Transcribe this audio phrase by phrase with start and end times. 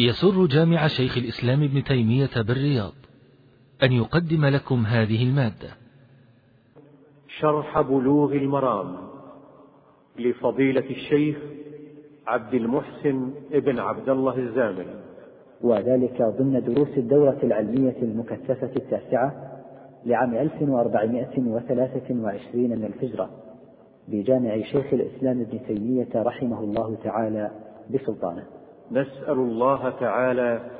[0.00, 2.92] يسر جامع شيخ الإسلام ابن تيمية بالرياض
[3.82, 5.68] أن يقدم لكم هذه المادة.
[7.40, 8.96] شرح بلوغ المرام
[10.18, 11.36] لفضيلة الشيخ
[12.26, 14.86] عبد المحسن ابن عبد الله الزامل.
[15.62, 19.60] وذلك ضمن دروس الدورة العلمية المكثفة التاسعة
[20.06, 23.30] لعام 1423 من الهجرة
[24.08, 27.50] بجامع شيخ الإسلام ابن تيمية رحمه الله تعالى
[27.90, 28.57] بسلطانه.
[28.90, 30.70] نسأل الله تعالى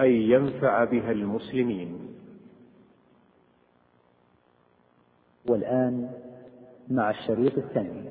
[0.00, 2.16] أن ينفع بها المسلمين.
[5.48, 6.10] والآن
[6.90, 8.10] مع الشريط الثاني.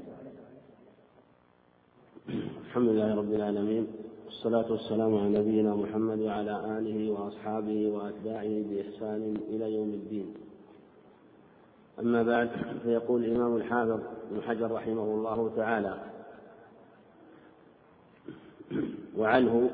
[2.66, 3.88] الحمد لله رب العالمين
[4.26, 10.34] والصلاة والسلام على نبينا محمد وعلى آله وأصحابه وأتباعه بإحسان إلى يوم الدين.
[12.00, 12.50] أما بعد
[12.84, 14.00] فيقول الإمام الحافظ
[14.32, 16.09] ابن حجر رحمه الله تعالى
[19.20, 19.70] وعنه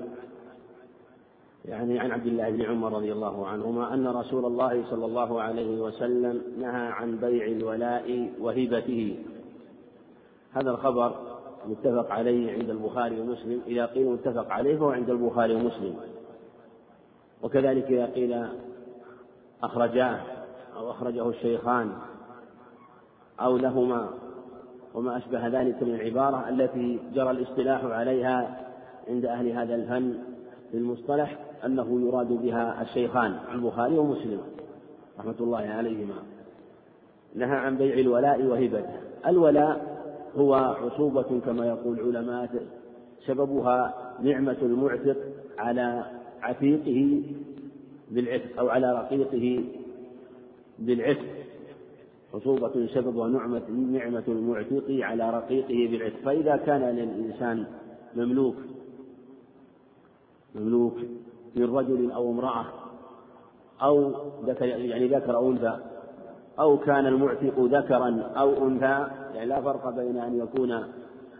[1.65, 5.81] يعني عن عبد الله بن عمر رضي الله عنهما أن رسول الله صلى الله عليه
[5.81, 9.19] وسلم نهى عن بيع الولاء وهبته.
[10.53, 11.15] هذا الخبر
[11.67, 15.95] متفق عليه عند البخاري ومسلم إذا قيل متفق عليه فهو عند البخاري ومسلم.
[17.43, 18.47] وكذلك إذا قيل
[19.63, 20.19] أخرجاه
[20.77, 21.91] أو أخرجه الشيخان
[23.41, 24.09] أو لهما
[24.93, 28.64] وما أشبه ذلك من العبارة التي جرى الاصطلاح عليها
[29.09, 30.13] عند أهل هذا الفن
[30.71, 34.41] في المصطلح أنه يراد بها الشيخان البخاري ومسلم
[35.19, 36.13] رحمة الله عليهما.
[37.35, 38.99] نهى عن بيع الولاء وهبته.
[39.27, 39.95] الولاء
[40.35, 42.49] هو عصوبة كما يقول العلماء
[43.25, 45.17] سببها نعمة المعتق
[45.57, 46.05] على
[46.41, 47.23] عتيقه
[48.11, 49.63] بالعتق أو على رقيقه
[50.79, 51.25] بالعتق.
[52.33, 56.17] عصوبة سببها نعمة نعمة المعتق على رقيقه بالعتق.
[56.25, 57.65] فإذا كان للإنسان
[58.15, 58.55] مملوك
[60.55, 60.93] مملوك
[61.55, 62.65] من رجل أو امرأة
[63.81, 64.11] أو
[64.45, 65.77] ذكر يعني ذكر أو أنثى
[66.59, 70.83] أو كان المعتق ذكرا أو أنثى يعني لا فرق بين أن يكون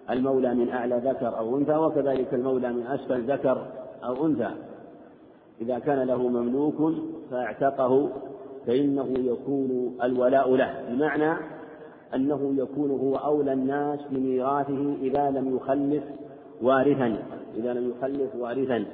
[0.09, 3.67] المولى من أعلى ذكر أو أنثى وكذلك المولى من أسفل ذكر
[4.03, 4.49] أو أنثى.
[5.61, 6.93] إذا كان له مملوك
[7.31, 8.09] فاعتقه
[8.67, 11.37] فإنه يكون الولاء له بمعنى
[12.15, 16.03] أنه يكون هو أولى الناس بميراثه إذا لم يخلف
[16.61, 17.17] وارثا
[17.57, 18.85] إذا لم يخلف وارثا.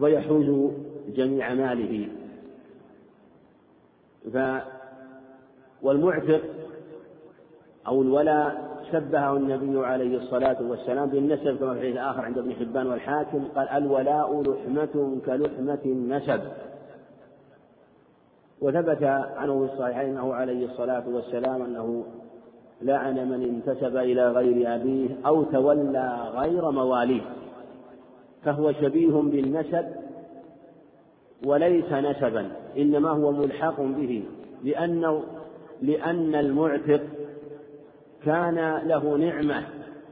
[0.00, 0.70] ويحوز
[1.16, 2.08] جميع ماله.
[4.32, 4.38] ف
[5.82, 6.40] والمعتق
[7.86, 12.86] أو الولاء شبهه النبي عليه الصلاة والسلام بالنسب كما في الحديث الآخر عند ابن حبان
[12.86, 16.40] والحاكم قال الولاء لحمة كلحمة النسب.
[18.60, 19.02] وثبت
[19.36, 22.04] عنه في الصحيحين أنه عليه الصلاة والسلام أنه
[22.82, 27.22] لعن من انتسب إلى غير أبيه أو تولى غير مواليه.
[28.46, 29.86] فهو شبيه بالنسب
[31.46, 34.22] وليس نسبا إنما هو ملحق به
[34.64, 35.22] لأنه
[35.82, 37.00] لأن المعتق
[38.24, 39.62] كان له نعمة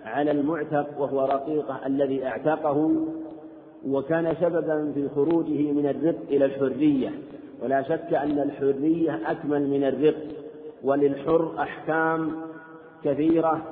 [0.05, 2.91] على المعتق وهو رقيقه الذي اعتقه
[3.87, 7.11] وكان سببا في خروجه من الرق إلى الحرية.
[7.63, 10.17] ولا شك أن الحرية أكمل من الرق
[10.85, 12.33] وللحر أحكام
[13.05, 13.63] كثيرة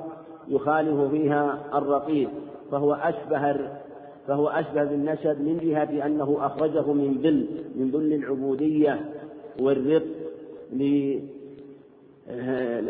[0.47, 2.29] يخالف فيها الرقيق
[2.71, 3.51] فهو أشبه
[4.27, 8.99] فهو أشبه بالنسب من جهة أنه أخرجه من ذل من ذل العبودية
[9.59, 10.03] والرق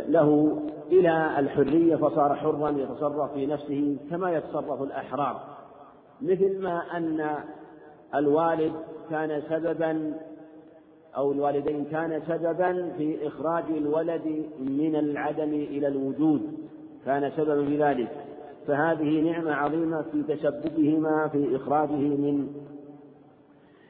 [0.09, 0.57] له
[0.91, 5.41] إلى الحرية فصار حرا يتصرف في نفسه كما يتصرف الأحرار.
[6.21, 7.29] مثل ما أن
[8.15, 8.73] الوالد
[9.09, 10.13] كان سببا
[11.17, 16.41] أو الوالدين كان سببا في إخراج الولد من العدم إلى الوجود
[17.05, 18.22] كان سببا في ذلك.
[18.67, 22.47] فهذه نعمة عظيمة في تسببهما في إخراجه من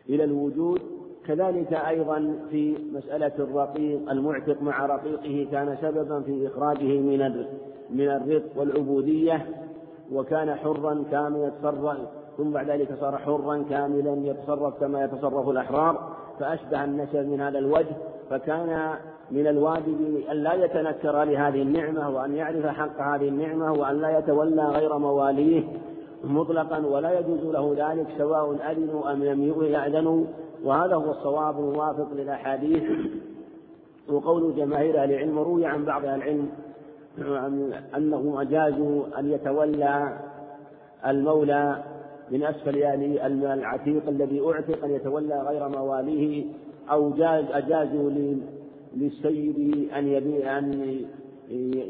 [0.09, 0.81] إلى الوجود.
[1.25, 7.45] كذلك أيضا في مسألة الرقيق المعتق مع رقيقه كان سببا في إخراجه من
[7.89, 9.45] من الرق والعبودية
[10.11, 11.97] وكان حرا كاملا يتصرف
[12.37, 17.95] ثم بعد ذلك صار حرا كاملا يتصرف كما يتصرف الأحرار فأشبه النسب من هذا الوجه
[18.29, 18.95] فكان
[19.33, 24.63] من الواجب أن لا يتنكر لهذه النعمة وأن يعرف حق هذه النعمة وأن لا يتولى
[24.63, 25.63] غير مواليه
[26.23, 30.25] مطلقا ولا يجوز له ذلك سواء أذنوا أم لم يأذنوا.
[30.63, 32.83] وهذا هو الصواب الموافق للأحاديث.
[34.09, 36.49] وقول جماهير أهل العلم روي عن بعض أهل العلم
[37.97, 40.19] أنه أجازوا أن يتولى
[41.07, 41.83] المولى
[42.31, 46.45] من أسفل يعني العتيق الذي أعتق أن يتولى غير مواليه
[46.91, 48.09] أو جاز أجازوا
[48.95, 50.97] للسيد أن يبيع أن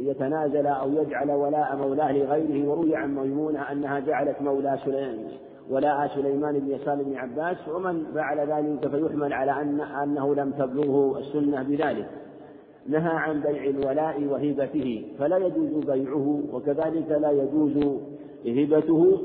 [0.10, 5.28] يتنازل أو يجعل ولاء مولاه لغيره وروي عن ميمونة أنها جعلت مولى سليمان
[5.70, 11.20] ولاء سليمان بن يسار بن عباس ومن فعل ذلك فيحمل على أن أنه لم تبلغه
[11.20, 12.10] السنة بذلك.
[12.88, 18.02] نهى عن بيع الولاء وهبته فلا يجوز بيعه وكذلك لا يجوز
[18.46, 19.22] هبته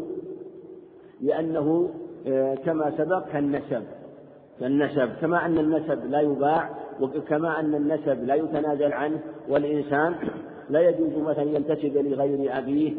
[1.20, 1.90] لأنه
[2.26, 3.82] آه، كما سبق كالنسب
[4.60, 10.14] كالنسب كما أن النسب لا يباع وكما أن النسب لا يتنازل عنه والإنسان
[10.70, 12.92] لا يجوز مثلا ينتسب لغير أبيه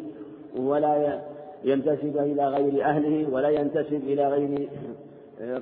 [0.58, 1.22] ولا
[1.64, 4.70] ينتسب إلى غير أهله ولا ينتسب إلى غير
[5.42, 5.62] آه،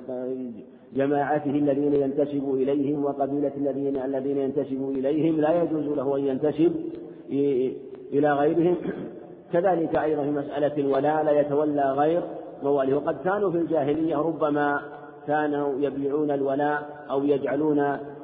[0.96, 5.40] جماعته الذين ينتسب إليهم وقبيلة الذين الذين ينتسب إليهم.
[5.40, 6.72] لا يجوز له أن ينتسب
[8.12, 8.76] إلى غيرهم.
[9.52, 12.22] كذلك أيضا في مسألة الولاء لا يتولى غير
[12.62, 12.94] مواليه.
[12.94, 14.80] وقد كانوا في الجاهلية ربما
[15.28, 17.78] كانوا يبيعون الولاء أو يجعلون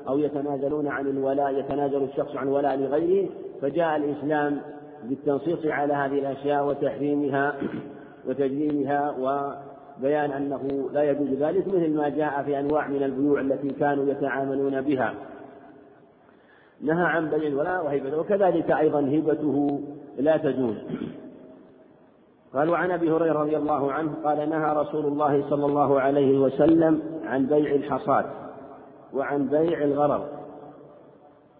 [0.08, 3.28] أو يتنازلون عن الولاء يتنازل الشخص عن ولاء لغيره.
[3.62, 4.60] فجاء الإسلام
[5.04, 7.54] بالتنصيص على هذه الأشياء وتحريمها
[8.28, 14.06] وتجريمها وبيان أنه لا يجوز ذلك مثل ما جاء في أنواع من البيوع التي كانوا
[14.10, 15.14] يتعاملون بها.
[16.80, 19.80] نهى عن بيع الولاء وهبته وكذلك أيضا هبته
[20.18, 20.76] لا تجوز.
[22.54, 27.02] قال وعن أبي هريرة رضي الله عنه قال نهى رسول الله صلى الله عليه وسلم
[27.24, 28.26] عن بيع الحصاد
[29.14, 30.28] وعن بيع الغرر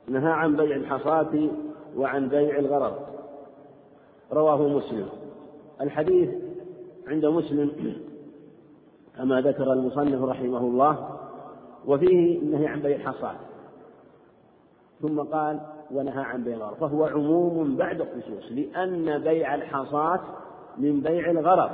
[0.08, 1.48] نهى عن بيع الحصاة
[1.96, 2.98] وعن بيع الغرر
[4.32, 5.08] رواه مسلم.
[5.80, 6.30] الحديث
[7.08, 7.70] عند مسلم
[9.16, 11.08] كما ذكر المصنف رحمه الله
[11.86, 13.36] وفيه النهي عن بيع الحصاد
[15.02, 15.60] ثم قال
[15.90, 20.20] ونهى عن بيع الغرر فهو عموم بعد الخصوص لأن بيع الحصاة
[20.78, 21.70] من بيع الغرر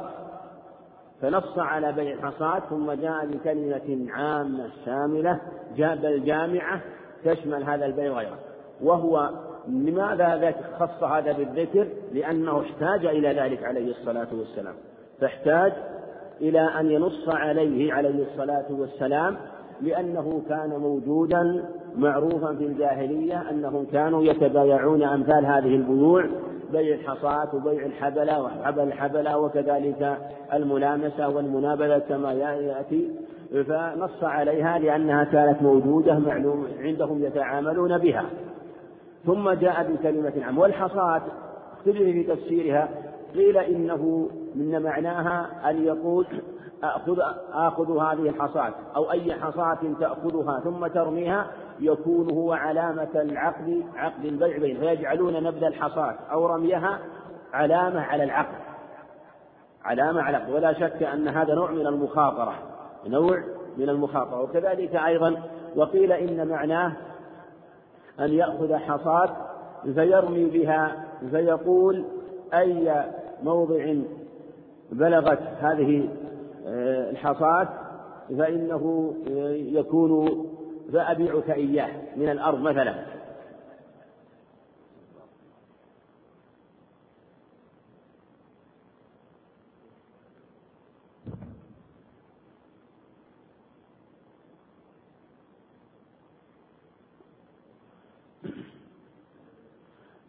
[1.23, 5.41] فنص على بيع الحصاد ثم جاء بكلمة عامة شاملة
[5.77, 6.81] جاء بل جامعة
[7.25, 8.39] تشمل هذا البيع وغيره.
[8.83, 9.31] وهو
[9.69, 14.75] لماذا خص هذا بالذكر؟ لأنه احتاج إلى ذلك عليه الصلاة والسلام.
[15.21, 15.73] فاحتاج
[16.41, 19.37] إلى أن ينص عليه عليه الصلاة والسلام
[19.81, 21.65] لأنه كان موجودا
[21.97, 26.25] معروفا في الجاهلية أنهم كانوا يتبايعون أمثال هذه البيوع
[26.73, 30.19] بيع الحصاة وبيع الحبلة وحبل الحبلة وكذلك
[30.53, 33.11] الملامسة والمنابذة كما يأتي.
[33.51, 38.25] فنص عليها لأنها كانت موجودة معلوم عندهم يتعاملون بها.
[39.27, 40.59] ثم جاء بكلمة عام.
[40.59, 41.23] والحصاة
[41.73, 42.89] اختلف في تفسيرها.
[43.35, 46.27] قيل إنه من معناها أن يقول
[46.83, 47.19] أخذ
[47.53, 51.47] آخذ هذه الحصاة أو أي حصاة تأخذها ثم ترميها
[51.81, 56.99] يكون هو علامة العقد عقد البيع بين فيجعلون نبذ الحصاة أو رميها
[57.53, 58.59] علامة على العقد.
[59.85, 60.53] علامة على العقد.
[60.53, 62.55] ولا شك أن هذا نوع من المخاطرة
[63.07, 63.45] نوع
[63.77, 64.43] من المخاطرة.
[64.43, 65.43] وكذلك أيضا
[65.77, 66.93] وقيل إن معناه
[68.21, 69.37] أن يأخذ حصاة
[69.95, 72.05] فيرمي بها فيقول
[72.55, 73.05] أي
[73.43, 73.95] موضع
[74.93, 76.09] بلغت هذه
[76.67, 77.69] آه، الحصاة
[78.39, 80.47] فإنه آه، يكون
[80.93, 82.95] فأبيعك إياه من الأرض مثلا.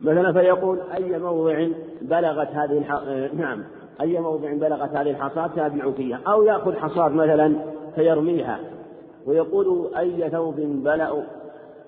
[0.02, 1.68] مثلا فيقول أي موضع
[2.02, 2.92] بلغت هذه الح...
[2.92, 3.64] آه، نعم
[4.02, 7.56] أي موضع بلغت هذه الحصاة تابع فيها أو يأخذ حصاة مثلا
[7.96, 8.81] فيرميها.
[9.26, 11.24] ويقول أي ثوب بلأ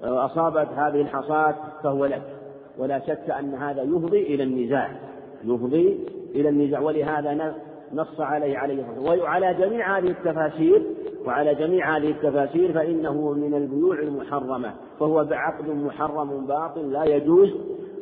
[0.04, 2.22] أصابت هذه الحصاة فهو لك.
[2.78, 4.92] ولا شك أن هذا يفضي إلى النزاع
[5.44, 6.80] يفضي إلى النزاع.
[6.80, 7.54] ولهذا
[7.94, 8.86] نص عليه عليه
[9.22, 10.84] وعلى جميع هذه التفاسير
[11.25, 14.74] وعلى جميع هذه التفاسير فإنه من البيوع المحرمة.
[15.00, 17.50] فهو بعقد محرم باطل لا يجوز.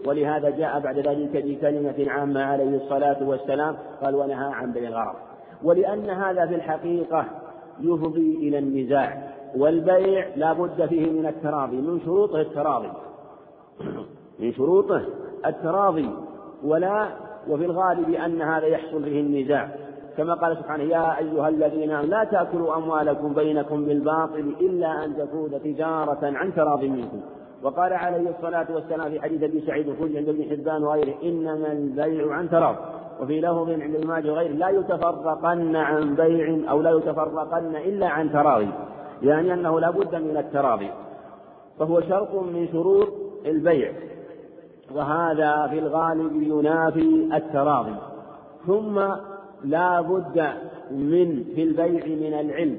[0.06, 5.16] ولهذا جاء بعد ذلك بكلمة عامة عليه الصلاة والسلام قال ونهى عن بيع الغرض.
[5.64, 7.26] ولأن هذا في الحقيقة
[7.84, 12.90] يفضي إلى النزاع والبيع لا بد فيه من التراضي من شروطه التراضي.
[14.40, 15.02] من شروطه
[15.46, 16.10] التراضي.
[16.64, 17.08] ولا
[17.50, 19.76] وفي الغالب أن هذا يحصل فيه النزاع.
[20.18, 26.20] كما قال سبحانه يا أيها الذين لا تأكلوا أموالكم بينكم بالباطل إلا أن تكون تجارة
[26.24, 27.22] عن تراض منكم.
[27.64, 32.34] وقال عليه الصلاة والسلام في حديث أبي سعيد الخدري عند ابن حبان وغيره إنما البيع
[32.34, 32.76] عن تراض.
[33.22, 38.70] وفي لفظ عند الماج وغيره لا يتفرقن عن بيع أو لا يتفرقن إلا عن تراضي.
[39.24, 40.90] يعني أنه لا بد من التراضي.
[41.80, 43.08] فهو شرط من شروط
[43.46, 43.92] البيع.
[44.96, 47.96] وهذا في الغالب ينافي التراضي.
[48.68, 49.01] ثم
[49.63, 50.48] لا بد
[50.92, 52.78] من في البيع من العلم.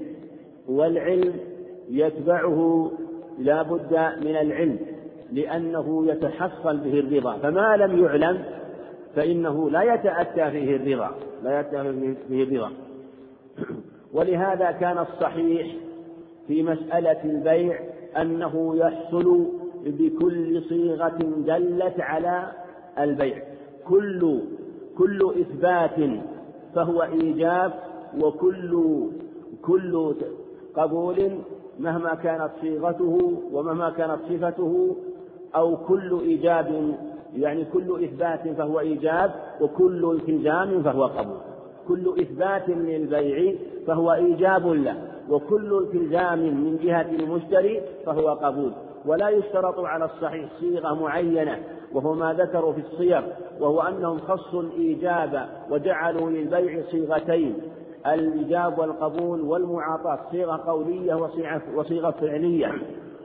[0.68, 1.32] والعلم
[1.90, 2.90] يتبعه
[3.38, 4.78] لا بد من العلم
[5.32, 7.32] لأنه يتحصل به الرضا.
[7.32, 8.44] فما لم يعلم
[9.16, 11.10] فإنه لا يتأتى فيه الرضا
[11.42, 12.70] لا يتأتى فيه الرضا.
[14.14, 15.76] ولهذا كان الصحيح
[16.48, 17.80] في مسألة البيع
[18.20, 19.46] أنه يحصل
[19.86, 22.52] بكل صيغة دلت على
[22.98, 23.42] البيع.
[23.88, 24.40] كل
[24.98, 26.20] كل إثبات
[26.74, 27.72] فهو إيجاب
[28.20, 29.02] وكل
[29.62, 30.14] كل
[30.74, 31.38] قبول
[31.78, 34.96] مهما كانت صيغته ومهما كانت صفته
[35.56, 36.96] أو كل إيجاب
[37.36, 41.38] يعني كل إثبات فهو إيجاب وكل التزام فهو قبول.
[41.88, 43.54] كل إثبات للبيع
[43.86, 44.96] فهو إيجاب له
[45.30, 48.72] وكل التزام من جهة المشتري فهو قبول.
[49.06, 51.58] ولا يشترط على الصحيح صيغة معينة
[51.92, 53.22] وهو ما ذكروا في الصيغ
[53.60, 57.54] وهو أنهم خصوا الإيجاب وجعلوا للبيع صيغتين
[58.06, 60.18] الإيجاب والقبول والمعاطاة.
[60.30, 61.14] صيغة قولية
[61.74, 62.72] وصيغة فعلية.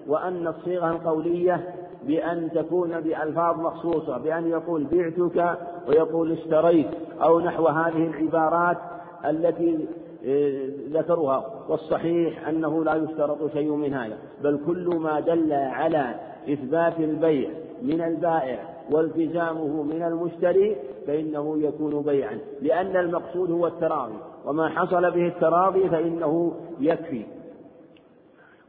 [0.08, 1.74] وأن الصيغة القولية
[2.08, 6.88] بأن تكون بألفاظ مخصوصة بأن يقول بعتك ويقول اشتريت
[7.22, 8.78] أو نحو هذه العبارات
[9.26, 9.88] التي
[10.26, 16.16] آه، ذكروها والصحيح أنه لا يشترط شيء من هذا بل كل ما دل على
[16.50, 17.50] إثبات البيع
[17.82, 18.60] من البائع
[18.92, 20.76] والتزامه من المشتري
[21.08, 24.18] فإنه يكون بيعا لأن المقصود هو التراضي.
[24.46, 27.26] وما حصل به التراضي فإنه يكفي.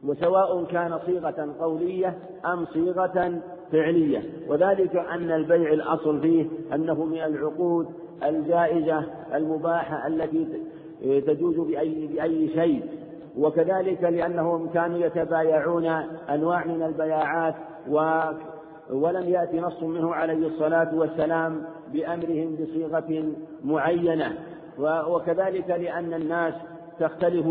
[0.03, 3.41] وسواء كان صيغة قولية أم صيغة
[3.71, 4.23] فعلية.
[4.47, 7.87] وذلك أن البيع الأصل فيه أنه من العقود
[8.23, 9.03] الجائزة
[9.33, 10.47] المباحة التي
[11.01, 12.83] تجوز بأي, بأي شيء.
[13.37, 15.85] وكذلك لأنهم كانوا يتبايعون
[16.29, 17.55] أنواع من البياعات
[17.89, 18.21] و
[18.91, 21.63] ولم يأتي نص منه عليه الصلاة والسلام
[21.93, 23.23] بأمرهم بصيغة
[23.63, 24.37] معينة.
[25.07, 26.53] وكذلك لأن الناس
[26.99, 27.45] تختلف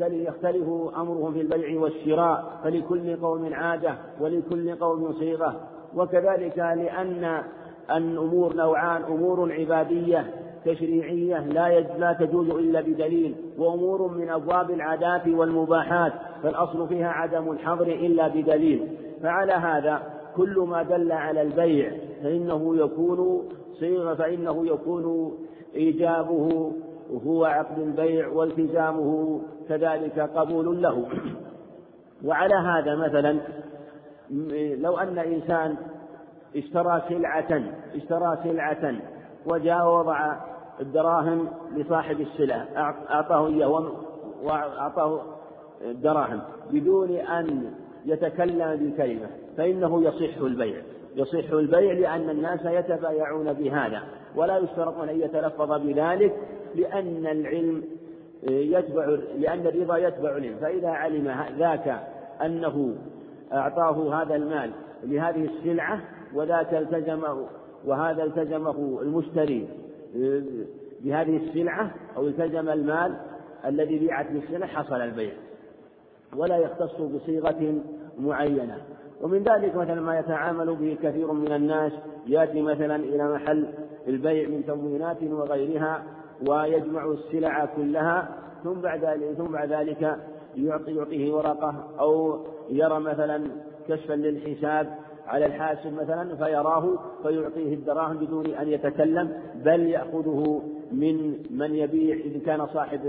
[0.00, 5.60] يختلف أمرهم في البيع والشراء فلكل قوم عادة ولكل قوم صيغة.
[5.96, 7.42] وكذلك لأن
[7.90, 10.30] الأمور نوعان أمور عبادية
[10.64, 17.86] تشريعية لا لا تجوز إلا بدليل وأمور من أبواب العادات والمباحات فالأصل فيها عدم الحظر
[17.86, 18.88] إلا بدليل.
[19.22, 20.02] فعلى هذا
[20.36, 21.92] كل ما دل على البيع
[22.22, 23.48] فإنه يكون
[23.80, 25.32] صيغة فإنه يكون
[25.74, 26.72] إيجابه
[27.26, 31.06] هو عقد البيع والتزامه كذلك قبول له.
[32.24, 33.40] وعلى هذا مثلا
[34.76, 35.76] لو أن إنسان
[36.56, 37.62] اشترى سلعة
[37.94, 38.94] اشترى سلعة
[39.46, 40.36] وجاء ووضع
[40.80, 42.66] الدراهم لصاحب السلعة
[43.10, 43.92] أعطاه إياه
[44.42, 45.20] وأعطاه
[45.84, 46.40] الدراهم
[46.70, 47.72] بدون أن
[48.04, 49.26] يتكلم بكلمة
[49.56, 50.82] فإنه يصح البيع.
[51.16, 54.02] يصح البيع لأن الناس يتبايعون بهذا
[54.36, 56.34] ولا يشترط أن يتلفظ بذلك
[56.74, 57.82] لأن العلم
[58.42, 59.04] يتبع
[59.38, 60.56] لأن الرضا يتبع العلم.
[60.60, 62.00] فإذا علم ذاك
[62.44, 62.96] أنه
[63.52, 64.70] أعطاه هذا المال
[65.04, 66.00] لهذه السلعة
[66.34, 67.46] وذاك التزمه
[67.86, 69.68] وهذا التزمه المشتري
[71.00, 73.16] بهذه السلعة أو التزم المال
[73.66, 75.32] الذي بيعت بالسلعة حصل البيع.
[76.36, 77.74] ولا يختص بصيغة
[78.18, 78.78] معينة.
[79.20, 81.92] ومن ذلك مثلا ما يتعامل به كثير من الناس
[82.26, 83.66] يأتي مثلا إلى محل
[84.08, 86.02] البيع من تموينات وغيرها
[86.48, 88.28] ويجمع السلع كلها
[88.64, 90.16] ثم بعد ذلك ثم بعد ذلك
[90.56, 92.38] يعطي يعطيه ورقة أو
[92.70, 93.46] يرى مثلا
[93.88, 94.94] كشفا للحساب
[95.26, 99.32] على الحاسب مثلا فيراه فيعطيه الدراهم بدون أن يتكلم
[99.64, 103.00] بل يأخذه من من يبيع إذا كان صاحب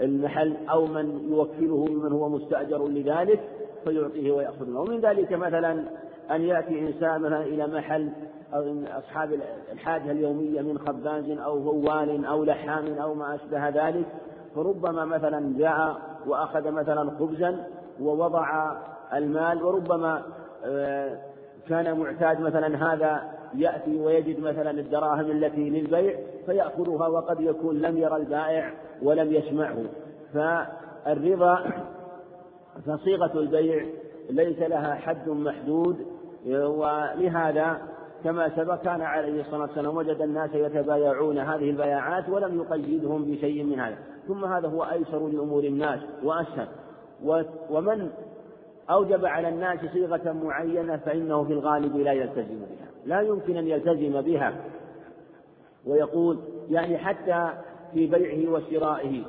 [0.00, 3.40] المحل أو من يوكله ممن هو مستأجر لذلك
[3.84, 4.80] فيعطيه ويأخذه.
[4.80, 5.84] ومن ذلك مثلا
[6.30, 8.10] أن يأتي إنسان مثلا إلى محل
[8.98, 9.40] أصحاب
[9.72, 14.06] الحاجة اليومية من خباز أو هوال أو لحام أو ما أشبه ذلك
[14.54, 17.66] فربما مثلا جاء وأخذ مثلا خبزا
[18.00, 18.76] ووضع
[19.14, 20.22] المال وربما
[20.64, 21.18] آه،
[21.68, 23.22] كان معتاد مثلا هذا
[23.54, 29.84] يأتي ويجد مثلا الدراهم التي للبيع فيأخذها وقد يكون لم يرى البائع ولم يسمعه.
[30.34, 31.64] فالرضا
[32.86, 33.86] فصيغة البيع
[34.30, 36.06] ليس لها حد محدود
[36.46, 37.78] ولهذا
[38.24, 43.80] كما سبق كان عليه الصلاة والسلام وجد الناس يتبايعون هذه البياعات ولم يقيدهم بشيء من
[43.80, 43.98] هذا.
[44.28, 46.68] ثم هذا هو أيسر لأمور الناس وأسهل.
[47.70, 48.10] ومن
[48.90, 52.88] أوجب على الناس صيغة معينة فإنه في الغالب لا يلتزم بها.
[53.06, 54.52] لا يمكن أن يلتزم بها.
[55.86, 56.38] ويقول
[56.70, 57.48] يعني حتى
[57.94, 59.22] في بيعه وشرائه.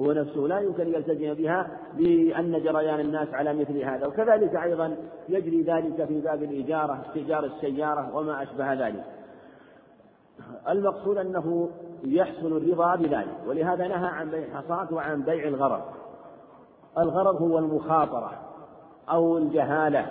[0.00, 4.06] هو نفسه لا يمكن يلتزم بها لأن جريان الناس على مثل هذا.
[4.06, 4.96] وكذلك أيضا
[5.28, 9.04] يجري ذلك في باب الإجارة استئجار السيارة وما أشبه ذلك.
[10.68, 11.70] المقصود أنه
[12.04, 15.82] يحصل الرضا بذلك ولهذا نهى عن بيع الحصاة وعن بيع الغرض.
[16.98, 18.32] الغرض هو المخاطرة
[19.10, 20.06] أو الجهالة.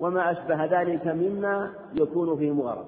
[0.00, 2.84] وما أشبه ذلك مما يكون فيه مغرر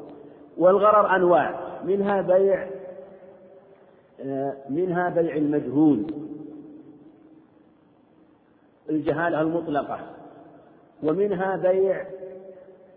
[0.59, 2.69] والغرر أنواع منها بيع
[4.69, 6.07] منها بيع المجهول.
[8.91, 9.99] الجهالة المطلقة.
[11.03, 12.07] ومنها بيع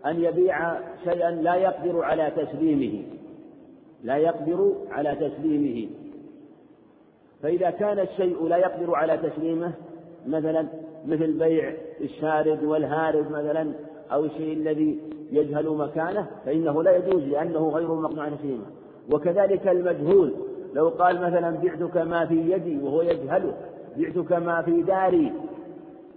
[0.06, 3.02] أن يبيع شيئا لا يقدر على تسليمه.
[4.02, 5.88] لا يقدر على تسليمه.
[7.42, 9.72] فإذا كان الشيء لا يقدر على تسليمه
[10.26, 10.66] مثلا
[11.06, 13.72] مثل بيع الشارد والهارب مثلا
[14.12, 14.98] أو الشيء الذي
[15.32, 18.64] يجهل مكانه فإنه لا يجوز لأنه غير مقنوع تسليمه
[19.12, 20.34] وكذلك المجهول.
[20.74, 23.54] لو قال مثلا بعتك ما في يدي وهو يجهله
[23.96, 25.32] بعتك ما في داري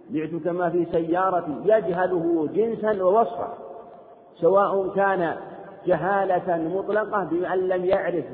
[0.09, 3.57] بعتك ما في سيارتي يجهله جنسا ووصفا
[4.41, 5.35] سواء كان
[5.85, 8.25] جهالة مطلقة بأن لم يعرف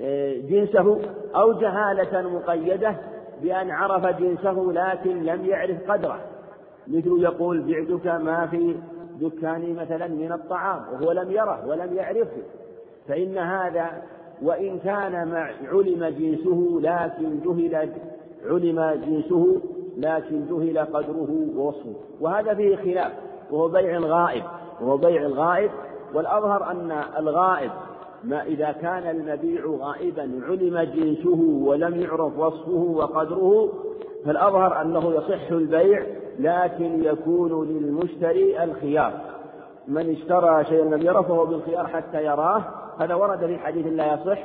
[0.00, 0.98] آه، جنسه
[1.34, 2.94] أو جهالة مقيدة
[3.42, 6.20] بأن عرف جنسه لكن لم يعرف قدره.
[6.88, 8.76] مثل يقول بعتك ما في
[9.20, 12.42] دكاني مثلا من الطعام وهو لم يره ولم يعرفه
[13.08, 14.02] فإن هذا
[14.42, 15.14] وإن كان
[15.72, 17.88] علم جنسه لكن جهل
[18.46, 19.60] علم جنسه
[19.96, 21.94] لكن جهل قدره ووصفه.
[22.20, 23.12] وهذا فيه خلاف
[23.50, 24.42] وهو بيع الغائب
[24.80, 25.70] وهو بيع الغائب.
[26.14, 27.70] والأظهر أن الغائب
[28.24, 33.72] ما إذا كان المبيع غائبا علم جنسه ولم يعرف وصفه وقدره
[34.24, 36.02] فالأظهر أنه يصح البيع
[36.38, 39.12] لكن يكون للمشتري الخيار.
[39.88, 42.64] من اشترى شيئا لم يره فهو بالخيار حتى يراه.
[43.00, 44.38] هذا ورد في حديث لا يصح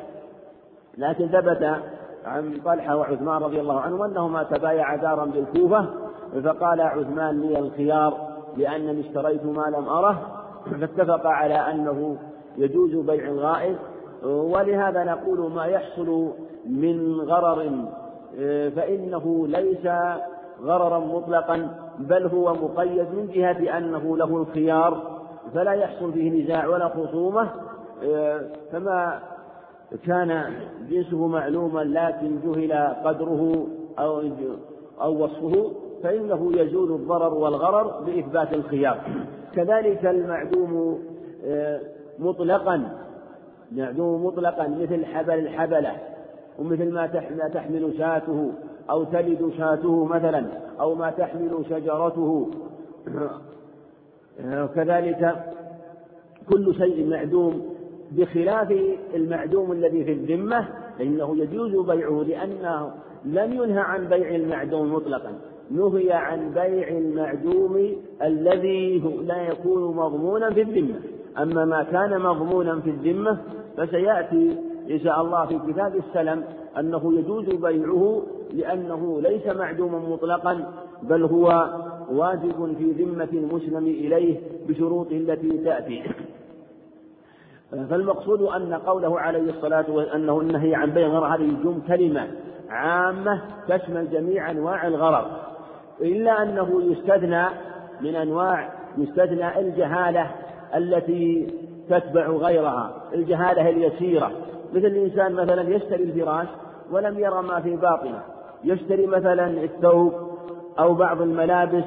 [0.98, 1.76] لكن ثبت
[2.26, 5.86] عن طلحة وعثمان رضي الله عنهم أنهما تبايعا دارا بالكوفة
[6.44, 10.44] فقال عثمان لي الخيار لأنني اشتريت ما لم أره
[10.82, 12.18] فاتفق على أنه
[12.58, 13.76] يجوز بيع الغائب
[14.26, 16.32] ولهذا نقول ما يحصل
[16.66, 17.72] من غرر
[18.76, 19.88] فإنه ليس
[20.64, 21.70] غررا مطلقا
[22.00, 25.20] بل هو مقيد من جهة أنه له الخيار
[25.54, 27.50] فلا يحصل فيه نزاع ولا خصومة
[28.72, 29.20] فما
[30.06, 30.54] كان
[30.90, 33.68] جنسه معلوما لكن جهل قدره
[34.00, 34.22] أو
[35.02, 35.72] أو وصفه
[36.04, 39.02] فإنه يزول الضرر والغرر بإثبات الخيار.
[39.56, 41.00] كذلك المعدوم
[41.46, 41.80] آه،
[42.20, 42.98] مطلقا
[43.72, 45.92] معدوم مطلقا مثل حبل الحبلة
[46.60, 47.08] ومثل ما
[47.48, 48.52] تحمل شاته
[48.90, 50.46] أو تلد شاته مثلا
[50.80, 52.52] أو ما تحمل شجرته.
[54.44, 55.54] وكذلك
[56.50, 57.73] كل شيء معدوم
[58.18, 58.74] بخلاف
[59.16, 60.68] المعدوم الذي في الذمة
[61.00, 62.92] فإنه يجوز بيعه لأنه
[63.26, 65.34] لم ينهى عن بيع المعدوم مطلقا.
[65.72, 70.96] نهي عن بيع المعدوم الذي لا يكون مضمونا في الذمة.
[71.38, 73.38] أما ما كان مضمونا في الذمة
[73.78, 74.58] فسيأتي
[74.92, 76.44] إن شاء الله في كتاب السلم
[76.80, 78.24] أنه يجوز بيعه
[78.54, 80.74] لأنه ليس معدوما مطلقا
[81.04, 81.70] بل هو
[82.12, 86.04] واجب في ذمة المسلم إليه بشروطه التي تأتي.
[87.90, 92.28] فالمقصود أن قوله عليه الصلاة والسلام أنه النهي عن بيع الغرر هذه جم كلمة
[92.70, 95.26] عامة تشمل جميع أنواع الغرر.
[96.02, 97.46] إلا أنه يستثنى
[98.02, 100.32] من أنواع يستثنى الجهالة
[100.76, 101.54] التي
[101.90, 102.92] تتبع غيرها.
[103.14, 104.32] الجهالة اليسيرة.
[104.74, 106.48] مثل الإنسان مثلا يشتري الفراش
[106.92, 108.22] ولم يرى ما في باطنه.
[108.64, 110.14] يشتري مثلا الثوب
[110.80, 111.84] أو بعض الملابس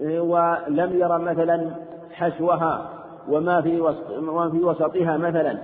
[0.00, 1.70] ولم يرى مثلا
[2.12, 2.95] حشوها.
[3.28, 3.80] وما في
[4.18, 5.58] وما في وسطها مثلا.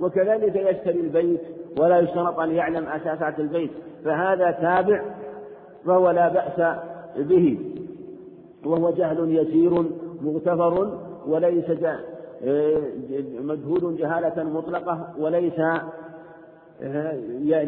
[0.00, 1.40] وكذلك يشتري البيت
[1.78, 3.70] ولا يشترط أن يعلم أساسات البيت.
[4.04, 5.02] فهذا تابع
[5.86, 6.76] فهو لا بأس
[7.16, 7.58] به.
[8.64, 9.84] وهو جهل يسير
[10.22, 11.64] مغتفر وليس
[13.40, 15.60] مجهول جهالة مطلقة وليس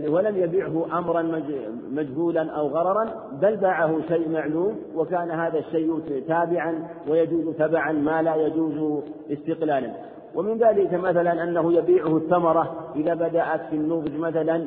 [0.08, 1.42] ولم يبيعه أمرا
[1.90, 3.08] مجهولا أو غررا
[3.42, 9.92] بل باعه شيء معلوم وكان هذا الشيء تابعا ويجوز تبعا ما لا يجوز استقلالا.
[10.34, 14.64] ومن ذلك مثلا أنه يبيعه الثمرة إذا بدأت في النضج مثلا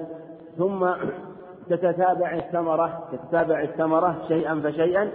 [0.57, 0.87] ثم
[1.69, 5.09] تتتابع الثمرة تتتابع الثمرة شيئا فشيئا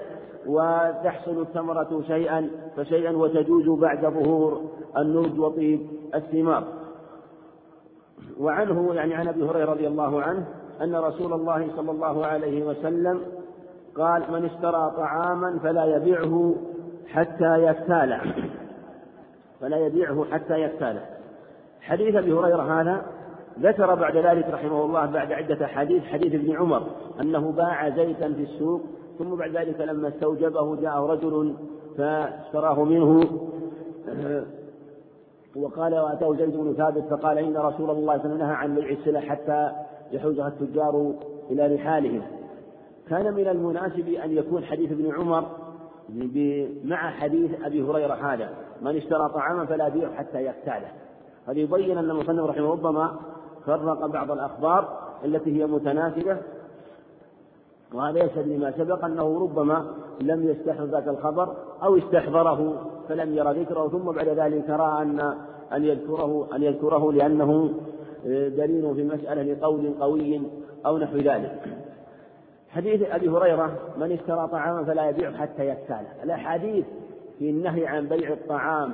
[0.46, 4.60] وتحصل الثمرة شيئا فشيئا وتجوز بعد ظهور
[4.96, 5.80] النضج وطيب
[6.14, 6.81] الثمار.
[8.40, 10.46] وعنه يعني عن أبي هريرة رضي الله عنه
[10.82, 13.20] أن رسول الله صلى الله عليه وسلم
[13.96, 16.54] قال من اشترى طعاما فلا يبيعه
[17.08, 18.20] حتى يكتاله
[19.60, 21.02] فلا يبيعه حتى يكتاله
[21.80, 23.02] حديث أبي هريرة هذا
[23.60, 26.86] ذكر بعد ذلك رحمه الله بعد عدة حديث حديث ابن عمر
[27.20, 28.82] أنه باع زيتا في السوق
[29.18, 31.56] ثم بعد ذلك لما استوجبه جاءه رجل
[31.98, 33.20] فاشتراه منه.
[35.56, 38.74] وقال وأتاه زيد بن ثابت فقال إن رسول الله صلى الله عليه وسلم نهى عن
[38.74, 39.72] بيع السلع حتى
[40.12, 41.12] يحوزها التجار
[41.50, 42.22] إلى رحالهم.
[43.08, 45.44] كان من المناسب أن يكون حديث ابن عمر
[46.84, 48.50] مع حديث أبي هريرة هذا.
[48.82, 50.88] من اشترى طعاما فلا يبيع حتى يقتاله.
[51.48, 53.16] هذا يبين أن المصنف رحمه ربما
[53.66, 56.36] فرق بعض الأخبار التي هي متناسبة.
[57.94, 59.84] وهذا يشهد لما سبق أنه ربما
[60.20, 62.90] لم يستحضر ذاك الخبر أو استحضره.
[63.12, 65.20] فلم يرى ذكره ثم بعد ذلك رأى أن
[65.72, 67.70] أن يذكره أن يذكره لأنه
[68.26, 70.42] دليل في المسألة لقول قوي
[70.86, 71.62] أو نحو ذلك.
[72.68, 76.84] حديث أبي هريرة من اشترى طعاما فلا يبيع حتى يكتاله، الأحاديث
[77.38, 78.92] في النهي عن بيع الطعام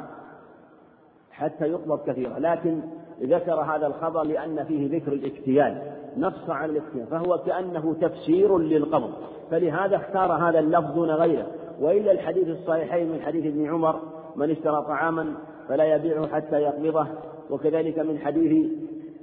[1.31, 2.81] حتى يقبض كثيرا، لكن
[3.23, 5.83] ذكر هذا الخبر لأن فيه ذكر الاكتيال،
[6.17, 9.11] نص على الاكتيال، فهو كأنه تفسير للقبض،
[9.51, 11.47] فلهذا اختار هذا اللفظ دون غيره،
[11.81, 14.01] وإلا الحديث الصحيحين من حديث ابن عمر
[14.37, 15.35] من اشترى طعاما
[15.69, 17.07] فلا يبيعه حتى يقبضه.
[17.51, 18.71] وكذلك من حديث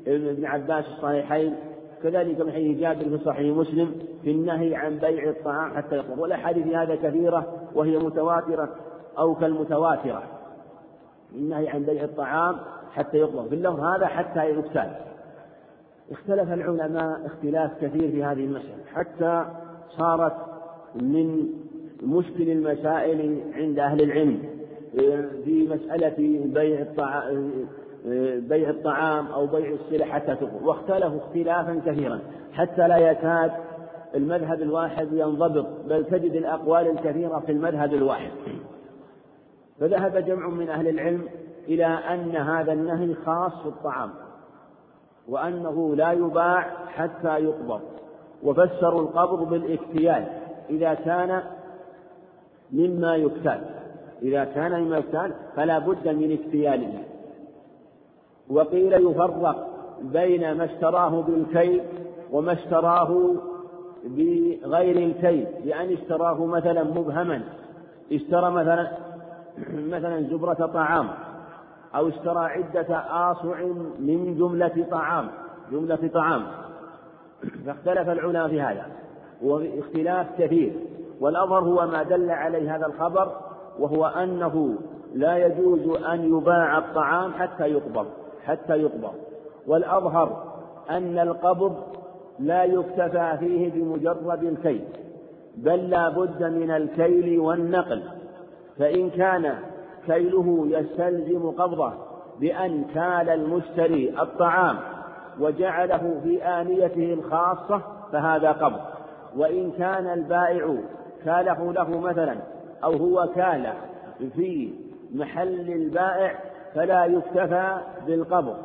[0.08, 1.56] ابن عباس الصحيحين
[2.04, 3.92] كذلك من حديث جابر في صحيح مسلم
[4.24, 8.70] في النهي عن بيع الطعام حتى يقبض والأحاديث هذا كثيرة وهي متواترة
[9.18, 10.24] أو كالمتواترة.
[11.36, 12.56] النهي عن بيع الطعام
[12.92, 14.90] حتى يقبض في اللفظ هذا حتى يقتل.
[16.12, 19.46] اختلف العلماء اختلاف كثير في هذه المسألة حتى
[19.98, 20.36] صارت
[20.96, 21.48] من
[22.04, 24.40] مشكل المسائل عند أهل العلم
[25.46, 27.52] في مسألة بيع الطعام
[28.40, 32.20] بيع الطعام أو بيع السلع حتى تقبل واختلفوا اختلافا كثيرا.
[32.54, 33.52] حتى لا يكاد
[34.16, 38.32] المذهب الواحد ينضبط بل تجد الأقوال الكثيرة في المذهب الواحد.
[39.80, 41.28] فذهب جمع من أهل العلم
[41.68, 44.10] إلى أن هذا النهي خاص في الطعام
[45.30, 47.82] وأنه لا يباع حتى يقبض.
[48.44, 50.26] وفسروا القبض بالإكتيال.
[50.70, 51.42] إذا كان
[52.72, 53.62] مما يكتال.
[54.22, 57.04] إذا كان مما يكتال فلا بد من اكتياله
[58.50, 59.68] وقيل يفرق
[60.02, 61.82] بين ما اشتراه بالكيل
[62.32, 63.36] وما اشتراه
[64.06, 65.48] بغير الكيل.
[65.66, 67.42] بأن اشتراه مثلا مبهما.
[68.12, 68.92] اشترى مثلا
[69.74, 71.08] مثلا زبرة طعام.
[71.96, 73.64] أو اشترى عدة آصع
[74.00, 75.28] من جملة طعام.
[75.72, 76.44] جملة طعام.
[77.66, 78.86] فاختلف العلماء في هذا.
[79.42, 80.74] واختلاف كثير.
[81.22, 83.32] والأظهر هو ما دل عليه هذا الخبر
[83.80, 84.76] وهو أنه
[85.14, 88.06] لا يجوز أن يباع الطعام حتى يقبض
[88.46, 89.14] حتى يقبض.
[89.68, 90.44] والأظهر
[90.90, 91.76] أن القبض
[92.40, 94.84] لا يكتفى فيه بمجرد الكيل
[95.58, 98.04] بل لا بد من الكيل والنقل.
[98.80, 99.56] فإن كان
[100.06, 101.94] كيله يستلزم قبضه
[102.40, 104.78] بأن كال المشتري الطعام
[105.40, 108.82] وجعله في آنيته الخاصة فهذا قبض.
[109.38, 110.78] وإن كان البائع
[111.26, 112.36] كاله له مثلا
[112.84, 113.74] أو هو كال
[114.36, 114.74] في
[115.16, 116.36] محل البائع
[116.76, 118.58] فلا يكتفى بالقبض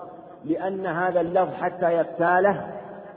[0.44, 2.66] لأن هذا اللفظ حتى يكتاله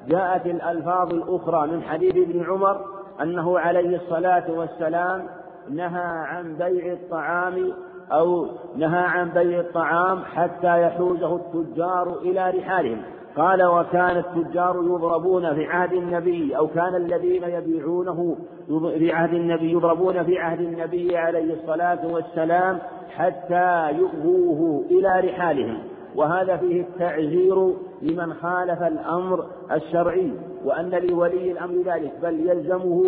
[0.08, 2.86] جاءت الألفاظ الأخرى من حديث ابن عمر
[3.22, 5.28] أنه عليه الصلاة والسلام
[5.70, 7.74] نهى عن بيع الطعام
[8.12, 13.02] أو نهى عن بيع الطعام حتى يحوزه التجار إلى رحالهم.
[13.38, 20.24] قال وكان التجار يضربون في عهد النبي أو كان الذين يبيعونه في عهد النبي يضربون
[20.24, 22.80] في عهد النبي عليه الصلاة والسلام
[23.16, 25.78] حتى يؤوه إلى رحالهم.
[26.16, 30.32] وهذا فيه التعزير لمن خالف الأمر الشرعي
[30.66, 33.06] وأن لولي الأمر ذلك بل يلزمه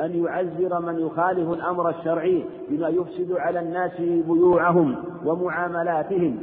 [0.00, 6.38] أن يعزر من يخالف الأمر الشرعي بما يفسد على الناس بيوعهم ومعاملاتهم.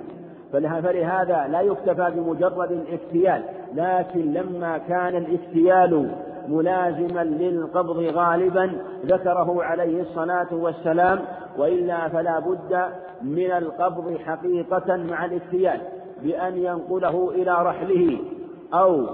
[0.54, 3.44] فلهذا لا يكتفى بمجرد الاكتيال
[3.76, 6.16] لكن لما كان الاكتيال
[6.48, 8.72] ملازما للقبض غالبا
[9.06, 11.20] ذكره عليه الصلاة والسلام
[11.58, 12.86] وإلا فلا بد
[13.22, 15.80] من القبض حقيقة مع الاكتيال
[16.24, 18.18] بأن ينقله إلى رحله
[18.74, 19.06] أو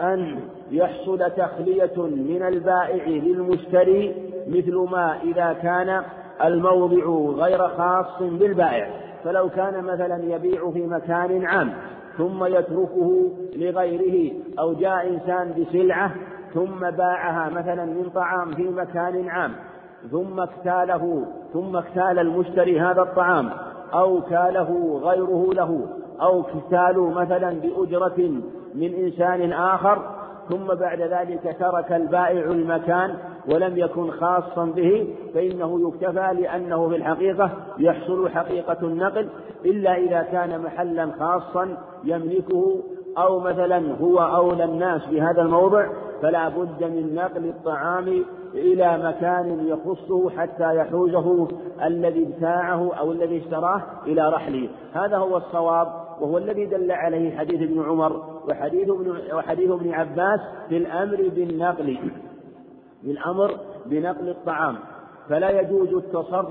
[0.00, 4.14] أن يحصل تخلية من البائع للمشتري
[4.48, 6.02] مثل ما إذا كان
[6.44, 7.04] الموضع
[7.44, 8.90] غير خاص بالبائع.
[9.24, 11.72] فلو كان مثلا يبيع في مكان عام
[12.18, 16.14] ثم يتركه لغيره أو جاء إنسان بسلعة
[16.54, 19.52] ثم باعها مثلا من طعام في مكان عام
[20.10, 23.50] ثم اكتاله ثم اكتال المشتري هذا الطعام
[23.94, 25.86] أو كاله غيره له
[26.20, 28.30] أو اكتالوا مثلا بأجرة
[28.74, 33.14] من إنسان آخر ثم بعد ذلك ترك البائع المكان
[33.48, 39.28] ولم يكن خاصا به فإنه يكتفى لأنه في الحقيقة يحصل حقيقة النقل
[39.64, 42.82] إلا إذا كان محلا خاصا يملكه
[43.18, 45.86] أو مثلا هو أولى الناس بهذا الموضع
[46.22, 51.48] فلا بد من نقل الطعام إلى مكان يخصه حتى يحوزه
[51.84, 54.68] الذي ابتاعه أو الذي اشتراه إلى رحله.
[54.92, 55.86] هذا هو الصواب
[56.20, 61.98] وهو الذي دل عليه حديث ابن عمر وحديث ابن, وحديث ابن عباس في الأمر بالنقل
[63.02, 63.56] بالأمر
[63.86, 64.76] بنقل الطعام.
[65.28, 66.48] فلا يجوز التصرف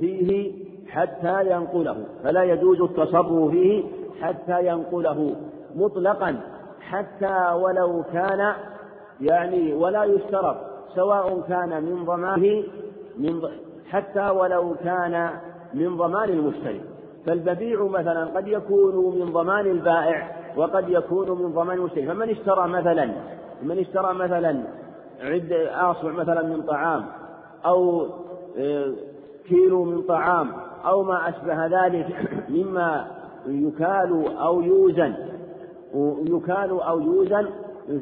[0.00, 0.52] فيه
[0.88, 3.84] حتى ينقله فلا يجوز التصرف فيه
[4.20, 5.36] حتى ينقله
[5.74, 6.40] مطلقا
[6.80, 8.52] حتى ولو كان
[9.20, 10.56] يعني ولا يشترط
[10.94, 12.64] سواء كان من ضمانه
[13.18, 13.42] من
[13.90, 15.30] حتى ولو كان
[15.74, 16.80] من ضمان المشتري.
[17.26, 22.06] فالببيع مثلا قد يكون من ضمان البائع وقد يكون من ضمان المشتري.
[22.06, 23.10] فمن اشترى مثلا
[23.62, 24.62] من اشترى مثلا
[25.22, 27.04] عد أصبع مثلا من طعام
[27.66, 28.06] أو
[28.58, 28.92] آه،
[29.48, 30.52] كيلو من طعام
[30.84, 32.06] أو ما أشبه ذلك
[32.56, 33.06] مما
[33.46, 35.14] يكال أو يوزن
[36.24, 37.46] يكال أو يوزن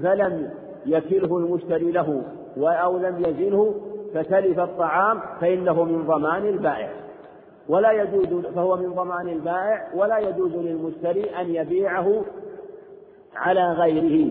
[0.03, 0.51] فلم
[0.87, 2.23] يكله المشتري له
[2.59, 3.75] أو لم يزنه
[4.15, 6.91] فتلف الطعام فإنه من ضمان البائع.
[7.69, 12.23] ولا يجوز فهو من ضمان البائع ولا يجوز للمشتري أن يبيعه
[13.37, 14.31] على غيره.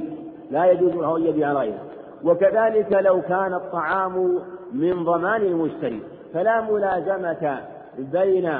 [0.51, 1.79] لا يجوز له أن يبيع غيره.
[2.23, 4.39] وكذلك لو كان الطعام
[4.73, 6.01] من ضمان المشتري
[6.33, 7.60] فلا ملازمة
[7.97, 8.51] بين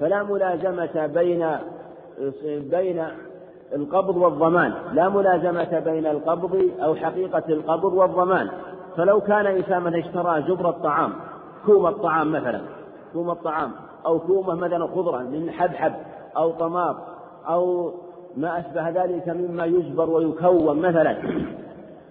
[0.00, 1.48] فلا ملازمة بين
[2.46, 3.04] بين
[3.74, 8.48] القبض والضمان لا ملازمة بين القبض أو حقيقة القبض والضمان.
[8.96, 11.12] فلو كان إنسان مثلا اشترى صبرة طعام
[11.66, 12.60] كوم الطعام مثلا
[13.12, 13.72] كوم الطعام
[14.06, 15.92] أو كومة مثلا خضرة من حبحب
[16.36, 16.96] أو طماط
[17.48, 17.92] أو
[18.36, 21.16] ما أشبه ذلك مما يصبر ويكون مثلا.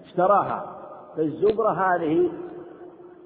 [0.06, 0.64] اشتراها.
[1.16, 2.28] فالصبرة هذه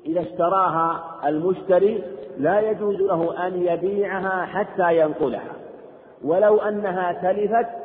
[0.06, 2.02] إذا اشتراها المشتري
[2.38, 5.52] لا يجوز له أن يبيعها حتى ينقلها.
[6.24, 7.79] ولو أنها تلفت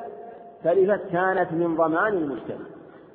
[0.66, 2.66] تلفت كانت من ضمان المشتري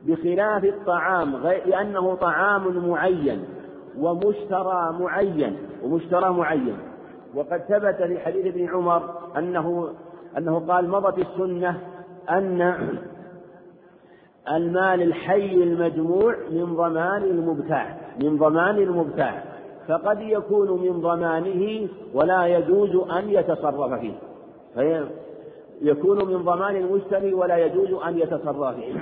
[0.06, 1.36] بخلاف الطعام
[1.66, 3.44] لأنه طعام معين
[3.98, 6.76] ومشترى معين ومشترى معين.
[7.34, 9.02] وقد ثبت في حديث ابن عمر
[9.38, 9.88] أنه
[10.38, 11.80] أنه قال مضت السنة
[12.30, 12.88] أن
[14.48, 19.44] المال الحي المجموع من ضمان المبتاع من ضمان المبتاع.
[19.88, 24.14] فقد يكون من ضمانه ولا يجوز أن يتصرف فيه.
[25.80, 28.94] يكون من ضمان المشتري ولا يجوز أن يتصرف فيه.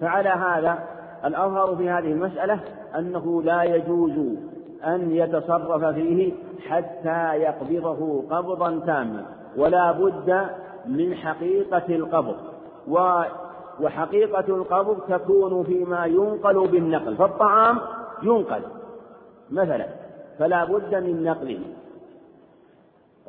[0.00, 0.78] فعلى هذا
[1.24, 2.60] الأظهر في هذه المسألة
[2.98, 4.36] أنه لا يجوز
[4.84, 6.32] أن يتصرف فيه
[6.68, 10.46] حتى يقبضه قبضا تاما ولا بد
[10.86, 12.36] من حقيقة القبض.
[12.88, 13.22] و
[13.80, 17.78] وحقيقة القبض تكون فيما ينقل بالنقل فالطعام
[18.22, 18.62] ينقل
[19.50, 19.86] مثلا
[20.38, 21.60] فلا بد من نقله.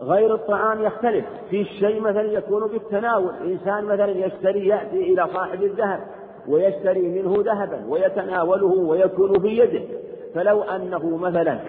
[0.01, 1.25] غير الطعام يختلف.
[1.49, 3.33] في الشيء مثلا يكون بالتناول.
[3.43, 5.99] إنسان مثلا يشتري يأتي إلى صاحب الذهب
[6.47, 9.81] ويشتري منه ذهبا ويتناوله ويكون في يده.
[10.35, 11.59] فلو أنه مثلا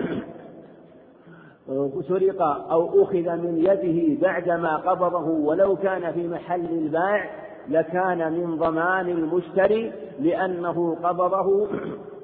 [2.09, 7.31] سرق أو أخذ من يده بعدما قبضه ولو كان في محل البائع
[7.69, 11.69] لكان من ضمان المشتري لأنه قبضه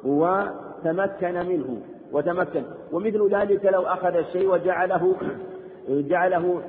[0.05, 1.81] وتمكن منه
[2.13, 2.63] وتمكن.
[2.93, 5.15] ومثل ذلك لو أخذ الشيء وجعله
[5.89, 6.61] جعله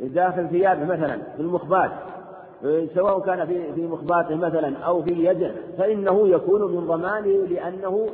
[0.00, 1.90] داخل ثيابه مثلا في المخبات
[2.94, 8.06] سواء كان في في مخباته مثلا أو في يده فإنه يكون من ضمانه لأنه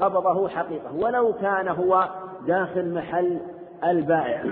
[0.00, 2.08] قبضه حقيقة ولو كان هو
[2.46, 3.38] داخل محل
[3.84, 4.44] البائع.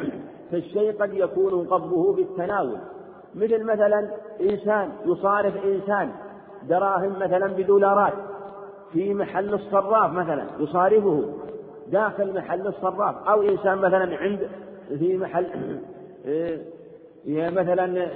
[0.50, 2.78] فالشيء قد يكون قبضه بالتناول.
[3.34, 4.08] مثل مثلا
[4.40, 6.10] إنسان يصارف إنسان
[6.68, 8.12] دراهم مثلا بدولارات
[8.92, 11.22] في محل الصراف مثلا يصارفه
[11.92, 14.48] داخل محل الصراف أو إنسان مثلا عند
[14.88, 15.46] في محل
[17.26, 18.08] مثلا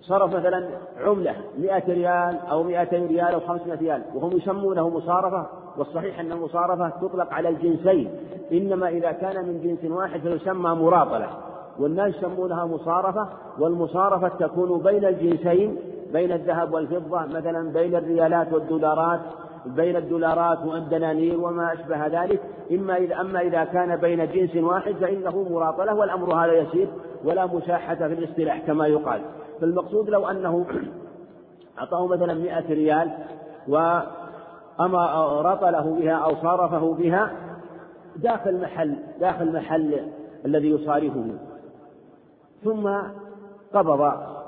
[0.00, 0.68] صرف مثلا
[1.00, 5.46] عملة مئة ريال أو مئتين ريال أو خمسمائة ريال وهم يسمونه مصارفة
[5.78, 8.10] والصحيح أن المصارفة تطلق على الجنسين
[8.52, 11.28] إنما إذا كان من جنس واحد فيسمى مراطلة
[11.78, 13.28] والناس يسمونها مصارفة
[13.58, 15.78] والمصارفة تكون بين الجنسين
[16.12, 19.20] بين الذهب والفضة مثلا بين الريالات والدولارات
[19.66, 22.40] بين الدولارات والدنانير وما أشبه ذلك.
[22.72, 26.88] إما إذا أما إذا كان بين جنس واحد فإنه مراطلة والأمر هذا يسير
[27.24, 29.20] ولا مشاحة في الاصطلاح كما يقال.
[29.60, 30.66] فالمقصود لو أنه
[31.78, 33.10] أعطاه مثلا مئة ريال
[33.68, 37.30] وأما رطله بها أو صارفه بها
[38.16, 40.00] داخل محل داخل محل
[40.44, 41.24] الذي يصارفه.
[42.64, 42.88] ثم
[43.74, 44.00] قبض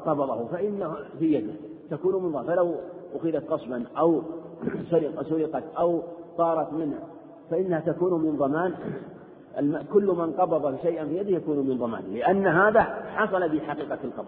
[0.06, 1.52] قبضه فإنه في يده
[1.90, 2.74] تكون من فلو
[3.14, 4.22] أخذت قصبا أو
[4.90, 6.02] سرق سرقت أو
[6.38, 6.98] طارت منه
[7.50, 8.74] فإنها تكون من ضمان.
[9.92, 12.80] كل من قبض شيئا في يده يكون من ضمان لأن هذا
[13.16, 14.26] حصل بحقيقة القبض.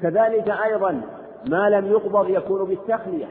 [0.00, 1.00] كذلك أيضا
[1.48, 3.26] ما لم يقبض يكون بالتخلية.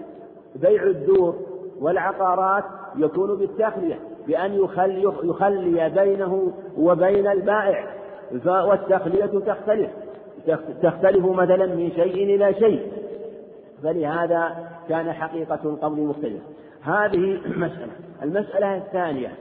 [0.55, 1.35] بيع الدور
[1.79, 2.63] والعقارات
[2.95, 7.95] يكون بالتخلية بأن يخلي, يخلي بينه وبين البائع
[8.45, 9.91] والتخلية تختلف
[10.83, 12.91] تختلف مثلا من شيء إلى شيء.
[13.83, 16.45] فلهذا كان حقيقة القبض مختلفة
[16.85, 17.91] هذه مسألة.
[18.23, 19.31] المسألة الثانية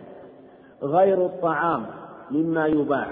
[0.82, 1.86] غير الطعام
[2.30, 3.06] مما يباع.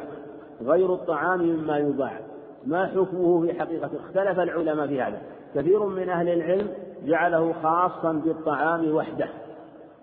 [0.62, 2.20] غير الطعام مما يباع.
[2.66, 5.22] ما حكمه في حقيقة؟ اختلف العلماء في هذا.
[5.54, 6.68] كثير من أهل العلم
[7.04, 9.28] جعله خاصا بالطعام وحده.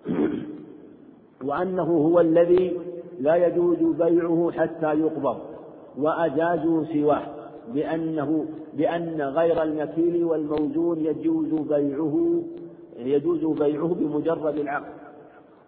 [1.44, 2.80] وأنه هو الذي
[3.20, 5.38] لا يجوز بيعه حتى يقبض.
[5.98, 7.39] وأجازوا سواه.
[7.68, 8.44] بأنه
[8.74, 12.42] بأن غير المكيل والموزون يجوز بيعه
[12.98, 14.92] يجوز بيعه بمجرد العقد.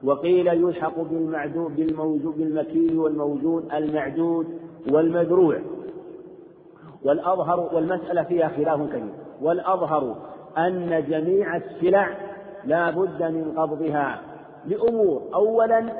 [0.04, 4.46] وقيل يلحق بالمعدود بالموزون بالمكيل والموزون المعدود
[4.90, 5.58] والمذروع
[7.04, 9.14] والأظهر والمسألة فيها خلاف كبير.
[9.42, 10.16] والأظهر
[10.58, 12.08] أن جميع السلع
[12.64, 14.20] لا بد من قبضها
[14.66, 15.22] لأمور.
[15.34, 15.92] أولا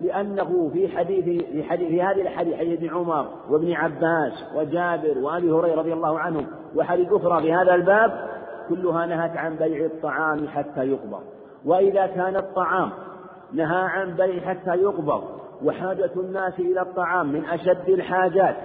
[0.00, 5.78] لأنه في حديث في حديث هذه الحديث حديث ابن عمر وابن عباس وجابر وأبي هريرة
[5.78, 8.28] رضي الله عنهم وحديث أخرى في هذا الباب
[8.68, 11.20] كلها نهت عن بيع الطعام حتى يقبض.
[11.64, 12.90] وإذا كان الطعام
[13.52, 15.22] نهى عن بيع حتى يقبض
[15.64, 18.56] وحاجة الناس إلى الطعام من أشد الحاجات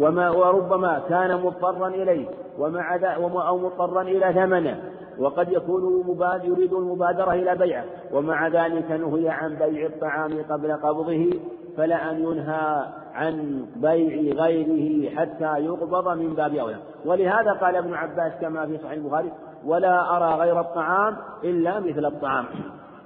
[0.00, 2.26] وما وربما كان مضطرا إليه
[2.58, 4.82] ومع أو مضطرا إلى ثمنه
[5.18, 7.84] وقد يكون يريد المبادرة إلى بيعه.
[8.12, 11.30] ومع ذلك نهي عن بيع الطعام قبل قبضه
[11.76, 16.76] فلا أن ينهى عن بيع غيره حتى يقبض من باب أولى.
[17.04, 19.32] ولهذا قال ابن عباس كما في صحيح البخاري
[19.64, 22.44] ولا أرى غير الطعام إلا مثل الطعام.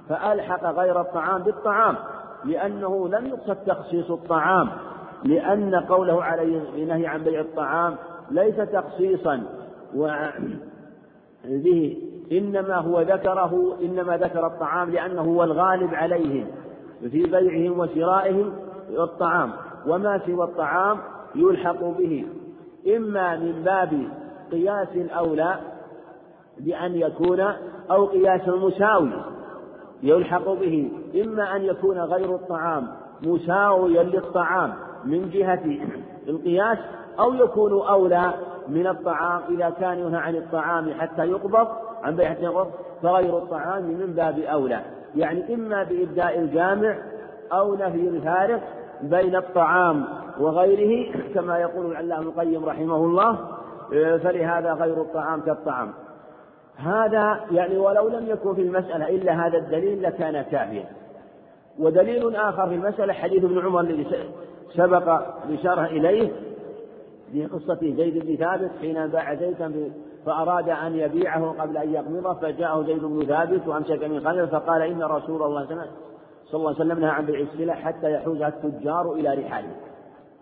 [0.09, 1.95] فألحق غير الطعام بالطعام
[2.45, 4.69] لأنه لم يقصد تخصيص الطعام
[5.23, 7.95] لأن قوله عليه بنهي عن بيع الطعام
[8.31, 9.43] ليس تخصيصا.
[11.45, 11.97] به
[12.31, 16.47] إنما هو ذكره إنما ذكر الطعام لأنه هو الغالب عليهم
[17.11, 18.53] في بيعهم وشرائهم
[18.89, 19.51] الطعام
[19.87, 20.97] وما سوى الطعام
[21.35, 22.25] يلحق به.
[22.95, 24.07] إما من باب
[24.51, 25.59] قياس الأولى
[26.59, 27.39] بأن يكون
[27.91, 29.11] أو قياس المساوي
[30.03, 30.91] يلحق به.
[31.15, 32.87] إما أن يكون غير الطعام
[33.23, 34.73] مساويا للطعام
[35.05, 35.79] من جهة
[36.27, 36.77] القياس
[37.19, 38.33] أو يكون أولى
[38.67, 41.67] من الطعام إذا كان ينهى عن الطعام حتى يقبض
[42.03, 42.71] عن بيع حتى يقبض
[43.03, 44.79] فغير الطعام من باب أولى.
[45.15, 46.97] يعني إما بإبداء الجامع
[47.53, 48.61] أو نفي الفارق
[49.01, 50.05] بين الطعام
[50.39, 53.37] وغيره كما يقول العلامة القيم رحمه الله
[54.23, 55.93] فلهذا غير الطعام كالطعام.
[56.77, 60.85] هذا يعني ولو لم يكن في المسألة إلا هذا الدليل لكان كافيا.
[61.79, 64.07] ودليل آخر في المسألة حديث ابن عمر الذي
[64.75, 66.31] سبق الإشارة إليه
[67.33, 69.91] في قصة زيد بن ثابت حين باع زيدا
[70.25, 75.03] فأراد أن يبيعه قبل أن يقبضه فجاءه زيد بن ثابت وأمسك من خلفه فقال إن
[75.03, 79.75] رسول الله صلى الله عليه وسلم نهى عن بيع السلع حتى يحوزها التجار إلى رحاله.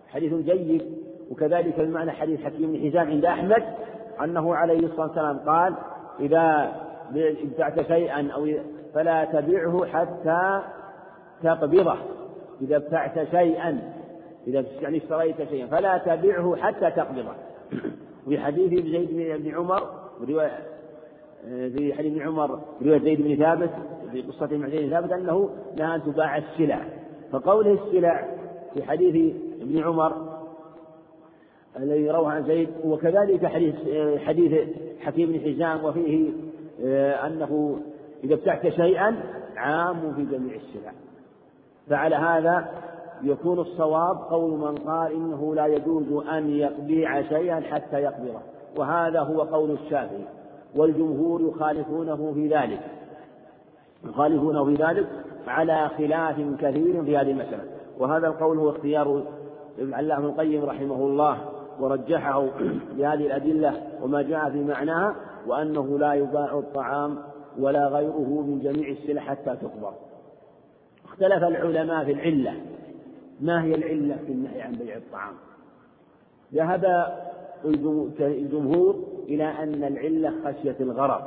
[0.08, 0.82] حديث جيد
[1.30, 3.62] وكذلك المعنى حديث حكيم بن حزام عند أحمد
[4.24, 5.74] أنه عليه الصلاة والسلام قال
[6.20, 6.72] إذا
[7.16, 8.48] ابتعت شيئا أو
[8.94, 10.60] فلا تبعه حتى
[11.42, 11.96] تقبضه.
[12.62, 13.92] إذا ابتعت شيئا
[14.46, 17.34] إذا يعني اشتريت شيئا فلا تبعه حتى تقبضه.
[18.28, 19.82] في حديث زيد بن عمر
[20.20, 20.58] ورواية
[21.44, 23.70] في حديث ابن عمر رواية زيد بن ثابت
[24.12, 26.84] في قصة زيد بن ثابت أنه نهى أن تباع السلع.
[27.32, 28.28] فقوله السلع
[28.74, 30.32] في حديث ابن عمر
[31.76, 33.74] الذي روى عن زيد وكذلك حديث
[34.18, 34.68] حديث
[35.00, 36.30] حكيم بن حزام وفيه
[36.84, 37.80] آه، أنه
[38.24, 39.22] إذا ابتعت شيئا
[39.56, 40.92] عام في جميع السلع.
[41.88, 42.68] فعلى هذا
[43.22, 48.40] يكون الصواب قول من قال إنه لا يجوز أن يبيع شيئا حتى يقبضه.
[48.78, 50.24] وهذا هو قول الشافعي.
[50.76, 52.80] والجمهور يخالفونه في ذلك.
[54.04, 55.06] يخالفونه في ذلك
[55.46, 57.64] على خلاف كثير في هذه المسألة.
[57.98, 59.22] وهذا القول هو اختيار
[59.78, 61.38] ابن علام القيم رحمه الله
[61.80, 62.46] ورجحه
[62.96, 67.18] بهذه الأدلة وما جاء في معناها وأنه لا يباع الطعام
[67.58, 69.94] ولا غيره من جميع السلع حتى تقبض.
[71.04, 72.54] اختلف العلماء في العلة.
[73.42, 75.34] ما هي العلة في النهي عن بيع الطعام؟
[76.54, 77.06] ذهب
[78.20, 81.22] الجمهور إلى أن العلة خشية الغرض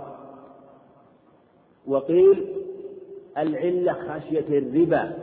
[1.87, 2.45] وقيل
[3.37, 5.13] العلة خشية الربا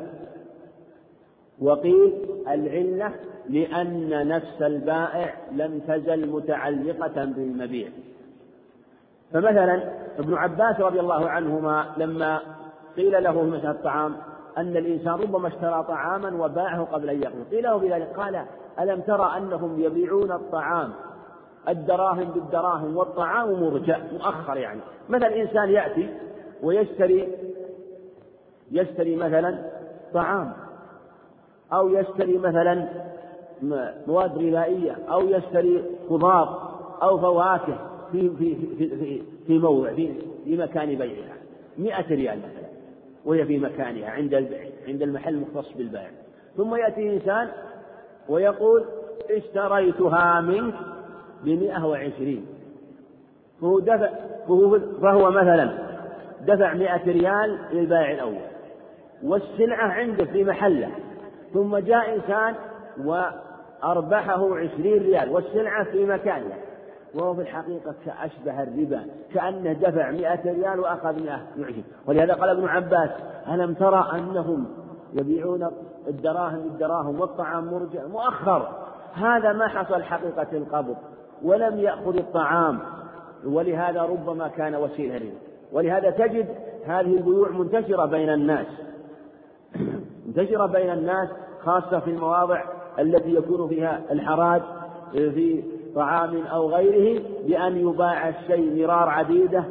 [1.61, 2.13] وقيل
[2.49, 3.15] العلة
[3.49, 7.89] لأن نفس البائع لم تزل متعلقة بالمبيع.
[9.33, 12.41] فمثلا ابن عباس رضي الله عنهما لما
[12.97, 14.17] قيل له مسألة الطعام
[14.59, 18.45] أن الإنسان ربما اشترى طعاما وباعه قبل أن يقبض قيل له بذلك قال
[18.81, 20.93] ألم ترى أنهم يبيعون الطعام؟
[21.69, 24.81] الدراهم بالدراهم والطعام مرجع مؤخر يعني.
[25.09, 26.09] مثلا إنسان يأتي
[26.63, 27.29] ويشتري
[28.71, 29.59] يشتري مثلا
[30.15, 30.53] طعام
[31.73, 32.89] أو يشتري مثلا
[34.07, 36.73] مواد غذائية أو يشتري خضار
[37.03, 37.79] أو فواكه
[38.13, 41.37] في في في في, في موضع في في مكان بيعها.
[41.79, 42.62] 100 ريال مثلا.
[43.25, 44.35] وهي في مكانها عند
[44.89, 46.11] عند المحل المختص بالبيع.
[46.57, 47.49] ثم يأتي إنسان
[48.29, 48.85] ويقول
[49.31, 50.75] اشتريتها منك
[51.45, 52.47] بمئة وعشرين.
[53.61, 54.11] فهو دفع
[54.49, 55.79] فهو, فهو مثلا
[56.41, 58.53] دفع مئة ريال للبائع الأول
[59.23, 60.91] والسلعة عنده في محله.
[61.55, 62.55] ثم جاء إنسان
[63.05, 66.57] وأربحه عشرين ريال والسلعة في مكانها.
[67.15, 72.69] وهو في الحقيقة كأشبه الربا كأنه دفع مئة ريال وأخذ مئة وعشرين ولهذا قال ابن
[72.69, 73.11] عباس
[73.49, 74.67] ألم ترى أنهم
[75.13, 75.71] يبيعون
[76.09, 78.69] الدراهم بالدراهم والطعام مرجع مؤخر.
[79.15, 80.97] هذا ما حصل حقيقة القبض.
[81.43, 82.79] ولم يأخذ الطعام.
[83.45, 85.33] ولهذا ربما كان وسيلة ربا
[85.73, 86.49] ولهذا تجد
[86.87, 88.67] هذه البيوع منتشرة بين الناس.
[90.27, 91.29] منتشرة بين الناس
[91.65, 92.63] خاصة في المواضع
[92.99, 94.63] التي يكون فيها الحراج
[95.13, 95.63] في
[95.95, 99.65] طعام أو غيره بأن يباع الشيء مرار عديدة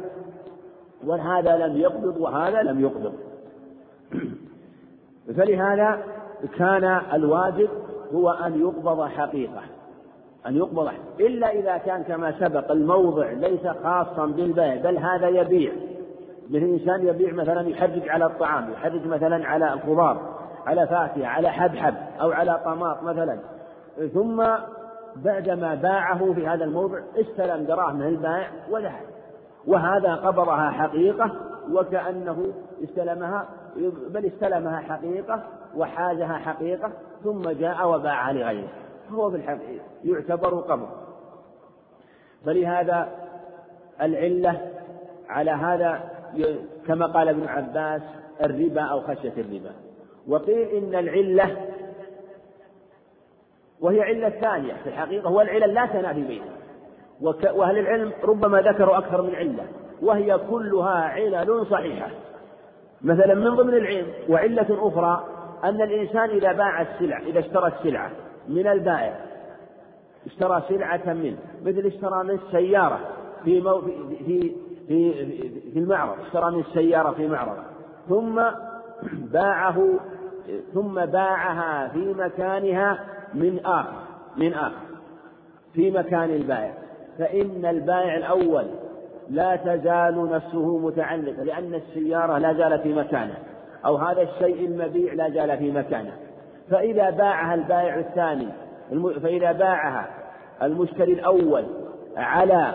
[1.06, 3.14] وهذا لم يقبض وهذا لم يقبض.
[5.36, 6.02] فلهذا
[6.58, 7.68] كان الواجب
[8.14, 9.62] هو أن يقبض حقيقة
[10.46, 15.72] أن يقبض إلا إذا كان كما سبق الموضع ليس خاصا بالبيع بل هذا يبيع.
[16.50, 20.20] مثل إنسان يبيع مثلا يحرج على الطعام يحرج مثلا على الخضار
[20.66, 23.38] على فاكهة على حبحب أو على طماط مثلا.
[24.14, 24.42] ثم
[25.16, 29.02] بعدما باعه في هذا الموضع استلم دراهم من البائع وذهب
[29.66, 31.30] وهذا قبضها حقيقة
[31.70, 32.52] وكأنه
[32.84, 33.48] استلمها
[34.10, 35.42] بل استلمها حقيقة
[35.76, 36.92] وحازها حقيقة
[37.24, 38.68] ثم جاء وباعها لغيره.
[39.08, 40.88] فهو في الحقيقة يعتبر قبض
[42.46, 43.08] فلهذا
[44.02, 44.60] العلة
[45.28, 46.00] على هذا
[46.86, 48.02] كما قال ابن عباس
[48.44, 49.70] الربا أو خشية الربا.
[50.28, 51.71] وقيل إن العلة
[53.82, 56.62] وهي علة ثانية في الحقيقة والعلل لا تنافي بينها
[57.52, 59.64] وأهل العلم ربما ذكروا أكثر من علة.
[60.02, 62.08] وهي كلها علل صحيحة.
[63.02, 65.24] مثلا من ضمن العلم وعلة أخرى
[65.64, 68.10] أن الإنسان إذا باع السلع إذا اشترى السلعة
[68.48, 69.16] من البائع
[70.26, 72.98] اشترى سلعة منه مثل اشترى من سيارة
[73.44, 74.52] في مو في
[74.88, 75.12] في,
[75.72, 77.56] في المعرض اشترى من السيارة في معرض.
[78.08, 78.42] ثم
[79.32, 79.88] باعه
[80.74, 83.04] ثم باعها في مكانها
[83.34, 84.02] من آخر
[84.36, 84.82] من آخر.
[85.74, 86.74] في مكان البائع.
[87.18, 88.66] فإن البائع الأول
[89.30, 93.38] لا تزال نفسه متعلقة لأن السيارة لا زالت في مكانها
[93.84, 96.12] أو هذا الشيء المبيع لا زال في مكانه.
[96.70, 98.48] فإذا باعها البائع الثاني
[99.22, 100.08] فإذا باعها
[100.62, 101.64] المشتري الأول
[102.16, 102.74] على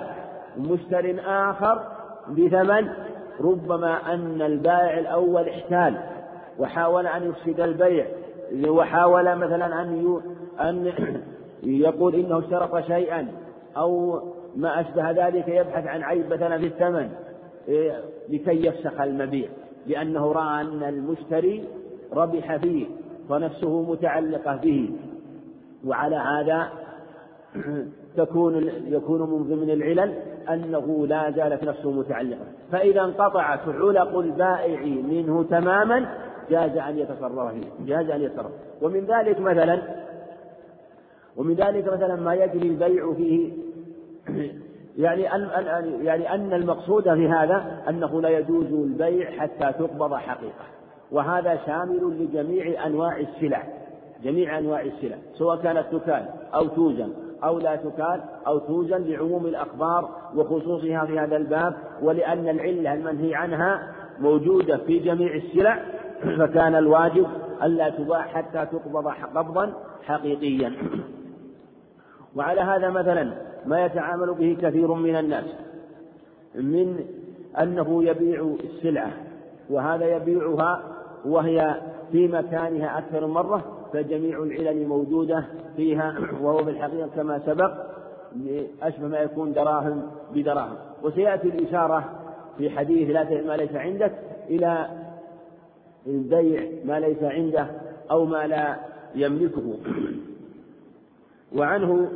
[0.57, 1.81] مشتر آخر
[2.29, 2.89] بثمن
[3.41, 5.97] ربما أن البائع الأول احتال
[6.59, 8.05] وحاول أن يفسد البيع
[8.67, 10.19] وحاول مثلا أن
[10.61, 10.93] أن
[11.63, 13.27] يقول إنه اشترط شيئا
[13.77, 14.21] أو
[14.55, 17.09] ما أشبه ذلك يبحث عن عيب مثلا في الثمن
[17.67, 19.49] إيه، لكي يفسخ المبيع
[19.87, 21.63] لأنه رأى أن المشتري
[22.13, 22.85] ربح فيه
[23.29, 24.89] ونفسه متعلقة به.
[25.85, 26.69] وعلى هذا
[28.17, 30.13] تكون يكون من ضمن العلل
[30.49, 32.45] أنه لا زالت نفسه متعلقة.
[32.71, 36.05] فإذا انقطعت علق البائع منه تماما
[36.49, 38.51] جاز أن يتصرف فيه جاز أن يتصرف.
[38.81, 39.81] ومن ذلك مثلا
[41.37, 43.51] ومن ذلك مثلا ما يجري البيع فيه.
[44.97, 45.49] يعني أن
[46.01, 50.65] يعني أن المقصود في هذا أنه لا يجوز البيع حتى تقبض حقيقة.
[51.11, 53.63] وهذا شامل لجميع أنواع السلع.
[54.23, 55.15] جميع أنواع السلع.
[55.33, 57.13] سواء كانت تكال أو توزن
[57.43, 61.73] أو لا تكال أو توزن لعموم الأخبار وخصوصها في هذا الباب.
[62.01, 65.79] ولأن العلة المنهي عنها موجودة في جميع السلع.
[66.39, 67.27] فكان الواجب
[67.63, 69.73] ألا تباع حتى تقبض قبضا
[70.03, 70.73] حقيقيا.
[72.37, 73.33] وعلى هذا مثلا
[73.65, 75.45] ما يتعامل به كثير من الناس
[76.55, 77.05] من
[77.61, 79.11] أنه يبيع السلعة
[79.69, 80.83] وهذا يبيعها
[81.25, 81.75] وهي
[82.11, 87.71] في مكانها أكثر مرة فجميع العلل موجودة فيها وهو في الحقيقة كما سبق
[88.81, 90.75] أشبه ما يكون دراهم بدراهم.
[91.03, 92.05] وسيأتي الإشارة
[92.57, 94.11] في حديث لا تبيع ما ليس عندك
[94.49, 94.87] إلى
[96.07, 97.67] البيع ما ليس عنده
[98.11, 98.75] أو ما لا
[99.15, 99.73] يملكه.
[101.55, 102.09] وعنه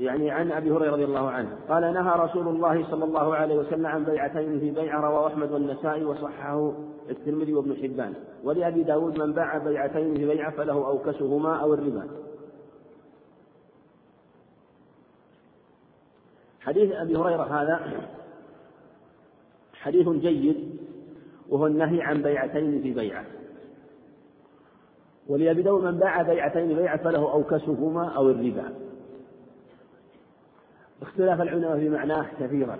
[0.00, 1.58] يعني عن أبي هريرة رضي الله عنه.
[1.68, 6.04] قال نهى رسول الله صلى الله عليه وسلم عن بيعتين في بيع رواه أحمد والنسائي
[6.04, 6.72] وصححه
[7.10, 8.14] الترمذي وابن حبان.
[8.44, 12.08] ولأبي داود من باع بيعتين في بيعه فله أوكسهما أو الربا.
[16.60, 18.00] حديث أبي هريرة هذا
[19.74, 20.76] حديث جيد
[21.48, 23.24] وهو النهي عن بيعتين في بيعة.
[25.28, 28.85] ولأبي داود من باع بيعتين بيعة فله أوكسهما أو الربا.
[31.02, 32.78] اختلاف العلماء في معناه كثيرا.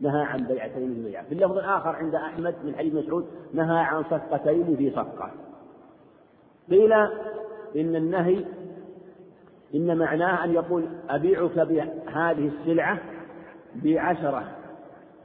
[0.00, 1.24] نهى عن بيعتين في بيعة.
[1.24, 5.30] في اللفظ الآخر عند أحمد من حديث مسعود نهى عن صفقتين في صفقة.
[6.70, 6.92] قيل
[7.76, 8.44] إن النهي
[9.74, 12.98] إن معناه أن يقول أبيعك بهذه السلعة
[13.74, 14.44] بعشرة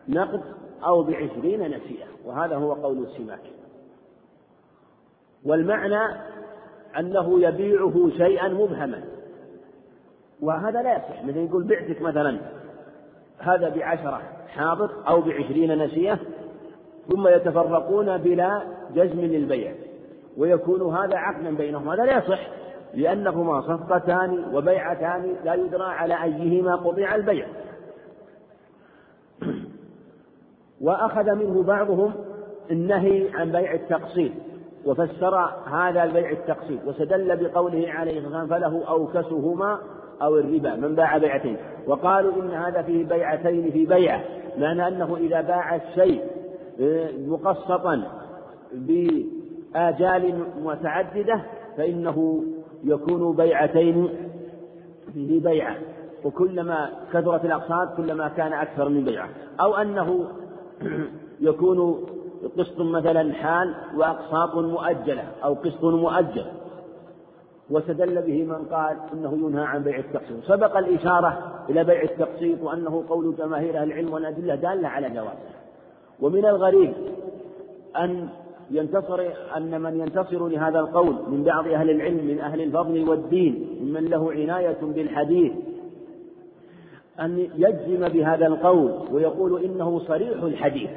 [0.08, 0.42] نقد
[0.84, 2.08] أو بعشرين نسيئة.
[2.26, 3.42] وهذا هو قول السماك.
[5.46, 6.20] والمعنى
[7.00, 9.15] أنه يبيعه شيئا مبهما.
[10.42, 11.24] وهذا لا يصح.
[11.24, 12.40] مثل يقول بعتك مثلا
[13.40, 16.20] هذا بعشرة حاضر أو بعشرين نسية
[17.12, 18.62] ثم يتفرقون بلا
[18.94, 19.74] جزم للبيع
[20.38, 21.90] ويكون هذا عقدا بينهم.
[21.90, 22.40] هذا لا يصح
[22.94, 27.48] لأنهما صفقتان وبيعتان لا يدرى على أيهما قطع البيع.
[30.82, 32.14] وأخذ منه بعضهم
[32.72, 34.32] النهي عن بيع التقسيط
[34.86, 35.36] وفسر
[35.72, 39.80] هذا البيع التقسيط واستدل بقوله عليه الصلاة والسلام فله أوكسهما
[40.22, 41.58] أو الربا من باع بيعتين.
[41.88, 44.24] وقالوا إن هذا فيه بيعتين في بيعة
[44.58, 46.22] معنى أنه إذا باع الشيء
[46.82, 48.02] آه، مقسطا
[48.74, 51.42] بآجال متعددة
[51.78, 52.44] فإنه
[52.84, 54.10] يكون بيعتين
[55.14, 55.76] في بيعة.
[56.24, 59.30] وكلما كثرت الأقساط كلما كان أكثر من بيعة.
[59.62, 60.28] أو أنه
[61.50, 62.06] يكون
[62.58, 66.46] قسط مثلا حال وأقساط مؤجلة أو قسط مؤجل.
[67.70, 73.04] واستدل به من قال إنه ينهى عن بيع التقسيط، سبق الإشارة إلى بيع التقسيط وأنه
[73.10, 75.56] قول جماهير أهل العلم والأدلة دالة على جوازه.
[76.22, 76.94] ومن الغريب
[77.98, 78.30] أن
[78.72, 84.06] ينتصر أن من ينتصر لهذا القول من بعض أهل العلم من أهل الفضل والدين ممن
[84.06, 85.52] له عناية بالحديث
[87.20, 90.90] أن يجزم بهذا القول ويقول إنه صريح الحديث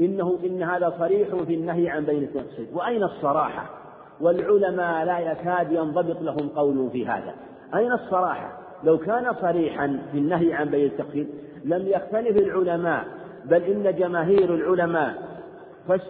[0.00, 3.77] إنه إن هذا صريح في النهي عن بيع التقسيط، وأين الصراحة؟
[4.20, 7.34] والعلماء لا يكاد ينضبط لهم قول في هذا.
[7.74, 11.26] أين الصراحة؟ لو كان صريحا في النهي عن بيع التقسيط
[11.64, 13.04] لم يختلف العلماء
[13.44, 15.14] بل إن جماهير العلماء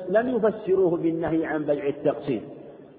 [0.08, 2.42] لم يفسروه بالنهي عن بيع التقسيط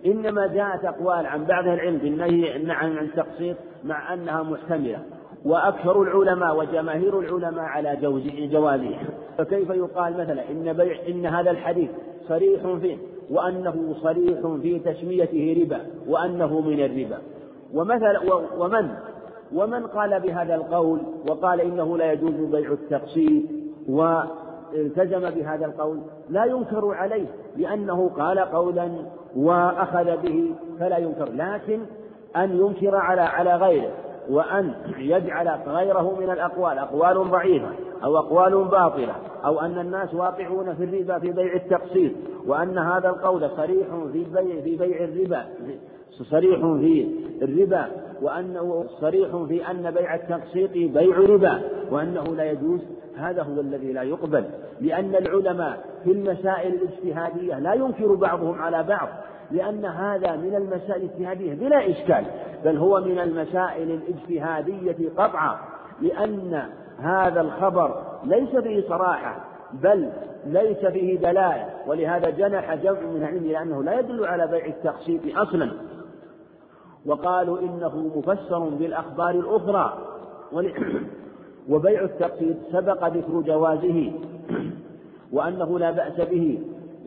[0.05, 4.99] إنما جاءت أقوال عن بعض العلم بالنهي عن التقسيط مع أنها محتملة.
[5.45, 7.97] وأكثر العلماء وجماهير العلماء على
[8.51, 8.95] جوازه
[9.37, 11.89] فكيف يقال مثلا إن بيع إن هذا الحديث
[12.27, 12.97] صريح فيه؟
[13.31, 17.17] وأنه صريح في تسميته ربا وأنه من الربا.
[17.73, 18.17] ومثل
[18.57, 18.89] ومن؟
[19.55, 20.99] ومن قال بهذا القول؟
[21.29, 23.43] وقال إنه لا يجوز بيع التقسيط
[23.89, 25.99] والتزم بهذا القول.
[26.29, 27.25] لا ينكر عليه
[27.57, 28.89] لأنه قال قولا
[29.35, 31.29] وأخذ به فلا ينكر.
[31.33, 31.79] لكن
[32.35, 33.91] أن ينكر على على غيره.
[34.29, 37.69] وأن يجعل غيره من الأقوال أقوال ضعيفة
[38.03, 39.15] أو أقوال باطلة
[39.45, 42.11] أو أن الناس واقعون في الربا في بيع التقسيط
[42.47, 45.45] وأن هذا القول صريح في بيع في بيع الربا
[46.31, 47.07] صريح في
[47.41, 47.85] الربا
[48.21, 51.61] وأنه صريح في أن بيع التقسيط بيع ربا
[51.91, 52.79] وأنه لا يجوز
[53.17, 54.43] هذا هو الذي لا يقبل
[54.81, 59.09] لأن العلماء في المسائل الاجتهادية لا ينكر بعضهم على بعض
[59.51, 62.25] لأن هذا من المسائل الاجتهادية بلا إشكال
[62.65, 65.57] بل هو من المسائل الاجتهادية قطعا
[66.01, 66.63] لأن
[66.99, 70.09] هذا الخبر ليس فيه صراحة بل
[70.45, 75.71] ليس فيه دلالة ولهذا جنح جمع من العلم لأنه لا يدل على بيع التقسيط أصلا.
[77.05, 79.97] وقالوا إنه مفسر بالأخبار الأخرى
[81.69, 84.11] وبيع التقسيط سبق ذكر جوازه
[85.31, 86.59] وأنه لا بأس به.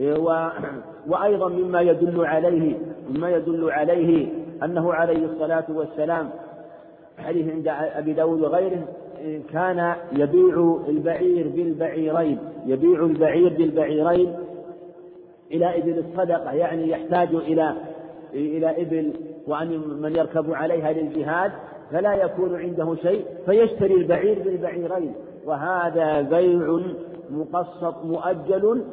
[0.02, 0.48] و
[1.06, 2.74] وأيضا مما يدل عليه
[3.10, 4.28] مما يدل عليه
[4.62, 6.30] أنه عليه الصلاة والسلام
[7.18, 8.84] حديث عند أبي داود وغيره
[9.52, 14.34] كان يبيع البعير بالبعيرين يبيع البعير بالبعيرين
[15.52, 17.74] إلى إبل الصدقة يعني يحتاج إلى
[18.34, 19.12] إلى إبل
[19.46, 21.52] وأن من يركب عليها للجهاد
[21.90, 25.14] فلا يكون عنده شيء فيشتري البعير بالبعيرين
[25.46, 26.80] وهذا بيع
[27.30, 28.84] مقسط مؤجل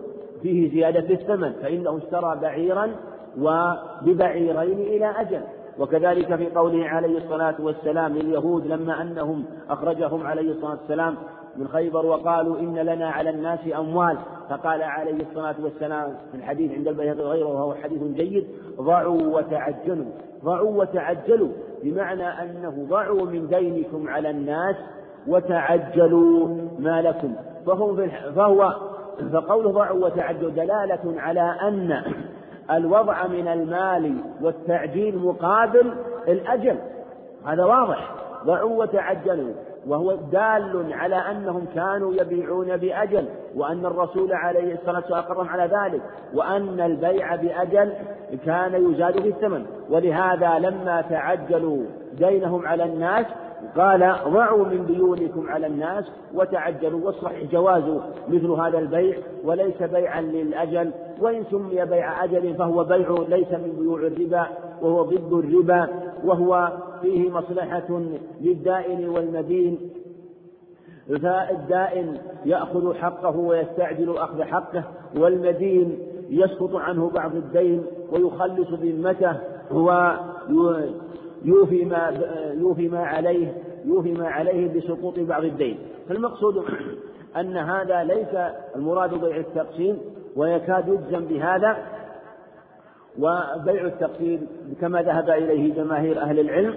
[0.41, 2.91] فيه زيادة الثمن فإنه اشترى بعيرا
[3.37, 5.41] وببعيرين إلى أجل.
[5.79, 11.15] وكذلك في قوله عليه الصلاة والسلام لليهود لما أنهم أخرجهم عليه الصلاة والسلام
[11.57, 14.17] من خيبر وقالوا إن لنا على الناس أموال.
[14.49, 18.47] فقال عليه الصلاة والسلام في الحديث عند البيهقي وغيره وهو حديث جيد
[18.81, 20.05] ضعوا وتعجلوا
[20.43, 21.49] ضعوا وتعجلوا
[21.83, 24.75] بمعنى أنه ضعوا من دينكم على الناس
[25.27, 26.47] وتعجلوا
[26.79, 27.35] ما لكم
[27.65, 28.75] فهم فهو
[29.33, 32.01] فقوله ضعوا وتعجلوا دلالة على أن
[32.71, 35.93] الوضع من المال والتعجيل مقابل
[36.27, 36.77] الأجل.
[37.45, 38.11] هذا واضح.
[38.45, 39.53] ضعوا وتعجلوا.
[39.87, 46.01] وهو دال على أنهم كانوا يبيعون بأجل وأن الرسول عليه الصلاة والسلام أقرهم على ذلك
[46.33, 47.93] وأن البيع بأجل
[48.45, 49.65] كان يزاد في الثمن.
[49.89, 53.25] ولهذا لما تعجلوا دينهم على الناس
[53.77, 57.83] قال ضعوا من ديونكم على الناس وتعجلوا والصحيح جواز
[58.27, 60.91] مثل هذا البيع وليس بيعا للأجل
[61.21, 64.47] وإن سمي بيع أجل فهو بيع ليس من بيوع الربا
[64.81, 65.87] وهو ضد الربا
[66.23, 68.01] وهو فيه مصلحة
[68.41, 69.79] للدائن والمدين.
[71.09, 74.83] فالدائن يأخذ حقه ويستعجل أخذ حقه
[75.17, 75.99] والمدين
[76.29, 79.37] يسقط عنه بعض الدين ويخلص ذمته
[81.45, 82.21] يوفي ما
[82.59, 83.53] يوفي ما عليه
[83.85, 85.77] يوفي ما عليه بسقوط بعض الدين.
[86.09, 86.65] فالمقصود
[87.37, 89.97] أن هذا ليس المراد بيع التقسيم
[90.35, 91.77] ويكاد يجزم بهذا
[93.19, 94.47] وبيع التقسيم
[94.81, 96.75] كما ذهب إليه جماهير أهل العلم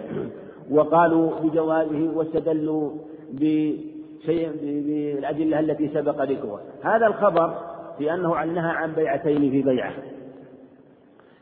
[0.71, 2.91] وقالوا بجوازه واستدلوا
[3.33, 6.61] بشيء بالأدلة التي سبق ذكرها.
[6.83, 7.55] هذا الخبر
[7.99, 9.93] في أنه نهى عن بيعتين في بيعة.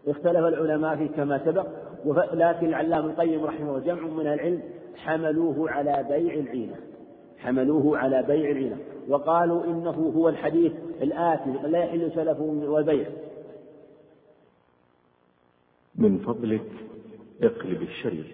[0.08, 1.66] اختلف العلماء فيه كما سبق.
[2.32, 4.62] لكن العلام القيم رحمه الله جمع من العلم
[4.96, 6.76] حملوه على بيع العينة.
[7.38, 8.78] حملوه على بيع العينة.
[9.08, 10.72] وقالوا إنه هو الحديث
[11.02, 13.06] الآتي لا يحل سلفه والبيع.
[15.94, 16.70] من فضلك
[17.42, 18.26] اقلب الشريط.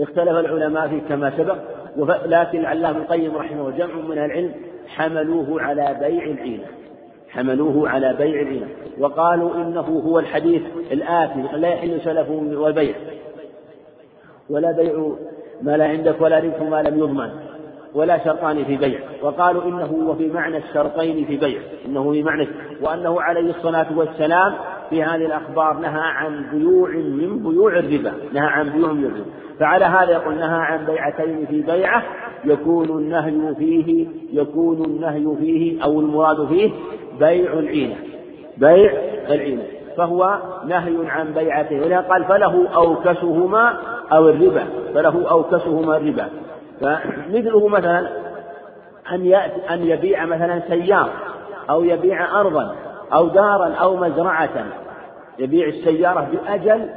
[0.00, 1.56] اختلف العلماء فيه كما سبق
[2.26, 4.54] لكن العلامة القيم رحمه جمع من العلم
[4.88, 6.64] حملوه على بيع العينة
[7.30, 8.68] حملوه على بيع العينة
[8.98, 10.62] وقالوا إنه هو الحديث
[10.92, 12.94] الآتي لا يحل سلفه والبيع.
[14.50, 15.12] ولا بيع
[15.62, 17.30] ما لا عندك ولا ربح ما لم يضمن
[17.94, 19.00] ولا شرطان في بيع.
[19.22, 22.48] وقالوا إنه وفي معنى الشرطين في بيع إنه في معنى
[22.82, 24.54] وأنه عليه الصلاة والسلام
[24.92, 29.30] في هذه الأخبار نهى عن بيوع من بيوع الربا نهى عن بيوع من الربا.
[29.60, 32.02] فعلى هذا يقول نهى عن بيعتين في بيعة
[32.44, 36.70] يكون النهي فيه يكون النهي فيه أو المراد فيه
[37.18, 37.96] بيع العينة
[38.56, 38.92] بيع
[39.28, 39.62] العينة.
[39.96, 43.78] فهو نهي عن بيعته ولهذا قال فله أوكسهما
[44.12, 44.64] أو الربا
[44.94, 46.28] فله أوكسهما الربا.
[46.80, 48.08] فمثله مثلا
[49.12, 51.12] أن يأتي أن يبيع مثلا سيارة
[51.70, 52.74] أو يبيع أرضا
[53.12, 54.81] أو دارا أو مزرعة.
[55.38, 56.88] يبيع السيارة بأجل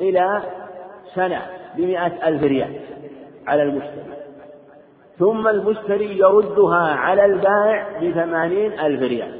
[0.00, 0.42] إلى
[1.14, 1.42] سنة
[1.76, 2.80] بمئة ألف ريال
[3.46, 4.12] على المشتري.
[5.18, 9.34] ثم المشتري يردها على البائع بثمانين ألف ريال.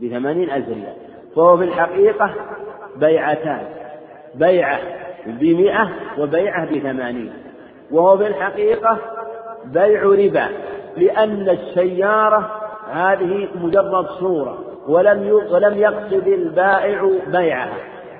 [0.00, 0.94] بثمانين ألف ريال.
[1.36, 2.30] فهو في الحقيقة
[2.96, 3.66] بيعتان.
[4.34, 4.80] بيعة
[5.26, 7.32] بمئة وبيعة بثمانين.
[7.90, 8.98] وهو في الحقيقة
[9.64, 10.48] بيع ربا.
[10.96, 12.50] لأن السيارة
[12.90, 14.58] هذه مجرد صورة.
[14.88, 17.76] ولم ولم يقصد البائع بيعها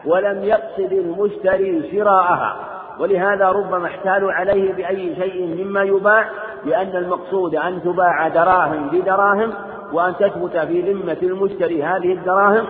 [0.07, 2.57] ولم يقصد المشتري شراءها.
[3.01, 6.31] ولهذا ربما احتالوا عليه بأي شيء مما يباع
[6.65, 9.53] لأن المقصود أن تباع دراهم بدراهم
[9.93, 12.67] وأن تثبت في ذمة المشتري هذه الدراهم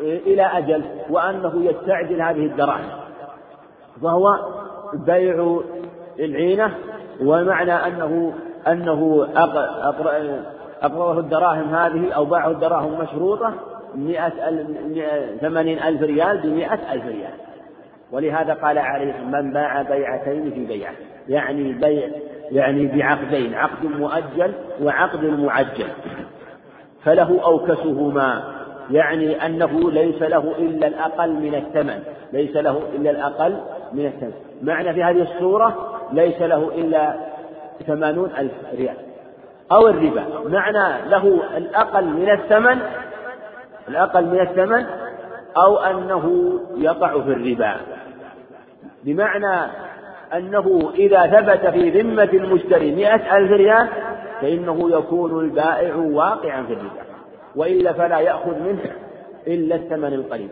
[0.00, 2.88] إلى أجل وأنه يستعجل هذه الدراهم.
[4.02, 4.38] فهو
[4.94, 5.60] بيع
[6.18, 6.74] العينة
[7.20, 8.32] ومعنى أنه
[8.66, 9.26] أنه
[10.82, 13.54] أقرضه الدراهم هذه أو باعه الدراهم مشروطة
[13.94, 14.32] مئة
[15.40, 17.32] ثمانين ألف ريال بمئة ألف ريال.
[18.12, 20.92] ولهذا قال عليه من باع بيعتين في بيعة.
[21.28, 22.08] يعني بيع
[22.50, 24.52] يعني بعقدين عقد مؤجل
[24.82, 25.88] وعقد معجل.
[27.04, 28.42] فله أوكسهما.
[28.90, 32.02] يعني أنه ليس له إلا الأقل من الثمن.
[32.32, 33.56] ليس له إلا الأقل
[33.92, 34.32] من الثمن.
[34.62, 37.14] معنى في هذه الصورة ليس له إلا
[37.86, 38.96] ثمانون ألف ريال.
[39.72, 40.24] أو الربا.
[40.48, 42.78] معنى له الأقل من الثمن
[43.88, 44.86] الأقل من الثمن
[45.56, 47.76] أو أنه يقع في الربا.
[49.04, 49.70] بمعنى
[50.34, 53.88] أنه إذا ثبت في ذمة المشتري مئة ألف ريال
[54.40, 57.06] فإنه يكون البائع واقعا في الربا.
[57.56, 58.90] وإلا فلا يأخذ منه
[59.46, 60.50] إلا الثمن القليل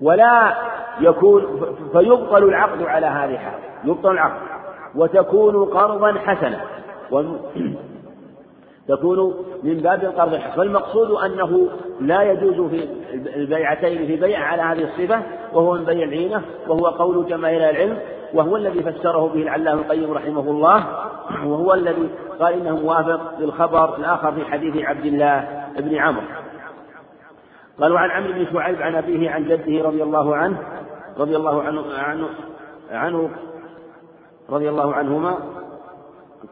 [0.00, 0.54] ولا
[1.00, 1.60] يكون
[1.92, 4.40] فيبطل العقد على هذه الحال يبطل العقد.
[4.94, 6.60] وتكون قرضا حسنا.
[8.88, 11.68] تكون من باب القرض الحسن فالمقصود أنه
[12.00, 12.88] لا يجوز في
[13.36, 15.22] البيعتين في بيع على هذه الصفة
[15.52, 17.98] وهو من بيع العينة وهو قول جماهير العلم
[18.34, 20.86] وهو الذي فسره به العلامة القيم رحمه الله
[21.44, 22.08] وهو الذي
[22.40, 26.22] قال إنه موافق للخبر الآخر في حديث عبد الله بن عمرو.
[27.80, 30.58] قال وعن عمرو بن شعيب عن أبيه عن جده رضي الله عنه
[31.18, 32.28] رضي الله عنه عنه,
[32.90, 33.30] عنه
[34.50, 35.38] رضي الله عنهما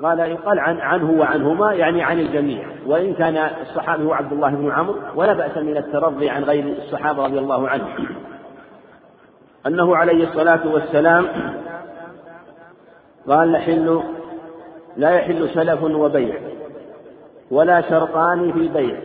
[0.02, 2.64] قال يقال عن عنه وعنهما يعني عن الجميع.
[2.86, 7.24] وإن كان الصحابي هو عبد الله بن عمرو ولا بأس من الترضي عن غير الصحابة
[7.24, 8.06] رضي الله عنهم.
[9.66, 11.26] أنه عليه الصلاة والسلام
[13.28, 14.02] قال حل
[14.96, 16.34] لا يحل سلف وبيع
[17.50, 19.00] ولا شرطان في بيع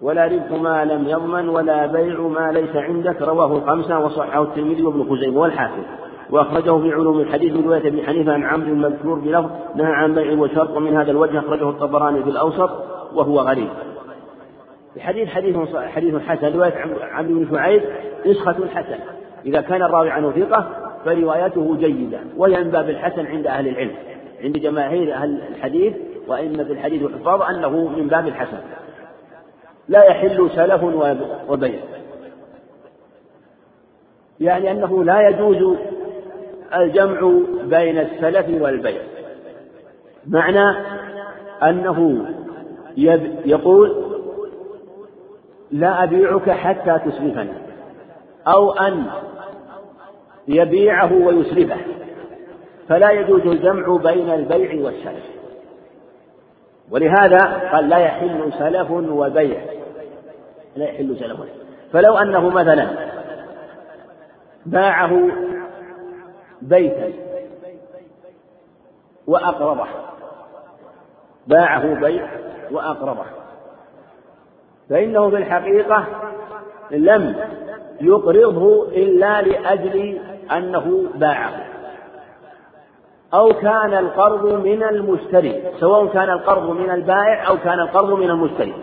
[0.00, 5.10] ولا ربح ما لم يضمن ولا بيع ما ليس عندك رواه الخمسة وصححه الترمذي وابن
[5.10, 5.82] خزيمة والحاكم
[6.30, 10.32] وأخرجه في علوم الحديث من رواية ابن حنيفة عن عمرو المذكور بلفظ نهى عن بيع
[10.32, 12.70] وشرط من هذا الوجه أخرجه الطبراني في الأوسط
[13.14, 13.68] وهو غريب.
[14.96, 16.74] الحديث حديث حديث حسن رواية
[17.12, 17.82] عمرو بن شعيب
[18.26, 19.04] نسخة حسنة
[19.46, 20.66] إذا كان الراوي عنه ثقة
[21.04, 23.94] فروايته جيدة وهي من باب الحسن عند أهل العلم
[24.44, 25.94] عند جماهير أهل الحديث
[26.28, 28.58] وأئمة الحديث والحفاظ أنه من باب الحسن.
[29.88, 30.82] لا يحل سلف
[31.48, 31.80] وبيع.
[34.40, 35.76] يعني أنه لا يجوز
[36.76, 37.32] الجمع
[37.64, 39.02] بين السلف والبيع
[40.26, 40.78] معنى
[41.62, 42.26] أنه
[43.44, 44.04] يقول
[45.70, 47.52] لا أبيعك حتى تسلفني
[48.46, 49.06] أو أن
[50.48, 51.76] يبيعه ويسلفه
[52.88, 55.24] فلا يجوز الجمع بين البيع والسلف.
[56.90, 59.60] ولهذا قال لا يحل سلف وبيع
[60.76, 61.40] لا يحل سلف
[61.92, 62.88] فلو أنه مثلا
[64.66, 65.28] باعه
[66.62, 67.12] بيتا
[69.26, 69.86] وأقرضه
[71.46, 72.22] باعه بيت
[72.70, 73.24] وأقرضه
[74.90, 76.04] فإنه في الحقيقة
[76.90, 77.36] لم
[78.00, 80.18] يقرضه إلا لأجل
[80.52, 81.52] أنه باعه.
[83.34, 88.74] أو كان القرض من المشتري سواء كان القرض من البائع أو كان القرض من المشتري.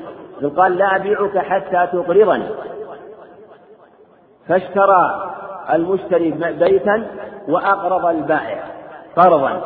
[0.58, 2.48] قال لا أبيعك حتى تقرضني.
[4.48, 5.34] فاشترى
[5.74, 7.08] المشتري بيتا
[7.48, 8.64] وأقرض البائع
[9.16, 9.62] قرضا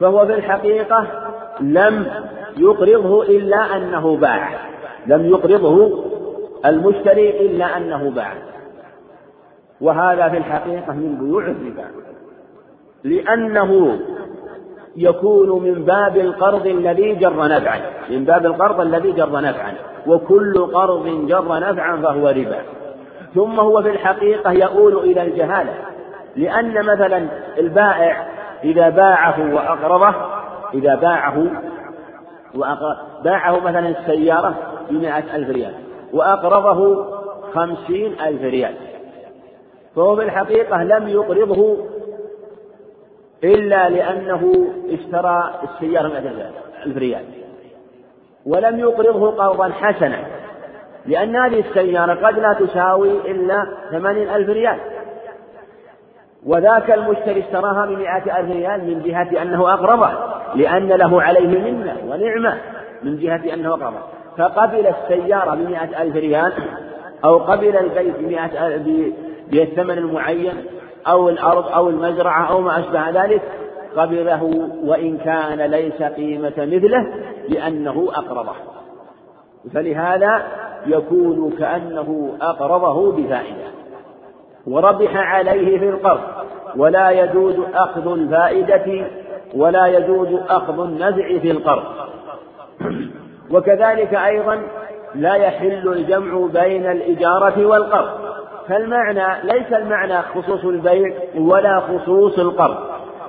[0.00, 1.06] فهو في الحقيقة
[1.60, 2.06] لم
[2.56, 4.48] يقرضه إلا أنه باع.
[5.06, 6.04] لم يقرضه
[6.66, 8.32] المشتري إلا أنه باع.
[9.80, 11.84] وهذا في الحقيقة من بيوع الربا.
[13.04, 13.98] لأنه
[14.96, 17.80] يكون من باب القرض الذي جر نفعا
[18.10, 19.74] من باب القرض الذي جر نفعا
[20.06, 22.62] وكل قرض جر نفعا فهو ربا.
[23.34, 25.74] ثم هو في الحقيقة يؤول إلى الجهالة.
[26.36, 27.28] لأن مثلا
[27.58, 28.26] البائع
[28.64, 30.14] إذا باعه وأقرضه
[30.74, 31.46] إذا باعه
[33.24, 34.54] باعه مثلا السيارة
[34.90, 35.74] بمائة ألف ريال
[36.12, 37.06] وأقرضه
[37.54, 38.74] خمسين ألف ريال.
[39.96, 41.76] فهو في الحقيقة لم يقرضه
[43.44, 46.50] إلا لأنه اشترى السيارة بمائة
[46.86, 47.24] ألف ريال.
[48.46, 50.18] ولم يقرضه قرضا حسنا.
[51.06, 54.78] لأن هذه السيارة قد لا تساوي إلا ثمانين ألف ريال.
[56.46, 60.10] وذاك المشتري اشتراها بمئة ألف ريال من جهة أنه أقرضه
[60.54, 62.58] لأن له عليه منة ونعمة
[63.02, 63.98] من جهة أنه أقرضه
[64.38, 66.52] فقبل السيارة بمئة ألف ريال
[67.24, 68.78] أو قبل البيت بمئة
[69.50, 70.54] بالثمن المعين
[71.06, 73.42] أو الأرض أو المزرعة أو ما أشبه ذلك
[73.96, 74.42] قبضه
[74.84, 77.06] وإن كان ليس قيمة مثله
[77.48, 78.52] لأنه أقرضه
[79.72, 80.42] فلهذا
[80.86, 83.64] يكون كأنه أقرضه بفائدة
[84.66, 86.20] وربح عليه في القرض
[86.76, 89.06] ولا يجوز أخذ الفائدة
[89.54, 91.84] ولا يجوز أخذ النزع في القرض.
[93.50, 94.62] وكذلك أيضا
[95.14, 98.34] لا يحل الجمع بين الإجارة والقرض.
[98.68, 102.76] فالمعنى ليس المعنى خصوص البيع ولا خصوص القرض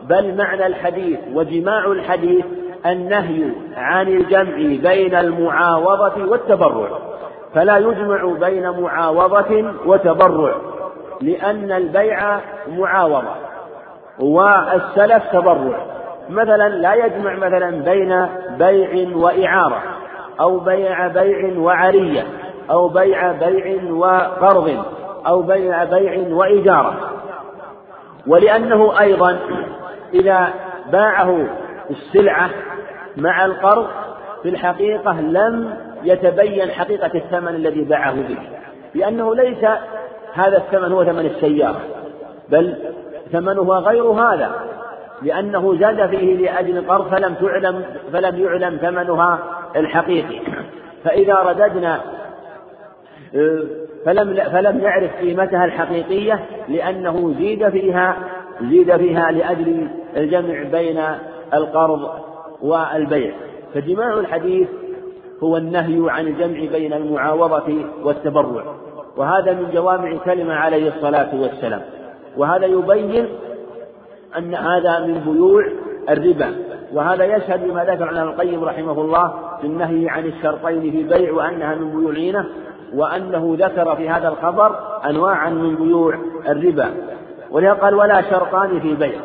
[0.09, 2.45] بل معنى الحديث وجماع الحديث
[2.85, 4.55] النهي عن الجمع
[4.91, 6.89] بين المعاوضة والتبرع
[7.55, 10.55] فلا يجمع بين معاوضة وتبرع
[11.21, 13.35] لأن البيع معاوضة
[14.19, 15.85] والسلف تبرع.
[16.29, 18.27] مثلا لا يجمع مثلا بين
[18.57, 19.81] بيع وإعارة
[20.39, 22.23] أو بيع بيع وعرية
[22.71, 24.85] أو بيع بيع وقرض
[25.27, 26.95] أو بيع بيع وإجارة.
[28.27, 29.39] ولأنه أيضا
[30.13, 30.53] إذا
[30.91, 31.47] باعه
[31.89, 32.49] السلعة
[33.17, 33.87] مع القرض
[34.43, 35.73] في الحقيقة لم
[36.03, 38.37] يتبين حقيقة الثمن الذي باعه به
[38.95, 39.65] لأنه ليس
[40.33, 41.81] هذا الثمن هو ثمن السيارة
[42.49, 42.75] بل
[43.31, 44.51] ثمنها غير هذا
[45.21, 47.83] لأنه زاد فيه لأجل القرض فلم تعلم
[48.13, 49.39] فلم يعلم ثمنها
[49.75, 50.39] الحقيقي.
[51.03, 51.99] فإذا رددنا
[54.05, 58.15] فلم فلم يعرف قيمتها الحقيقية لأنه زيد فيها
[58.61, 61.01] زيد فيها لأجل الجمع بين
[61.57, 62.09] القرض
[62.61, 63.33] والبيع.
[63.73, 64.67] فجماع الحديث
[65.43, 68.63] هو النهي عن الجمع بين المعاوضة والتبرع.
[69.17, 71.81] وهذا من جوامع كلمة عليه الصلاة والسلام.
[72.37, 73.27] وهذا يبين
[74.37, 75.65] أن هذا من بيوع
[76.09, 76.55] الربا.
[76.93, 81.75] وهذا يشهد بما ذكر عنه القيم رحمه الله في النهي عن الشرطين في البيع وأنها
[81.75, 82.45] من بيوع العينة
[82.95, 84.75] وأنه ذكر في هذا الخبر
[85.09, 86.15] أنواعا من بيوع
[86.47, 86.89] الربا.
[87.51, 89.19] ولهذا قال ولا شرطان في البيع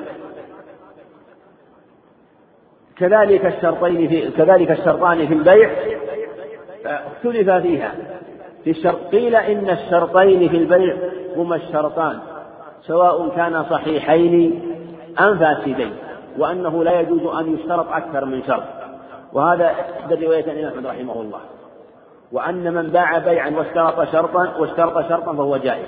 [3.00, 5.70] كذلك الشرطين في كذلك الشرطان في البيع
[6.86, 7.92] اختلف فيها.
[8.64, 10.96] في الشرط قيل إن الشرطين في البيع
[11.36, 12.18] هما الشرطان
[12.82, 14.62] سواء كانا صحيحين
[15.20, 15.92] أم فاسدين
[16.38, 18.62] وأنه لا يجوز أن يشترط أكثر من شرط.
[19.32, 19.66] وهذا
[20.00, 21.40] إحدى الرواية الإمام أحمد رحمه الله.
[22.32, 25.86] وأن من باع بيعا واشترط شرطا واشترط شرطا فهو جائز.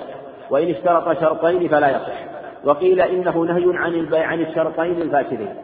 [0.49, 2.23] وإن اشترط شرطين فلا يصح.
[2.63, 5.55] وقيل إنه نهي عن البيع عن الشرطين الفاسدين.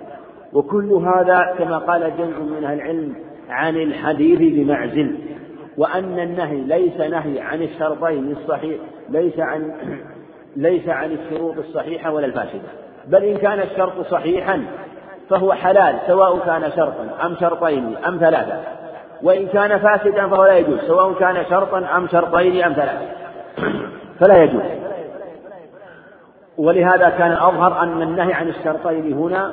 [0.53, 3.15] وكل هذا كما قال جمع من أهل العلم
[3.49, 5.15] عن الحديث بمعزل
[5.77, 8.77] وأن النهي ليس نهي عن الشرطين الصحيح
[9.09, 9.73] ليس عن
[10.55, 12.69] ليس عن الشروط الصحيحة ولا الفاسدة.
[13.07, 14.65] بل إن كان الشرط صحيحا
[15.29, 18.59] فهو حلال سواء كان شرطا أم شرطين أم ثلاثة.
[19.23, 23.05] وإن كان فاسدا فهو لا يجوز سواء كان شرطا أم شرطين أم ثلاثة.
[24.19, 24.61] فلا يجوز.
[26.57, 29.51] ولهذا كان أظهر أن النهي عن الشرطين هنا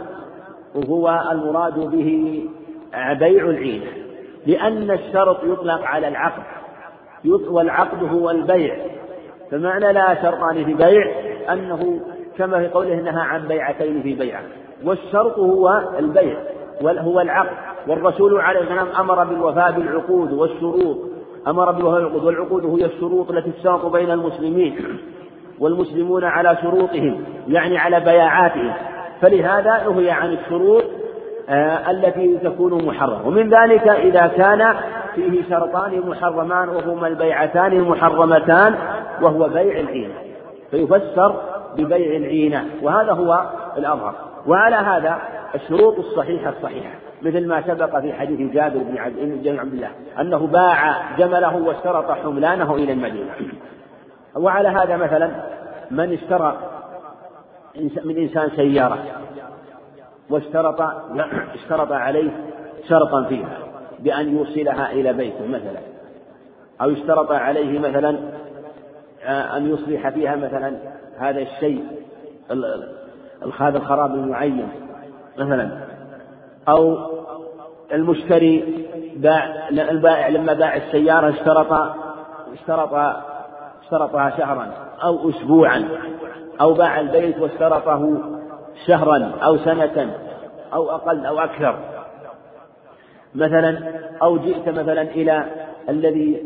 [0.89, 2.43] هو المراد به
[3.18, 3.87] بيع العينة
[4.47, 6.43] لأن الشرط يطلق على العقد
[7.49, 8.77] والعقد هو البيع.
[9.51, 11.05] فمعنى لا شرطان في بيع
[11.53, 12.01] أنه
[12.39, 14.43] كما في قوله نهى عن بيعتين في بيعة.
[14.85, 16.37] والشرط هو البيع
[16.83, 17.57] هو العقد.
[17.89, 20.99] والرسول عليه السلام أمر بالوفاء بالعقود والشروط.
[21.49, 24.77] أمر بالوفاء بالعقود والعقود هي الشروط التي تشترط بين المسلمين
[25.61, 28.72] والمسلمون على شروطهم يعني على بياعاتهم.
[29.21, 30.85] فلهذا نهي عن الشروط
[31.49, 33.27] آه التي تكون محرمة.
[33.27, 34.75] ومن ذلك إذا كان
[35.14, 38.75] فيه شرطان محرمان وهما البيعتان المحرمتان
[39.21, 40.14] وهو بيع العينة.
[40.71, 41.41] فيفسر
[41.77, 43.47] ببيع العينة وهذا هو
[43.79, 44.14] الأظهر
[44.47, 45.19] وعلى هذا
[45.55, 46.91] الشروط الصحيحة الصحيحة
[47.23, 49.91] مثل ما سبق في حديث جابر بن عبد, الله
[50.21, 53.31] أنه باع جمله واشترط حملانه إلى المدينة.
[54.37, 55.31] وعلى هذا مثلا
[55.91, 56.57] من اشترى
[58.05, 58.99] من إنسان سيارة.
[60.31, 60.81] واشترط
[61.55, 62.31] اشترط عليه
[62.89, 63.59] شرطا فيها
[63.99, 65.81] بأن يوصلها إلى بيته مثلا.
[66.81, 68.18] أو اشترط عليه مثلا
[69.24, 70.77] آه، أن يصلح فيها مثلا
[71.18, 71.85] هذا الشيء
[73.59, 74.68] هذا الخراب المعين
[75.39, 75.70] مثلا.
[76.68, 76.99] أو
[77.93, 81.72] المشتري باع البائع لما باع السيارة اشترط
[82.53, 82.95] اشترط
[83.83, 84.72] اشترطها شهرا
[85.03, 85.89] أو أسبوعا.
[86.61, 88.18] أو باع البيت واشترطه
[88.86, 90.14] شهرا أو سنة
[90.72, 91.78] أو أقل أو أكثر.
[93.34, 93.78] مثلا
[94.22, 95.44] أو جئت مثلا إلى
[95.88, 96.42] الذي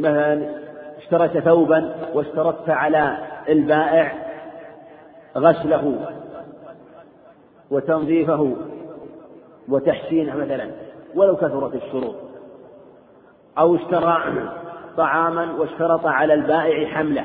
[0.00, 0.48] مثلا
[0.98, 3.18] اشتريت ثوبا واشترطت على
[3.48, 4.12] البائع
[5.36, 5.98] غسله
[7.70, 8.56] وتنظيفه
[9.68, 10.70] وتحسينه مثلا
[11.14, 12.14] ولو كثرت الشروط.
[13.58, 14.22] أو اشترى
[14.96, 17.24] طعاما واشترط على البائع حمله.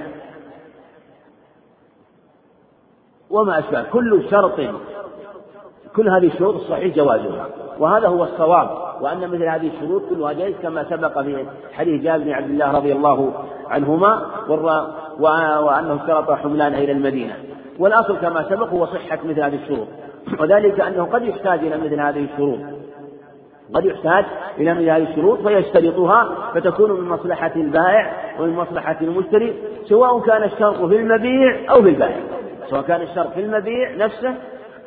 [3.30, 3.84] وما أشبه.
[3.84, 4.60] كل شرط
[5.96, 7.48] كل هذه الشروط الصحيح جوازها.
[7.80, 8.70] وهذا هو الصواب.
[9.02, 12.92] وأن مثل هذه الشروط كلها جائز كما سبق في حديث جابر بن عبد الله رضي
[12.92, 13.34] الله
[13.70, 14.22] عنهما
[15.60, 17.34] وأنه اشترط حملان إلى المدينة.
[17.80, 19.88] والأصل كما سبق هو صحة مثل هذه الشروط.
[20.40, 22.60] وذلك أنه قد يحتاج إلى مثل هذه الشروط.
[23.74, 24.26] قد يحتاج
[24.58, 29.54] إلى مثل هذه الشروط فيشترطها فتكون من مصلحة البائع ومن مصلحة المشتري
[29.86, 32.22] سواء كان الشرط في المبيع أو في البائع.
[32.70, 34.34] سواء كان الشرط في المبيع نفسه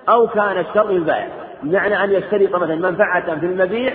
[0.09, 1.28] أو كان الشرط في البائع.
[1.62, 3.93] بمعنى أن يشترط مثلا منفعة في المبيع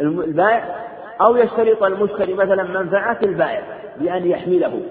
[0.00, 0.76] البائع
[1.20, 3.62] أو يشترط المشتري مثلا منفعة البائع
[4.00, 4.82] بأن يحمله.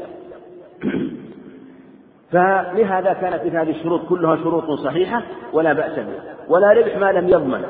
[2.31, 5.21] فلهذا كانت مثل هذه الشروط كلها شروط صحيحة
[5.53, 6.35] ولا بأس بها.
[6.49, 7.63] ولا ربح ما لم يضمن.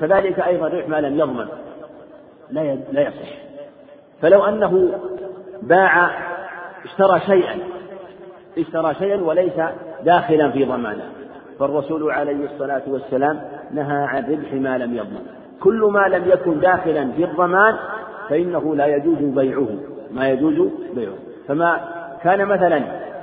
[0.00, 1.46] كذلك أيضا ربح ما لم يضمن.
[2.50, 3.28] لا لا يصح.
[4.22, 4.90] فلو أنه
[5.62, 6.10] باع
[6.84, 7.73] اشترى شيئا
[8.58, 9.52] اشترى شيئا وليس
[10.04, 11.04] داخلا في ضمانه.
[11.58, 13.40] فالرسول عليه الصلاة والسلام
[13.70, 15.26] نهى عن ربح ما لم يضمن.
[15.60, 17.76] كل ما لم يكن داخلا في الضمان
[18.28, 19.68] فإنه لا يجوز بيعه.
[20.10, 21.14] ما يجوز بيعه.
[21.48, 21.80] فما
[22.22, 22.82] كان مثلا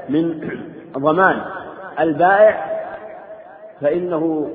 [0.09, 0.49] من
[0.97, 1.41] ضمان
[1.99, 2.65] البائع
[3.82, 4.49] فإنه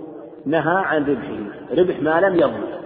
[0.47, 1.79] نهى عن ربحه.
[1.79, 2.77] ربح ما لم يضمن.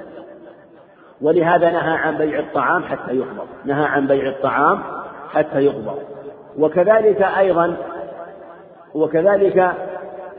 [1.20, 3.46] ولهذا نهى عن بيع الطعام حتى يقبض.
[3.64, 4.82] نهى عن بيع الطعام
[5.32, 5.98] حتى يقبض.
[6.58, 7.76] وكذلك أيضا
[8.94, 9.74] وكذلك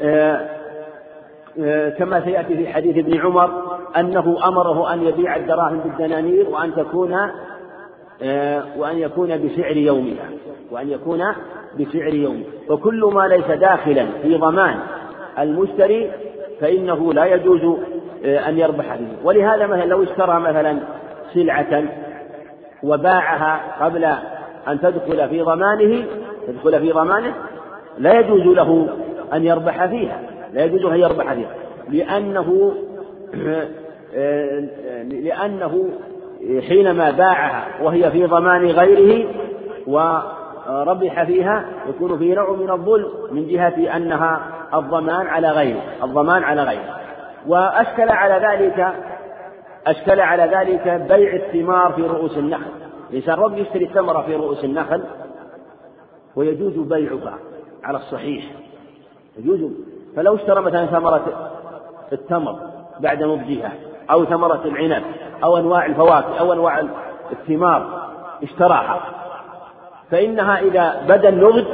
[0.01, 0.49] آه،
[1.59, 3.51] آه، كما سيأتي في حديث ابن عمر
[3.97, 7.14] أنه أمره أن يبيع الدراهم بالدنانير وأن تكون
[8.24, 10.30] آه، وأن يكون بسعر يومها
[10.72, 11.24] وأن يكون
[11.80, 14.80] بسعر يومه وكل ما ليس داخلا في ضمان
[15.39, 16.12] المشتري
[16.62, 17.80] فإنه لا يجوز
[18.26, 19.07] أن يربح به.
[19.24, 20.80] ولهذا مثلا لو اشترى مثلا
[21.34, 21.84] سلعة
[22.84, 24.14] وباعها قبل
[24.68, 26.05] أن تدخل في ضمانه
[26.47, 27.34] تدخل في ضمانه
[27.97, 28.88] لا يجوز له
[29.34, 30.20] أن يربح فيها
[30.53, 31.55] لا يجوز أن يربح فيها.
[31.89, 32.74] لأنه
[35.26, 35.89] لأنه
[36.68, 39.28] حينما باعها وهي في ضمان غيره
[39.88, 44.41] وربح فيها يكون فيه نوع من الظلم من جهة أنها
[44.74, 46.97] الضمان على غيره الضمان على غيره.
[47.47, 48.93] وأشكل على ذلك
[49.88, 52.80] أشكل على ذلك بيع الثمار في رؤوس النخل.
[53.12, 55.03] الإنسان رب يشتري الثمرة في رؤوس النخل
[56.36, 57.38] ويجوز بيعها
[57.84, 58.43] على الصحيح.
[59.38, 59.72] يجوز.
[60.16, 61.51] فلو اشترى مثلا ثمرة
[62.12, 62.59] التمر
[62.99, 63.74] بعد نضجها
[64.12, 65.03] أو ثمرة العنب
[65.43, 66.84] أو أنواع الفواكه أو أنواع
[67.32, 68.09] الثمار
[68.43, 69.01] اشتراها
[70.12, 71.66] فإنها إذا بدا النضج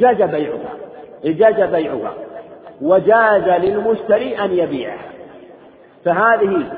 [0.00, 0.74] جاز بيعها
[1.24, 2.12] جاز بيعها
[2.82, 5.10] وجاز للمشتري أن يبيعها.
[6.04, 6.72] فهذه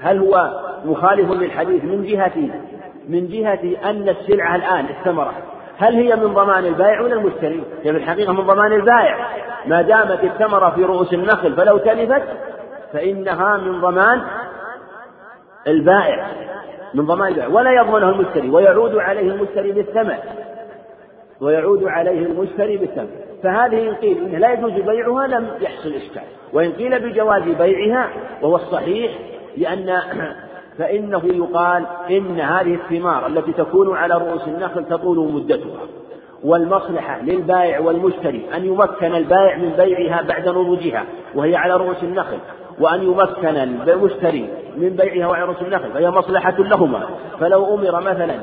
[0.00, 2.50] هل هو مخالف للحديث من جهة
[3.08, 5.32] من جهة أن السلعة الآن الثمرة
[5.78, 9.28] هل هي من ضمان البائع ولا المشتري؟ هي في الحقيقة من ضمان البائع.
[9.66, 12.22] ما دامت الثمرة في رؤوس النخل فلو تلفت
[12.92, 14.22] فإنها من ضمان
[15.66, 16.26] البائع.
[16.94, 17.48] من ضمان البائع.
[17.48, 18.50] ولا يضمنه المشتري.
[18.50, 20.18] ويعود عليه المشتري بالثمن.
[21.40, 23.10] ويعود عليه المشتري بالثمن.
[23.42, 26.22] فهذه إن قيل إنه لا يجوز بيعها لم يحصل إشكال.
[26.52, 28.08] وإن قيل بجواز بيعها
[28.42, 29.12] وهو الصحيح
[29.56, 29.90] لأن
[30.78, 35.80] فإنه يقال إن هذه الثمار التي تكون على رؤوس النخل تطول مدتها
[36.44, 41.04] والمصلحة للبائع والمشتري أن يمكن البائع من بيعها بعد نضوجها
[41.34, 42.38] وهي على رؤوس النخل
[42.80, 43.56] وأن يمكن
[43.88, 47.02] المشتري من بيعها وعلى رؤوس النخل فهي مصلحة لهما.
[47.40, 48.34] فلو أمر مثلا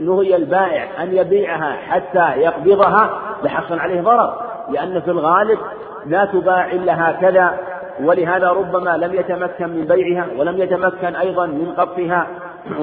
[0.00, 4.34] نهي البائع أن يبيعها حتى يقبضها لحصل عليه ضرر
[4.70, 5.58] لأن في الغالب
[6.06, 7.58] لا تباع إلا هكذا
[8.04, 12.26] ولهذا ربما لم يتمكن من بيعها ولم يتمكن أيضا من قبضها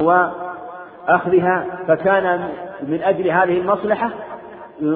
[0.02, 2.48] وأخذها فكان
[2.82, 4.10] من أجل هذه المصلحة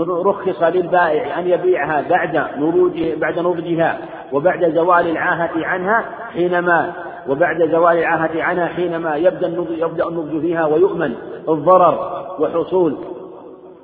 [0.08, 3.98] رخص للبائع أن يبيعها بعد نضوج بعد نضجها
[4.32, 6.92] وبعد زوال العاهة عنها حينما
[7.28, 11.14] وبعد زوال العاهة عنها حينما يبدأ النضج يبدأ النضج فيها ويؤمن
[11.48, 12.96] الضرر وحصول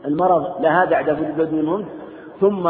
[0.04, 1.82] المرض لها بعد بدو
[2.40, 2.68] ثم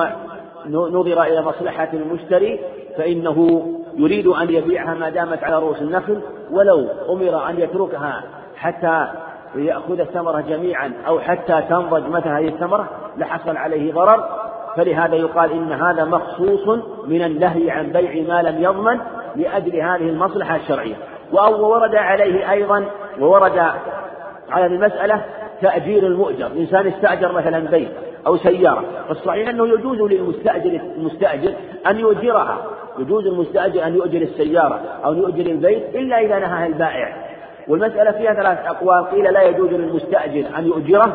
[0.69, 2.61] نظر إلى مصلحة المشتري
[2.99, 6.20] فإنه يريد أن يبيعها ما دامت على رؤوس النخل
[6.51, 8.22] ولو أمر أن يتركها
[8.57, 9.07] حتى
[9.55, 14.24] يأخذ الثمرة جميعا أو حتى تنضج متى هذه الثمرة لحصل عليه ضرر.
[14.76, 16.68] فلهذا يقال إن هذا مخصوص
[17.07, 18.99] من النهي عن بيع ما لم يضمن
[19.36, 20.94] لأجل هذه المصلحة الشرعية.
[21.32, 22.84] وورد عليه أيضا
[23.20, 23.59] وورد
[24.51, 25.24] على المسألة
[25.62, 26.46] تأجير المؤجر.
[26.46, 27.92] إنسان استأجر مثلا بيت
[28.26, 31.53] أو سيارة فالصحيح أنه يجوز للمستأجر المستأجر
[31.86, 32.59] أن يؤجرها.
[32.99, 37.28] يجوز المستأجر أن يؤجر السيارة أو يؤجر البيت إلا إذا نهاها البائع.
[37.68, 39.05] والمسألة فيها ثلاث أقوال.
[39.05, 41.12] قيل لا يجوز للمستأجر أن يؤجره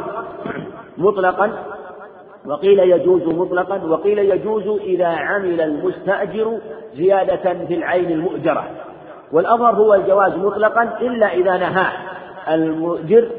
[0.97, 1.51] مطلقا
[2.45, 6.57] وقيل يجوز مطلقا وقيل يجوز إذا عمل المستأجر
[6.95, 8.65] زيادة في العين المؤجرة.
[9.31, 11.87] والأظهر هو الجواز مطلقا إلا إذا نهى
[12.49, 13.29] المؤجر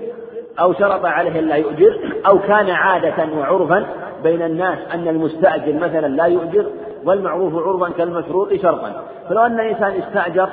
[0.60, 3.86] أو شرط عليه أن لا يؤجر أو كان عادة وعرفا
[4.22, 6.66] بين الناس أن المستأجر مثلا لا يؤجر
[7.04, 9.04] والمعروف عرضا كالمشروط شرطا.
[9.28, 10.48] فلو أن إنسان استأجر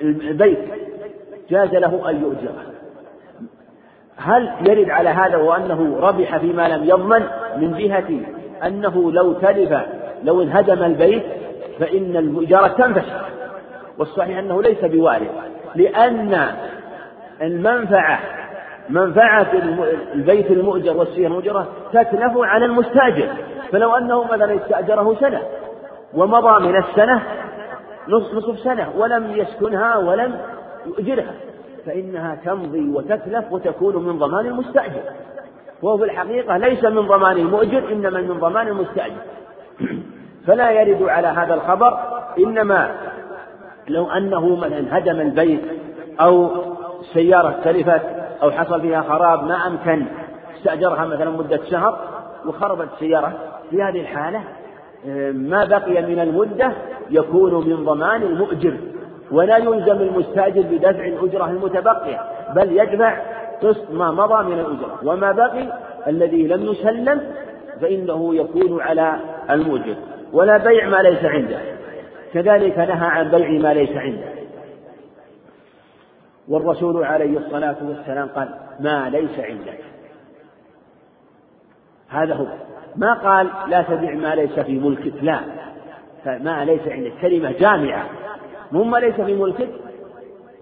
[0.00, 0.58] البيت
[1.50, 2.70] جاز له أن يؤجره.
[4.16, 7.22] هل يرد على هذا وأنه ربح فيما لم يضمن
[7.56, 8.20] من جهة
[8.66, 9.80] أنه لو تلف
[10.24, 11.22] لو انهدم البيت
[11.80, 13.08] فإن الإجارة تنفش
[13.98, 15.28] والصحيح أنه ليس بوارد.
[15.74, 16.46] لأن
[17.42, 18.20] المنفعة
[18.88, 19.46] منفعة
[20.14, 23.28] البيت المؤجر والسير المؤجرة تتلف على المستأجر.
[23.72, 25.42] فلو أنه مثلا استأجره سنة
[26.14, 27.22] ومضى من السنة
[28.08, 30.40] نصف سنة ولم يسكنها ولم
[30.86, 31.34] يؤجرها
[31.86, 35.02] فإنها تمضي وتتلف وتكون من ضمان المستأجر.
[35.82, 39.22] وهو في الحقيقة ليس من ضمان المؤجر إنما من ضمان المستأجر.
[40.46, 41.98] فلا يرد على هذا الخبر
[42.38, 42.90] إنما
[43.88, 45.60] لو أنه مثلا هدم البيت
[46.20, 46.50] أو
[47.12, 48.02] سيارة تلفت
[48.42, 50.06] أو حصل فيها خراب ما أمكن
[50.56, 51.98] استأجرها مثلا مدة شهر
[52.46, 53.32] وخربت السيارة
[53.70, 54.42] في هذه الحالة
[55.32, 56.72] ما بقي من المدة
[57.10, 58.76] يكون من ضمان المؤجر
[59.30, 62.20] ولا يلزم المستأجر بدفع الأجرة المتبقية
[62.54, 63.18] بل يدفع
[63.62, 64.98] قسط ما مضى من الأجرة.
[65.04, 65.72] وما بقي
[66.06, 67.20] الذي لم يسلم
[67.80, 69.20] فإنه يكون على
[69.50, 69.96] المؤجر.
[70.32, 71.58] ولا بيع ما ليس عنده.
[72.34, 74.28] كذلك نهى عن بيع ما ليس عنده.
[76.48, 78.48] والرسول عليه الصلاة والسلام قال
[78.80, 79.78] ما ليس عندك
[82.08, 82.46] هذا هو.
[82.96, 85.40] ما قال لا تبيع ما ليس في ملكك لا.
[86.24, 88.06] فما ليس عندك كلمة جامعة.
[88.72, 89.68] مو ما ليس في ملكك.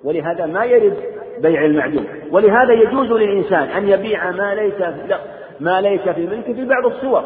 [0.04, 0.96] ولهذا ما يرد
[1.42, 2.06] بيع المعدوم.
[2.30, 5.18] ولهذا يجوز للإنسان أن يبيع ما ليس لا
[5.60, 7.24] ما ليس في ملكه في بعض الصور.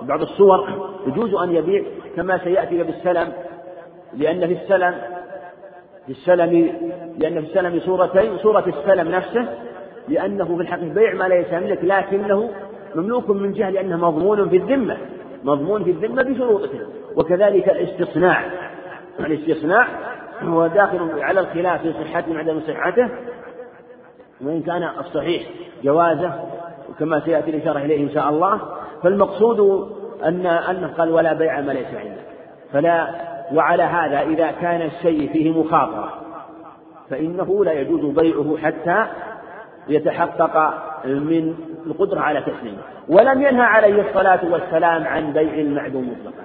[0.00, 1.82] في بعض الصور يجوز أن يبيع
[2.16, 3.32] كما سيأتي بالسلم
[4.16, 4.94] لأن في السلم
[6.06, 6.72] في السلم
[7.18, 9.48] لأن في السلم صورتين صورة السلم نفسه
[10.08, 12.50] لأنه في الحقيقة بيع ما ليس يملك لكنه
[12.94, 14.96] مملوك من جهة لأنه مضمون في الذمة
[15.44, 16.68] مضمون في الذمة بشروطه
[17.16, 18.50] وكذلك الاستثناء
[19.20, 19.86] الاستثناء
[20.42, 23.08] هو داخل على الخلاف في صحته وعدم صحته
[24.40, 25.42] وإن كان الصحيح
[25.84, 26.32] جوازه
[26.98, 28.60] كما سيأتي الإشارة إليه إن شاء الله.
[29.02, 29.60] فالمقصود
[30.24, 32.22] أن أنه قال ولا بيع ما ليس عنده
[32.72, 33.08] فلا
[33.54, 36.12] وعلى هذا إذا كان الشيء فيه مخاطرة
[37.10, 39.06] فإنه لا يجوز بيعه حتى
[39.88, 40.74] يتحقق
[41.04, 41.54] من
[41.86, 42.78] القدرة على تسليمه
[43.08, 46.44] ولم ينهى عليه الصلاة والسلام عن بيع المعدوم مطلقا.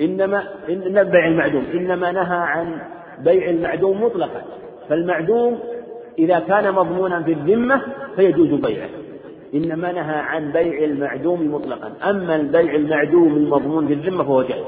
[0.00, 2.78] إنما إن بيع المعدوم إنما نهى عن
[3.18, 4.42] بيع المعدوم مطلقا.
[4.88, 5.58] فالمعدوم
[6.18, 7.82] إذا كان مضمونا في الذمة
[8.16, 8.88] فيجوز بيعه.
[9.54, 11.92] إنما نهى عن بيع المعدوم مطلقا.
[12.10, 14.64] أما البيع المعدوم المضمون في الذمة فهو جائز.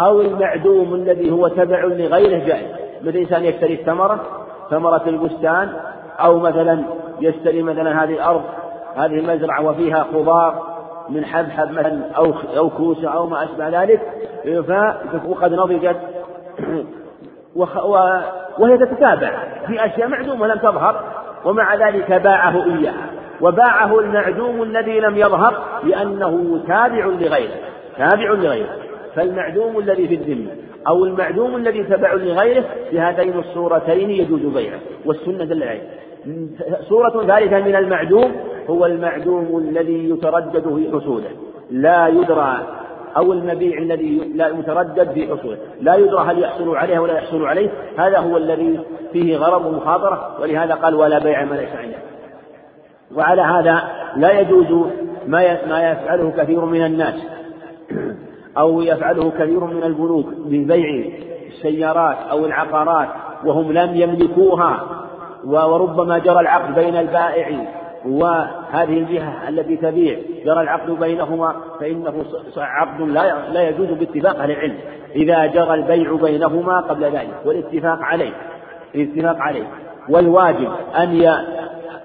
[0.00, 2.68] أو المعدوم الذي هو تبع لغيره جائز.
[3.02, 5.68] مثل إنسان يشتري الثمرة ثمرة البستان
[6.20, 6.84] أو مثلا
[7.20, 8.42] يشتري مثلا هذه الأرض
[8.96, 14.00] هذه المزرعة وفيها خضار من حبحب مثلا أو أو كوسة أو ما أشبه ذلك.
[15.26, 15.96] وقد نضجت
[18.58, 19.30] وهي تتتابع
[19.66, 21.04] في أشياء معدومة لم تظهر
[21.44, 23.06] ومع ذلك باعه إياها.
[23.40, 27.54] وباعه المعدوم الذي لم يظهر لأنه تابع لغيره
[27.98, 28.76] تابع لغيره.
[29.14, 30.50] فالمعدوم الذي في الذمة
[30.88, 35.82] أو المعدوم الذي تبع لغيره بهاتين الصورتين يجوز بيعه والسنة دل عليه
[36.88, 38.32] صورة ثالثة من المعدوم
[38.70, 41.30] هو المعدوم الذي يتردد في حصوله
[41.70, 42.66] لا يدرى
[43.16, 47.70] أو المبيع الذي لا متردد في حصوله لا يدرى هل يحصل عليه ولا يحصل عليه.
[47.98, 48.80] هذا هو الذي
[49.12, 51.98] فيه غرض ومخاطرة ولهذا قال ولا بيع ما ليس عنده.
[53.16, 53.82] وعلى هذا
[54.16, 54.66] لا يجوز
[55.26, 57.14] ما ما يفعله كثير من الناس.
[58.58, 61.04] أو يفعله كثير من البنوك ببيع
[61.46, 63.08] السيارات أو العقارات
[63.44, 64.80] وهم لم يملكوها.
[65.44, 72.24] وربما جرى العقد بين البائع وهذه الجهة التي تبيع جرى العقد بينهما فإنه
[72.56, 73.00] عقد
[73.52, 74.76] لا يجوز باتفاق أهل العلم.
[75.16, 78.32] إذا جرى البيع بينهما قبل ذلك والاتفاق عليه
[78.94, 79.66] الاتفاق عليه.
[80.08, 81.26] والواجب أن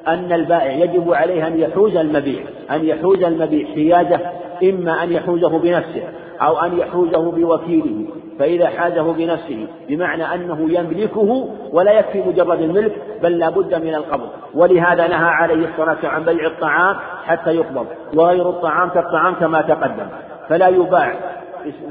[0.07, 4.19] أن البائع يجب عليه أن يحوز المبيع أن يحوز المبيع حيازة
[4.63, 6.03] إما أن يحوزه بنفسه.
[6.41, 8.05] أو أن يحوزه بوكيله
[8.39, 12.91] فإذا حازه بنفسه بمعنى أنه يملكه ولا يكفي مجرد الملك
[13.23, 14.29] بل لا بد من القبض.
[14.53, 16.95] ولهذا نهى عليه الصلاة عن بيع الطعام
[17.25, 17.85] حتى يقبض.
[18.13, 20.07] وغير الطعام كالطعام كما تقدم.
[20.49, 21.13] فلا يباع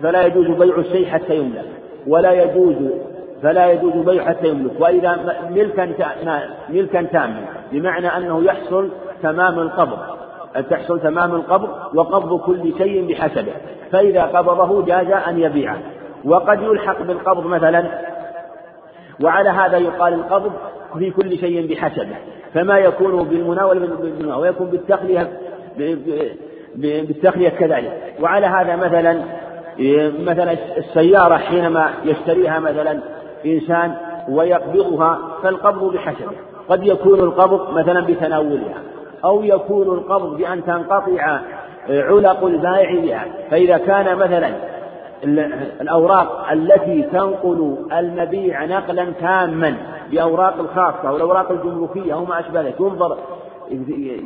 [0.03, 1.65] فلا يجوز بيع الشيء حتى يملك.
[2.07, 2.75] ولا يجوز
[3.43, 4.81] فلا يجوز بيع حتى يملك.
[4.81, 5.89] وإذا ملكا
[6.71, 8.89] ملكا تاما بمعنى أنه يحصل
[9.23, 9.99] تمام القبض.
[10.57, 13.53] أن تحصل تمام القبض وقبض كل شيء بحسبه.
[13.93, 15.79] فإذا قبضه جاز أن يبيعه
[16.25, 17.85] وقد يلحق بالقبض مثلا
[19.25, 20.53] وعلى هذا يقال القبض
[20.99, 22.17] في كل شيء بحسبه.
[22.55, 25.41] فما يكون بالمناولة ويكون بالتخلية
[26.77, 28.15] بالتخلية كذلك.
[28.21, 29.23] وعلى هذا مثلا
[30.25, 33.01] مثلا السيارة حينما يشتريها مثلا
[33.47, 33.95] إنسان
[34.29, 36.37] ويقبضها فالقبض بحسبه.
[36.69, 38.75] قد يكون القبض مثلا بتناولها.
[39.25, 41.41] أو يكون القبض بأن تنقطع
[41.89, 43.25] علق البائع بها.
[43.51, 44.51] فإذا كان مثلا
[45.81, 49.75] الأوراق التي تنقل المبيع نقلا تاما
[50.11, 53.17] بأوراق الخاصة أو الأوراق الجمركية أو ما أشبه ذلك ينظر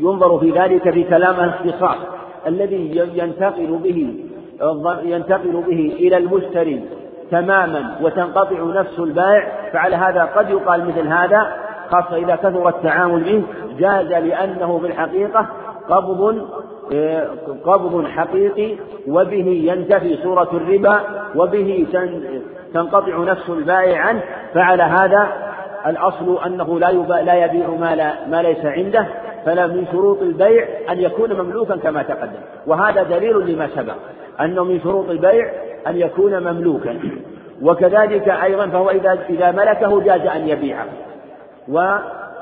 [0.01, 1.97] ينظر في ذلك في كلام الاختصاص
[2.47, 4.15] الذي ينتقل به
[5.03, 6.85] ينتقل به إلى المشتري
[7.31, 11.57] تماما وتنقطع نفس البائع فعلى هذا قد يقال مثل هذا
[11.91, 13.43] خاصة إذا كثر التعامل به.
[13.79, 15.47] جاز لأنه في الحقيقة
[15.89, 16.49] قبض
[17.65, 18.77] قبض حقيقي
[19.09, 21.01] وبه ينتفي صورة الربا
[21.37, 21.87] وبه
[22.75, 24.23] تنقطع نفس البائع عنه.
[24.55, 25.29] فعلى هذا
[25.87, 26.93] الأصل أنه لا
[27.23, 29.07] لا يبيع ما, لا ما ليس عنده.
[29.45, 32.41] فلا من شروط البيع أن يكون مملوكا كما تقدم.
[32.67, 33.95] وهذا دليل لما سبق
[34.41, 35.51] أنه من شروط البيع
[35.87, 36.99] أن يكون مملوكا.
[37.63, 40.87] وكذلك أيضا فهو إذا إذا ملكه جاز أن يبيعه.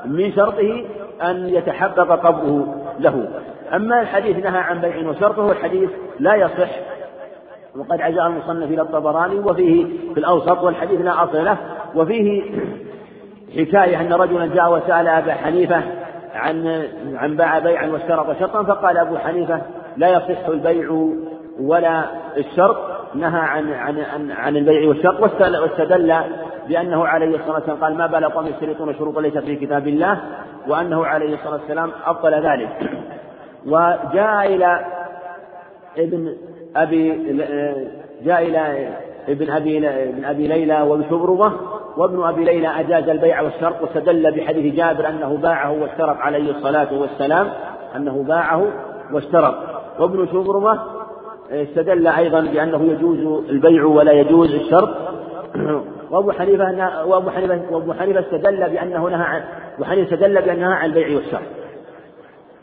[0.07, 0.85] ومن شرطه
[1.21, 2.65] أن يتحقق قبضه
[2.99, 3.27] له.
[3.73, 5.89] أما الحديث نهى عن بيع وشرطه الحديث
[6.19, 6.69] لا يصح.
[7.75, 11.57] وقد عزاه المصنف إلى الطبراني وفيه في الأوسط والحديث لا أصل له.
[11.95, 12.43] وفيه
[13.57, 15.81] حكاية أن رجلا جاء وسأل أبا حنيفة
[16.35, 19.61] عن عن باع بيعا واشترط شرطا فقال أبو حنيفة
[19.97, 21.09] لا يصح البيع
[21.59, 22.03] ولا
[22.37, 22.77] الشرط.
[23.15, 26.15] نهى عن عن عن, عن البيع والشرط واستدل
[26.69, 30.21] بأنه عليه الصلاة والسلام قال ما بال قوم يشترطون شروطا ليست في كتاب الله
[30.67, 32.69] وأنه عليه الصلاة والسلام أبطل ذلك.
[33.65, 34.85] وجاء إلى
[35.97, 36.33] ابن
[36.75, 37.33] أبي
[38.25, 38.89] جاء إلى
[39.29, 41.51] ابن أبي ابن أبي ليلى وبشبربة
[41.97, 47.49] وابن أبي ليلى أجاز البيع والشرط واستدل بحديث جابر أنه باعه واشترط عليه الصلاة والسلام
[47.95, 48.67] أنه باعه
[49.13, 49.55] واشترط.
[49.99, 50.79] وابن شبرمة
[51.51, 54.89] استدل أيضا بأنه يجوز البيع ولا يجوز الشرط.
[56.11, 59.43] وأبو حنيفة وأبو حنيفة وأبو حنيفة استدل بأنه نهى عن
[59.75, 61.41] أبو حنيفة استدل بأنه نهى عن البيع والشرط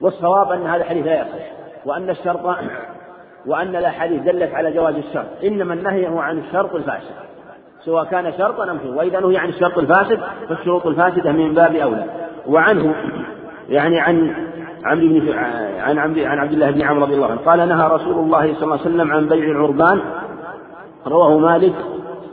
[0.00, 1.52] والصواب أن هذا الحديث لا يصح
[1.84, 2.40] وأن الشرط
[3.46, 5.26] وأن الأحاديث دلت على جواز الشرط.
[5.44, 7.14] إنما النهي هو عن الشرط الفاسد.
[7.84, 12.04] سواء كان شرطا أم شرطا وإذا نهي عن الشرط الفاسد فالشروط الفاسدة من باب أولى.
[12.46, 12.94] وعنه
[13.68, 14.34] يعني عن
[14.84, 15.32] عمرو بن
[15.78, 17.40] عن عبد عن عبد الله بن عمرو رضي الله عنه.
[17.40, 20.00] قال نهى رسول الله صلى الله عليه وسلم عن بيع العربان.
[21.06, 21.74] رواه مالك.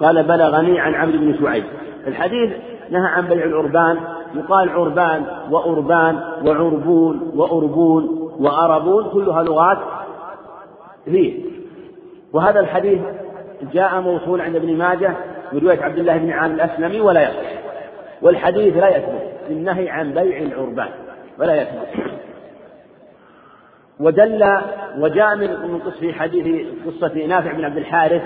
[0.01, 1.63] قال بلغني عن عمرو بن شعيب.
[2.07, 2.51] الحديث
[2.89, 3.97] نهى عن بيع العربان
[4.35, 9.77] يقال عربان وأربان وعربون وأربون وأربون كلها لغات
[11.05, 11.43] فيه
[12.33, 13.01] وهذا الحديث
[13.73, 15.13] جاء موصول عند ابن ماجه
[15.51, 17.51] من رواية عبد الله بن عامر الأسلمي ولا يصح.
[18.21, 20.89] والحديث لا يثبت النهي عن بيع العربان
[21.39, 21.87] ولا يثبت.
[23.99, 24.61] ودل
[24.97, 28.21] وجاء من في حديث قصة نافع بن عبد الحارث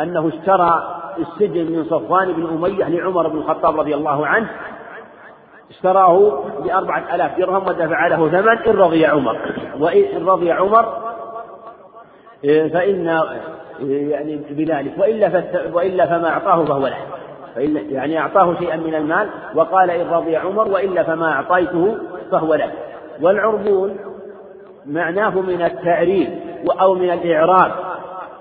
[0.00, 4.48] أنه اشترى السجن من صفوان بن أمية لعمر بن الخطاب رضي الله عنه
[5.70, 9.38] اشتراه بأربعة آلاف درهم ودفع له ثمن إن رضي عمر.
[9.80, 10.86] وإن رضي عمر
[12.42, 13.20] فإن
[13.80, 14.92] يعني بذلك.
[14.98, 16.98] وإلا وإلا فما أعطاه فهو له.
[17.54, 21.96] فإلا يعني أعطاه شيئا من المال وقال إن رضي عمر وإلا فما أعطيته
[22.30, 22.72] فهو له.
[23.20, 23.96] والعربون
[24.86, 26.28] معناه من التعريف
[26.80, 27.72] أو من الإعراب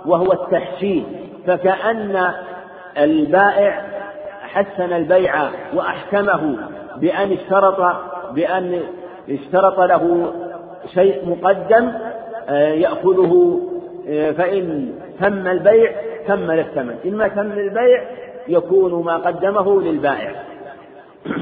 [0.05, 1.05] وهو التحسين
[1.47, 2.33] فكأن
[2.97, 3.81] البائع
[4.41, 5.33] حسن البيع
[5.73, 6.57] وأحكمه
[6.97, 7.95] بأن اشترط
[8.31, 8.81] بأن
[9.29, 10.33] اشترط له
[10.93, 11.91] شيء مقدم
[12.49, 13.61] آه، يأخذه
[14.07, 15.91] آه، فإن تم البيع
[16.27, 18.03] كمل الثمن ما تم البيع
[18.47, 20.31] يكون ما قدمه للبائع.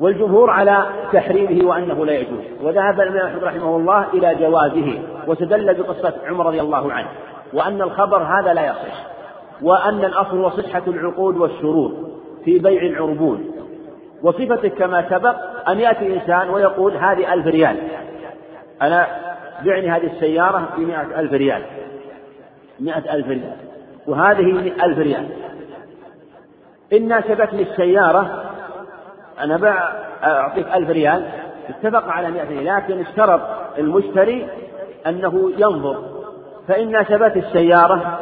[0.00, 2.44] والجمهور على تحريمه وأنه لا يجوز.
[2.62, 7.08] وذهب الإمام أحمد رحمه الله إلى جوازه واستدل بقصة عمر رضي الله عنه
[7.52, 9.10] وأن الخبر هذا لا يصح.
[9.62, 11.92] وأن الأصل هو صحة العقود والشروط
[12.44, 13.50] في بيع العربون.
[14.22, 15.36] وصفته كما سبق
[15.68, 17.76] أن يأتي إنسان ويقول هذه ألف ريال.
[18.82, 19.06] أنا
[19.64, 21.62] بعني هذه السيارة بمئة ألف ريال.
[22.80, 23.56] مئة ألف ريال.
[24.06, 25.26] وهذه ألف ريال.
[26.92, 28.44] إن ناسبتني السيارة
[29.40, 29.92] أنا بع
[30.22, 31.24] أعطيك ألف ريال.
[31.68, 32.64] اتفق على مئة ريال.
[32.64, 33.40] لكن اشترط
[33.78, 34.48] المشتري
[35.06, 36.02] أنه ينظر.
[36.68, 38.19] فإن ناسبت السيارة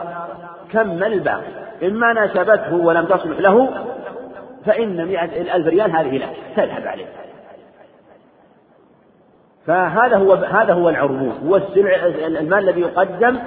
[0.73, 3.69] كمل الباقي؟ إما ناسبته ولم تصلح له
[4.67, 7.07] فإن مئة الألف ريال هذه لك تذهب عليه.
[9.67, 13.39] فهذا هو هذا هو العربون هو السلع المال الذي يقدم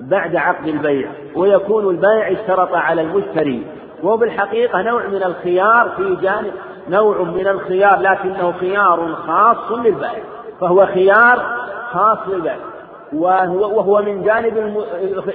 [0.00, 3.66] بعد عقد البيع ويكون البائع اشترط على المشتري.
[4.02, 6.52] وهو بالحقيقة نوع من الخيار في جانب
[6.88, 10.22] نوع من الخيار لكنه خيار خاص للبائع
[10.60, 11.42] فهو خيار
[11.92, 12.71] خاص للبائع.
[13.12, 14.84] وهو, وهو من جانب.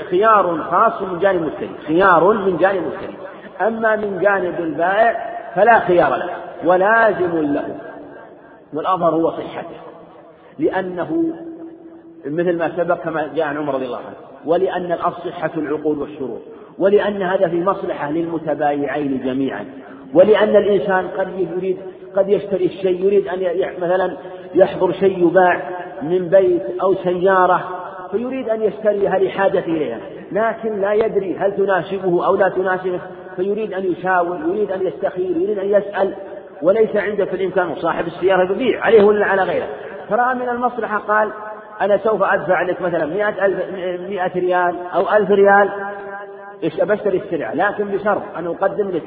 [0.10, 3.18] خيار خاص من جانب المشتري خيار من جانب المشتري
[3.62, 6.30] أما من جانب البائع فلا خيار له
[6.66, 7.76] ولازم له.
[8.74, 9.78] والأظهر هو صحته.
[10.60, 11.34] لأنه
[12.26, 16.41] مثل ما سبق كما جاء عن عمر رضي الله عنه ولأن الأصل صحة العقود والشروط
[16.80, 19.66] ولأن هذا في مصلحة للمتبايعين جميعا
[20.14, 21.28] ولأن الإنسان قد
[21.58, 21.78] يريد
[22.18, 23.39] قد يشتري الشيء يريد أن
[23.81, 24.18] مثلا
[24.56, 25.61] يحضر شيء يباع
[26.02, 27.64] من بيت أو سيارة
[28.11, 29.99] فيريد أن يشتريها لحاجته إليها.
[30.31, 32.99] لكن لا يدري هل تناسبه أو لا تناسبه
[33.35, 36.14] فيريد أن يشاور يريد أن يستخير يريد أن يسأل.
[36.61, 39.68] وليس عنده في الإمكان صاحب السيارة يبيع عليه ولا على غيره.
[40.10, 41.30] فرأى من المصلحة قال
[41.81, 43.60] أنا سوف أدفع لك مثلا مئة, ألف
[44.10, 45.69] مئة ريال أو ألف ريال
[46.81, 47.53] بشتري السلعة.
[47.53, 49.03] لكن بشرط أن أقدم لك.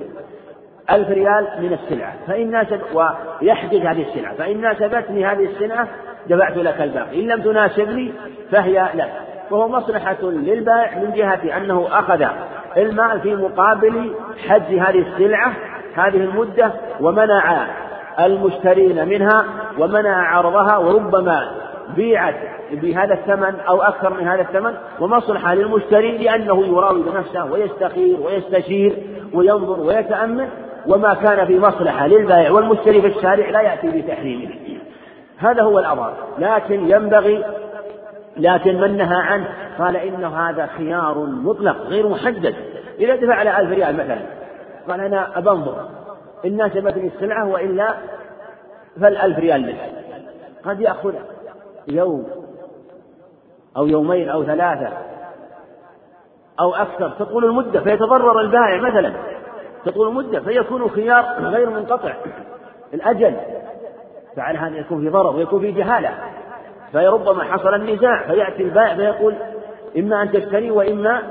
[0.92, 2.14] ألف ريال من السلعة.
[2.26, 4.34] فإن ناسب ويحجز هذه السلعة.
[4.34, 5.88] فإن ناسبتني هذه السلعة
[6.26, 7.22] دفعت لك الباقي.
[7.22, 8.12] إن لم تناسبني
[8.50, 9.10] فهي لك.
[9.50, 12.24] وهو مصلحة للبائع من جهة أنه أخذ
[12.76, 14.14] المال في مقابل
[14.48, 15.52] حجز هذه السلعة
[15.94, 17.66] هذه المدة ومنع
[18.20, 19.44] المشترين منها
[19.78, 21.50] ومنع عرضها وربما
[21.96, 22.34] بيعت
[22.72, 24.74] بهذا الثمن أو أكثر من هذا الثمن.
[25.00, 28.96] ومصلحة للمشتري لأنه يراود نفسه ويستخير ويستشير
[29.34, 30.48] وينظر ويتأمل.
[30.86, 34.50] وما كان في مصلحة للبائع والمشتري في الشارع لا يأتي بتحريمه.
[35.38, 37.44] هذا هو الأمر لكن ينبغي
[38.36, 39.48] لكن من نهى عنه
[39.78, 42.54] قال إن هذا خيار مطلق غير محدد.
[42.98, 44.18] إذا دفع على ألف ريال مثلا
[44.88, 45.88] قال أنا أبنظر.
[46.44, 47.94] إن ناسبتني السلعة وإلا
[49.00, 49.76] فالألف ريال لك.
[50.64, 51.14] قد يأخذ
[51.88, 52.26] يوم
[53.76, 54.88] أو يومين أو ثلاثة
[56.60, 59.12] أو أكثر تطول المدة فيتضرر البائع مثلا.
[59.84, 62.14] تطول المدة فيكون خيار غير منقطع.
[62.94, 63.36] الأجل
[64.36, 66.10] فعلى هذا يكون في ضرر ويكون في جهالة.
[66.92, 69.34] فربما حصل النزاع فيأتي البائع فيقول
[69.98, 71.22] إما أن تشتري وإما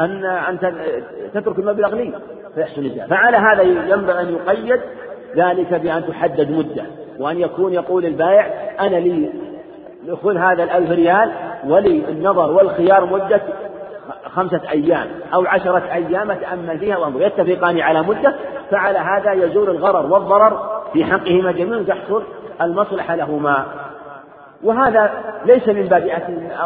[0.00, 0.58] أن أن
[1.34, 2.12] تترك المبلغ لي.
[2.54, 4.80] فيحصل النزاع فعلى هذا ينبغي أن يقيد
[5.36, 6.84] ذلك بأن تحدد مدة
[7.18, 8.46] وأن يكون يقول البائع
[8.80, 9.32] أنا لي
[10.22, 11.32] خذ هذا الألف ريال
[11.66, 13.40] ولي النظر والخيار مدة
[14.24, 17.26] خمسة أيام أو عشرة أيام أتأمل فيها وأنظر.
[17.26, 18.34] يتفقان على مدة
[18.70, 22.22] فعلى هذا يزول الغرر والضرر في حقهما جميعا تحصل
[22.60, 23.64] المصلحة لهما.
[24.62, 25.10] وهذا
[25.44, 26.06] ليس من باب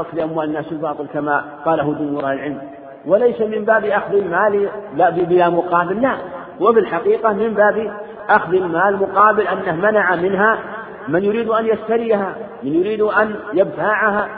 [0.01, 2.59] أكل أموال الناس الباطل كما قاله جمهور العلم.
[3.07, 6.17] وليس من باب أخذ المال لا بلا مقابل لا.
[6.61, 7.93] وفي الحقيقة من باب
[8.29, 10.59] أخذ المال مقابل أنه منع منها
[11.09, 14.29] من يريد أن يشتريها من يريد أن يبتاعها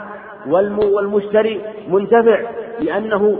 [0.47, 2.39] والمشتري منتفع.
[2.79, 3.37] لأنه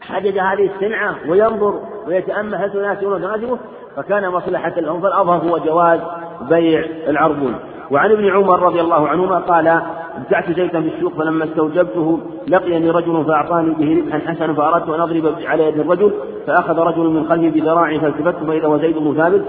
[0.00, 3.58] حدد هذه السلعة وينظر ويتأمل هل تناسبه وتناسبه
[3.96, 6.00] فكان مصلحة لهم فالأظهر هو جواز
[6.48, 7.54] بيع العربون.
[7.90, 9.80] وعن ابن عمر رضي الله عنهما قال
[10.16, 15.34] ابتعت زيتا في السوق فلما استوجبته لقيني رجل فأعطاني به ربحا حسنا فأردت أن أضرب
[15.44, 16.12] على يد الرجل
[16.46, 19.44] فأخذ رجل من خلفي بذراعي فالتفت فإذا هو زيد بن ثابت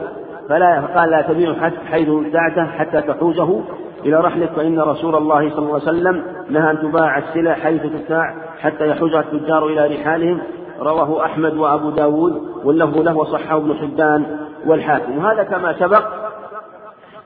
[0.49, 1.53] فلا قال لا تبيع
[1.85, 3.61] حيث ابتعته حتى تحوزه.
[4.05, 8.35] إلى رحلك فإن رسول الله صلى الله عليه وسلم نهى أن تباع السلع حيث تبتاع
[8.59, 10.41] حتى يحوزها التجار إلى رحالهم.
[10.79, 14.25] رواه أحمد وأبو داود واللفظ له وصحه ابن حبان
[14.65, 15.17] والحاكم.
[15.17, 16.03] وهذا كما سبق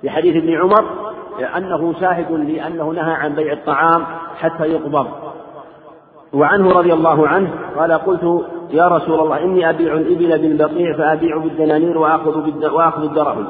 [0.02, 0.86] في حديث ابن عمر
[1.58, 4.06] أنه شاهد لأنه نهى عن بيع الطعام
[4.40, 5.08] حتى يقبض.
[6.34, 11.98] وعنه رضي الله عنه قال قلت يا رسول الله إني أبيع الإبل بالبقيع فأبيع بالدنانير
[11.98, 13.48] وآخذ وآخذ الدراهم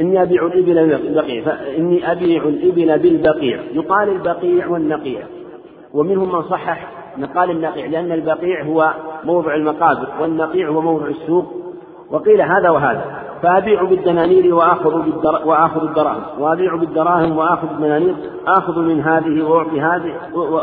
[0.00, 3.60] إني أبيع الإبل بالبقيع فإني أبيع الإبل بالبقيع.
[3.72, 5.22] يقال البقيع والنقيع.
[5.94, 8.94] ومنهم من صحح مقال النقيع لأن البقيع هو
[9.24, 11.44] موضع المقابر والنقيع هو موضع السوق.
[12.10, 13.04] وقيل هذا وهذا.
[13.42, 15.40] فأبيع بالدنانير وآخذ بالدر...
[15.44, 18.14] وآخذ الدراهم وأبيع بالدراهم وآخذ بالدنانير.
[18.46, 20.60] آخذ من هذه وأعطي هذه و...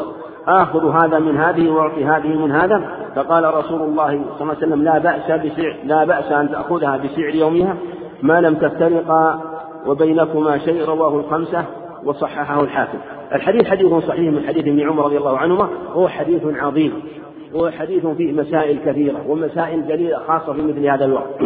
[0.48, 2.84] آخذ هذا من هذه وأعطي هذه من هذا.
[3.16, 7.36] فقال رسول الله صلى الله عليه وسلم لا بأس بسعر لا بأس أن تأخذها بسعر
[7.36, 7.78] يومها.
[8.22, 9.41] ما لم تفترقا
[9.85, 11.65] وبينكما شيء رواه الخمسة
[12.03, 12.98] وصححه الحاكم.
[13.34, 16.93] الحديث حديث صحيح من حديث ابن عمر رضي الله عنهما هو حديث عظيم.
[17.56, 21.41] هو حديث فيه مسائل كثيرة ومسائل جليلة خاصة في مثل هذا الوقت.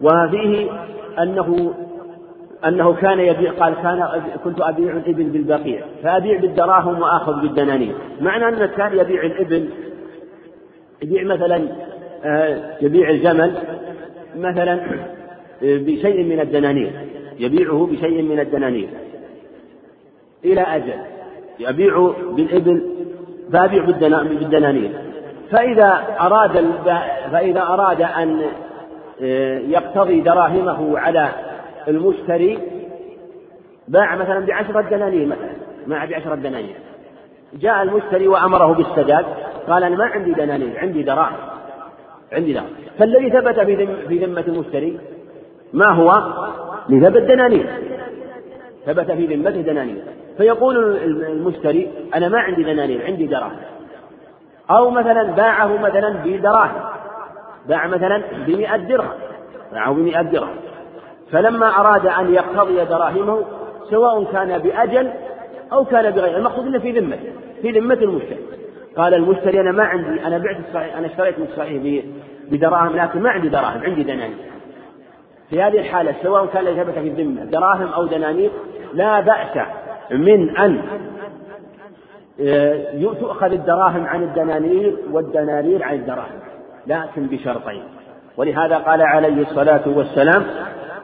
[0.00, 0.70] وفيه
[1.18, 1.74] أنه
[2.66, 4.08] أنه كان يبيع قال كان
[4.44, 7.94] كنت أبيع الإبل بالبقيع فأبيع بالدراهم وآخذ بالدنانير.
[8.20, 9.68] معنى أنه كان يبيع الإبل
[11.02, 11.68] يبيع مثلا
[12.24, 13.54] آه، يبيع الجمل
[14.40, 14.80] مثلا
[15.62, 16.92] آه، بشيء من الدنانير.
[17.38, 18.88] يبيعه بشيء من الدنانير.
[20.44, 20.94] إلى أجل
[21.58, 22.82] يبيع بالإبل
[23.52, 24.90] فأبيع بالدنانير.
[25.50, 26.72] فإذا أراد
[27.32, 28.42] فإذا أراد أن
[29.22, 31.28] آه، يقتضي دراهمه على
[31.88, 32.58] المشتري
[33.88, 35.50] باع مثلا بعشرة دنانير مثلا.
[35.86, 36.76] باع بعشرة دنانير.
[37.54, 39.24] جاء المشتري وأمره بالسداد
[39.68, 41.49] قال أنا ما عندي دنانير عندي دراهم.
[42.32, 42.60] عندي
[42.98, 44.98] فالذي ثبت في في ذمة المشتري
[45.72, 46.12] ما هو؟
[46.88, 47.66] لثبت دنانير.
[48.86, 50.02] ثبت في ذمته دنانير.
[50.36, 53.56] فيقول المشتري أنا ما عندي دنانير عندي دراهم.
[54.70, 56.82] أو مثلا باعه مثلا بدراهم.
[57.68, 59.18] باع مثلا بمئة درهم.
[59.72, 60.56] باعه بمئة درهم.
[61.32, 63.44] فلما أراد أن يقتضي دراهمه
[63.90, 65.10] سواء كان بأجل
[65.72, 67.32] أو كان بغير المقصود أنه في ذمته
[67.62, 68.38] في ذمة المشتري
[68.96, 72.04] قال المشتري أنا ما عندي أنا بعت الصحيح أنا اشتريت من الصحيح
[72.50, 74.36] بدراهم لكن ما عندي دراهم عندي دنانير.
[75.50, 78.50] في هذه الحالة سواء كان ثبت في الذمة دراهم أو دنانير
[78.94, 79.66] لا بأس
[80.10, 80.82] من أن
[82.40, 86.40] آه، تؤخذ الدراهم عن الدنانير والدنانير عن الدراهم
[86.86, 87.82] لكن بشرطين.
[88.36, 90.46] ولهذا قال عليه الصلاة والسلام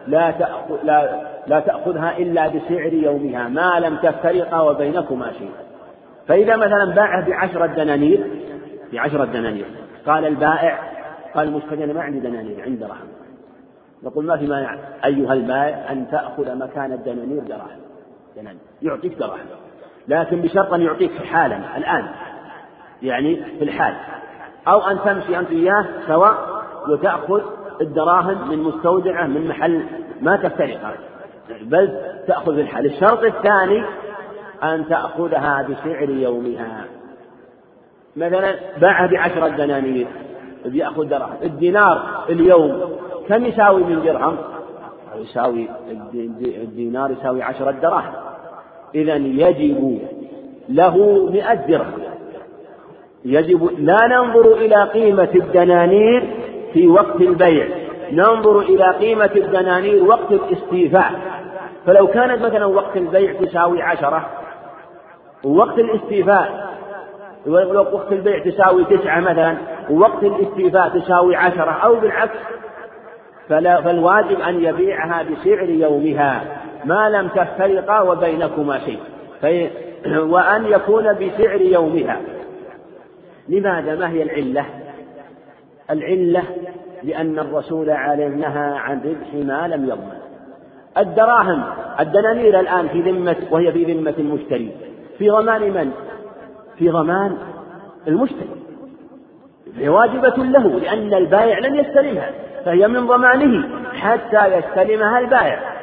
[0.06, 5.50] لا تأخذ لا, لا تأخذها إلا بسعر يومها ما لم تفترقا وبينكما شيء
[6.28, 8.27] فإذا مثلا باعه بعشرة دنانير
[8.93, 9.66] بعشرة دنانير
[10.07, 10.78] قال البائع
[11.35, 13.09] قال المشتري أنا ما عندي دنانير عندي دراهم.
[14.03, 14.78] نقول ما في مانع.
[15.05, 17.81] أيها البائع أن تأخذ مكان الدنانير دراهم.
[18.36, 18.61] دنانير.
[18.82, 19.47] يعطيك دراهم.
[20.09, 22.07] لكن بشرط أن يعطيك حالا الآن.
[23.03, 23.94] يعني في الحال.
[24.69, 27.40] أو أن تمشي أنت وياه سواء وتأخذ
[27.81, 29.86] الدراهم من مستودعة من محل
[30.20, 30.94] ما تفترق
[31.62, 32.86] بل تأخذ الحال.
[32.86, 33.85] الشرط الثاني
[34.62, 36.85] أن تأخذها بسعر يومها.
[38.16, 40.07] مثلا باعها بعشرة دنانير
[40.65, 42.97] بيأخذ دراهم الدينار اليوم
[43.28, 44.37] كم يساوي من درهم؟
[45.16, 45.69] يساوي
[46.45, 48.12] الدينار يساوي عشرة دراهم
[48.95, 50.01] إذا يجب
[50.69, 52.01] له مئة درهم.
[53.24, 56.35] يجب لا ننظر إلى قيمة الدنانير
[56.73, 57.69] في وقت البيع.
[58.12, 61.12] ننظر إلى قيمة الدنانير وقت الاستيفاء.
[61.87, 64.31] فلو كانت مثلا وقت البيع تساوي عشرة
[65.47, 66.66] ووقت الاستيفاء.
[67.47, 69.56] وقت البيع تساوي تسعة مثلا
[69.90, 72.39] ووقت الاستيفاء تساوي عشرة أو بالعكس.
[73.48, 76.44] فلا فالواجب أن يبيعها بسعر يومها.
[76.85, 79.01] ما لم تفترقا وبينكما شيء.
[80.32, 82.20] وأن يكون بسعر يومها.
[83.48, 84.64] لماذا؟ ما هي العلة؟
[85.90, 86.43] العلة
[87.02, 90.18] لأن الرسول عليه نهى عن ربح ما لم يضمن.
[90.98, 91.62] الدراهم.
[92.01, 94.73] الدنانير الآن في ذمة وهي في ذمة المشتري.
[95.18, 95.93] في ضمان من؟
[96.78, 97.36] في ضمان
[98.09, 98.56] المشتري
[99.76, 102.30] هي واجبة له لأن البائع لن يستلمها
[102.64, 105.76] فهي من ضمانه حتى يستلمها البائع.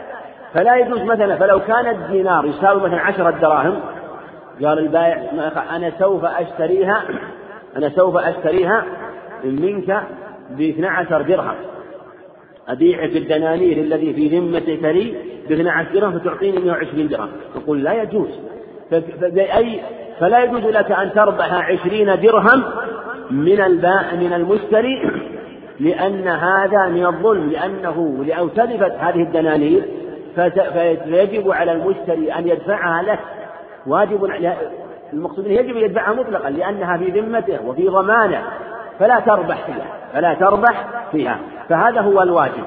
[0.53, 3.79] فلا يجوز مثلا فلو كان الدينار يساوي مثلا عشرة دراهم
[4.63, 5.23] قال البائع
[5.75, 7.03] أنا سوف أشتريها
[7.77, 8.85] أنا سوف أشتريها
[9.43, 10.03] منك
[10.49, 11.55] باثنى عشر درهم
[12.67, 15.15] أبيعك الدنانير الذي في ذمتك لي
[15.49, 17.29] باثنى عشر درهم فتعطيني 120 درهم.
[17.55, 18.39] نقول لا يجوز.
[19.21, 19.79] فبأي
[20.19, 22.63] فلا يجوز لك أن تربح عشرين درهم
[23.31, 25.11] من الباء من المشتري
[25.79, 29.83] لأن هذا من الظلم لأنه لو تلفت هذه الدنانير
[30.35, 33.19] فيجب على المشتري أن يدفعها له.
[33.87, 34.29] واجب
[35.13, 38.43] المقصود يجب أن يدفعها مطلقا لأنها في ذمته وفي ضمانه
[38.99, 41.39] فلا تربح فيها فلا تربح فيها.
[41.69, 42.63] فهذا هو الواجب.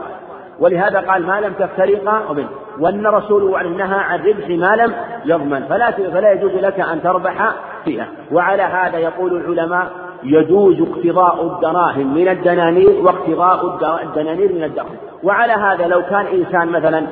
[0.60, 2.46] ولهذا قال ما لم تفترقا ومن
[2.78, 5.66] وأن رسوله نهى عن ربح ما لم يضمن.
[5.68, 7.52] فلا فلا يجوز لك أن تربح
[7.84, 8.08] فيها.
[8.32, 9.90] وعلى هذا يقول العلماء
[10.22, 17.06] يجوز اقتضاء الدراهم من الدنانير واقتضاء الدنانير من الدراهم وعلى هذا لو كان إنسان مثلا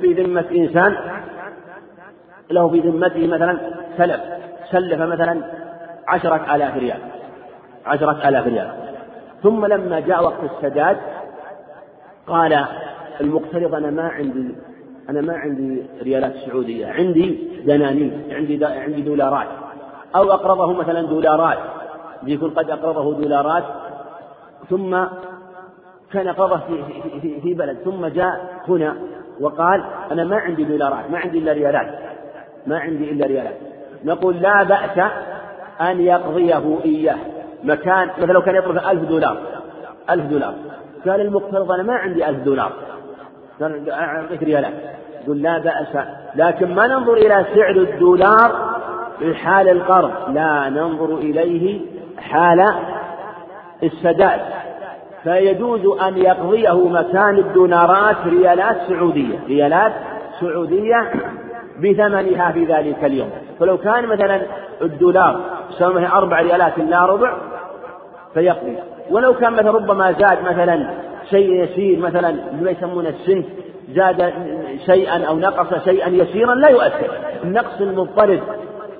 [0.00, 0.96] في ذمة إنسان
[2.50, 3.58] له في ذمته مثلا
[3.98, 4.20] سلف
[4.70, 5.40] سلف مثلا
[6.08, 6.98] عشرة آلاف ريال
[7.86, 8.68] عشرة آلاف ريال.
[9.42, 10.96] ثم لما جاء وقت السداد
[12.26, 12.66] قال
[13.20, 14.54] المقترض أنا ما عندي
[15.08, 19.46] أنا ما عندي ريالات سعودية عندي دنانير عندي عندي دولارات.
[20.16, 21.58] أو أقرضه مثلا دولارات
[22.26, 23.64] يكون قد أقرضه دولارات
[24.70, 25.04] ثم
[26.12, 26.84] كان قرضه في,
[27.20, 28.96] في, في بلد ثم جاء هنا
[29.40, 31.98] وقال أنا ما عندي دولارات ما عندي إلا ريالات
[32.66, 33.56] ما عندي إلا ريالات.
[34.04, 35.10] نقول لا بأس
[35.80, 37.18] أن يقضيه إياه.
[37.64, 39.38] مكان مثلا لو كان يطلب ألف دولار
[40.10, 40.54] ألف دولار.
[41.08, 42.72] قال المقترض أنا ما عندي ألف دولار.
[43.60, 44.72] قال أعطيك ريالات
[45.24, 46.06] يقول لا بأس.
[46.34, 48.74] لكن ما ننظر إلى سعر الدولار
[49.18, 50.10] في حال القرض.
[50.28, 51.80] لا ننظر إليه
[52.18, 52.74] حال
[53.82, 54.40] السداد.
[55.22, 59.38] فيجوز أن يقضيه مكان الدولارات ريالات سعودية.
[59.46, 59.92] ريالات
[60.40, 61.12] سعودية
[61.78, 63.30] بثمنها في ذلك اليوم.
[63.60, 64.42] فلو كان مثلا
[64.82, 65.40] الدولار
[65.70, 67.32] سوى أربع ريالات لا ربع
[68.34, 68.93] فيقضي.
[69.10, 70.90] ولو كان مثلا ربما زاد مثلا
[71.30, 73.46] شيء يسير مثلا ما يسمونه السنت
[73.94, 74.32] زاد
[74.86, 77.10] شيئا أو نقص شيئا يسيرا لا يؤثر.
[77.44, 78.40] النقص المضطرب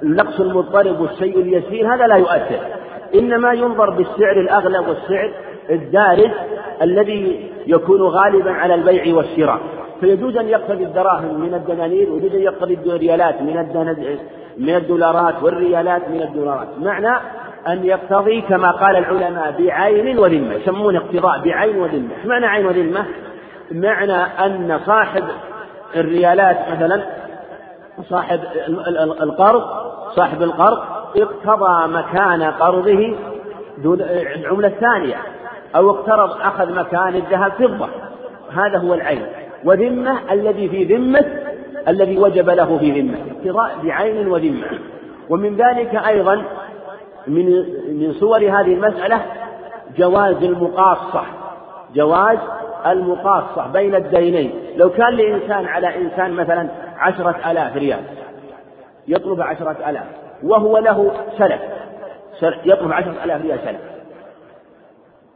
[0.02, 2.60] النقص المضطرب والشيء اليسير هذا لا يؤثر.
[3.14, 5.30] إنما ينظر بالسعر الأغلب والسعر
[5.70, 6.30] الدارج
[6.82, 9.60] الذي يكون غالبا على البيع والشراء.
[10.00, 13.56] فيجوز أن يقتضي الدراهم من الدنانير ويجوز أن يقتضي الريالات من
[14.58, 16.68] من الدولارات والريالات من الدولارات.
[16.82, 17.20] معنى
[17.68, 22.10] أن يقتضي كما قال العلماء بعين وذمة يسمون اقتضاء بعين وذمة.
[22.24, 23.04] معنى عين وذمة؟
[23.72, 25.24] معنى أن صاحب
[25.96, 27.02] الريالات مثلا
[28.08, 28.40] صاحب
[29.22, 29.62] القرض
[30.16, 30.78] صاحب القرض
[31.16, 33.14] اقتضى مكان قرضه
[34.36, 35.16] العملة الثانية
[35.76, 37.88] أو اقترض أخذ مكان الذهب فضة.
[38.54, 39.26] هذا هو العين.
[39.64, 41.24] وذمة الذي في ذمة
[41.88, 43.18] الذي وجب له في ذمة.
[43.36, 44.66] اقتضاء بعين وذمة.
[45.30, 46.42] ومن ذلك أيضا
[47.26, 47.46] من
[48.00, 49.20] من صور هذه المسألة
[49.96, 51.22] جواز المقاصة
[51.94, 52.38] جواز
[52.86, 54.52] المقاصة بين الدينين.
[54.76, 56.68] لو كان لإنسان على إنسان مثلا
[56.98, 58.00] عشرة آلاف ريال
[59.08, 60.06] يطلب عشرة آلاف
[60.42, 61.60] وهو له سلف
[62.64, 63.80] يطلب عشرة آلاف ريال سلف.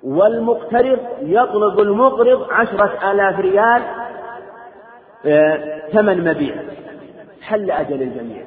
[0.02, 3.82] والمقترض يطلب المقرض عشرة آلاف ريال
[5.26, 6.54] آه، ثمن مبيع.
[7.42, 8.42] حل أجل الجميع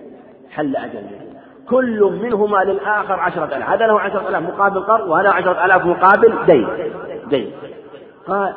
[0.51, 1.30] حل أجل الجميع.
[1.71, 3.69] كل منهما للآخر عشرة آلاف.
[3.69, 6.67] هذا له عشرة آلاف مقابل قرض وهذا عشرة آلاف مقابل دين.
[7.29, 7.51] دين.
[8.27, 8.53] قال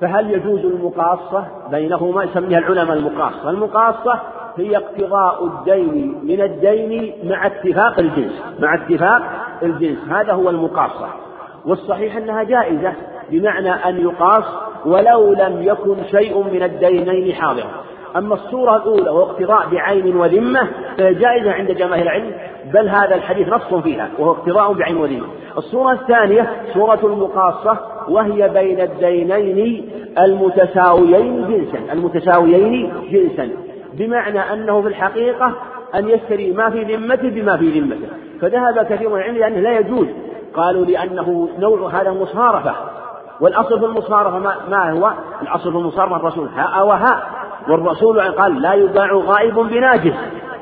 [0.00, 3.50] فهل يجوز المقاصة؟ بينهما يسميها العلماء المقاصة.
[3.50, 4.20] المقاصة
[4.56, 9.22] هي اقتضاء الدين من الدين مع اتفاق الجنس مع اتفاق
[9.62, 9.98] الجنس.
[10.10, 11.08] هذا هو المقاصة.
[11.66, 12.92] والصحيح أنها جائزة
[13.30, 14.44] بمعنى أن يقاس
[14.86, 17.70] ولو لم يكن شيء من الدينين حاضرا.
[18.16, 20.68] أما الصورة الأولى وهو اقتضاء بعين وذمة
[20.98, 22.32] فهي جائزة عند جماهير العلم
[22.72, 25.26] بل هذا الحديث نص فيها وهو اقتضاء بعين وذمة.
[25.58, 27.78] الصورة الثانية صورة المقاصة
[28.08, 29.88] وهي بين الدينين
[30.18, 33.50] المتساويين جنسا المتساويين جنسا.
[33.94, 35.52] بمعنى أنه في الحقيقة
[35.94, 38.08] أن يشتري ما في ذمته بما في ذمته.
[38.40, 40.06] فذهب كثير من العلم لأنه لا يجوز.
[40.54, 42.74] قالوا لأنه نوع هذا مصارفة
[43.40, 45.12] والأصل في المصارفة ما, ما هو؟
[45.42, 47.39] الأصل في المصارفة الرسول هاء وهاء
[47.70, 50.14] والرسول قال لا يباع غائب بناجس.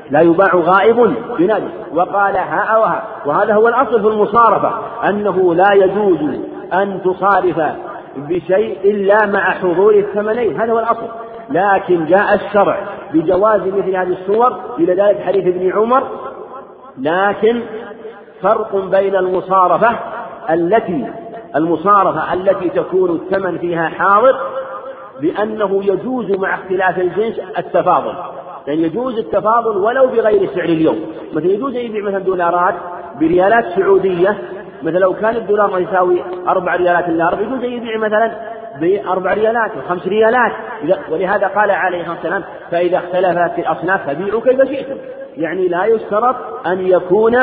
[0.09, 1.71] لا يباع غائب بناجس.
[1.93, 4.71] وقال هاء وهاء وهذا هو الأصل في المصارفة
[5.09, 6.19] أنه لا يجوز
[6.73, 7.61] أن تصارف
[8.17, 10.61] بشيء إلا مع حضور الثمنين.
[10.61, 11.07] هذا هو الأصل.
[11.49, 12.77] لكن جاء الشرع
[13.13, 16.03] بجواز مثل هذه الصور إلى ذلك حديث ابن عمر.
[16.97, 17.61] لكن
[18.41, 19.99] فرق بين المصارفة
[20.49, 21.07] التي
[21.55, 24.35] المصارفة التي تكون الثمن فيها حاضر
[25.21, 28.13] بأنه يجوز مع اختلاف الجنس التفاضل.
[28.67, 30.99] يعني يجوز التفاضل ولو بغير سعر اليوم.
[31.33, 32.75] مثلا يجوز يبيع مثلا دولارات
[33.19, 34.37] بريالات سعودية.
[34.83, 38.31] مثلا لو كان الدولار يساوي أربع ريالات إلا أربع يجوز يبيع مثلا
[38.81, 40.51] بأربع ريالات وخمس ريالات.
[41.11, 44.97] ولهذا قال عليه الصلاة والسلام فإذا اختلفت الأصناف فبيعوا كيف شئتم.
[45.37, 46.35] يعني لا يشترط
[46.67, 47.37] أن يكون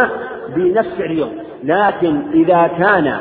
[0.49, 1.39] بنفس اليوم.
[1.65, 3.17] لكن إذا كان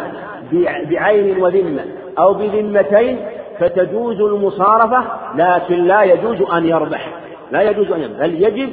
[0.91, 1.81] بعين وذمة
[2.19, 3.19] أو بذمتين
[3.59, 5.03] فتجوز المصارفة
[5.35, 7.09] لكن لا يجوز أن يربح.
[7.51, 8.69] لا يجوز أن يربح بل يجب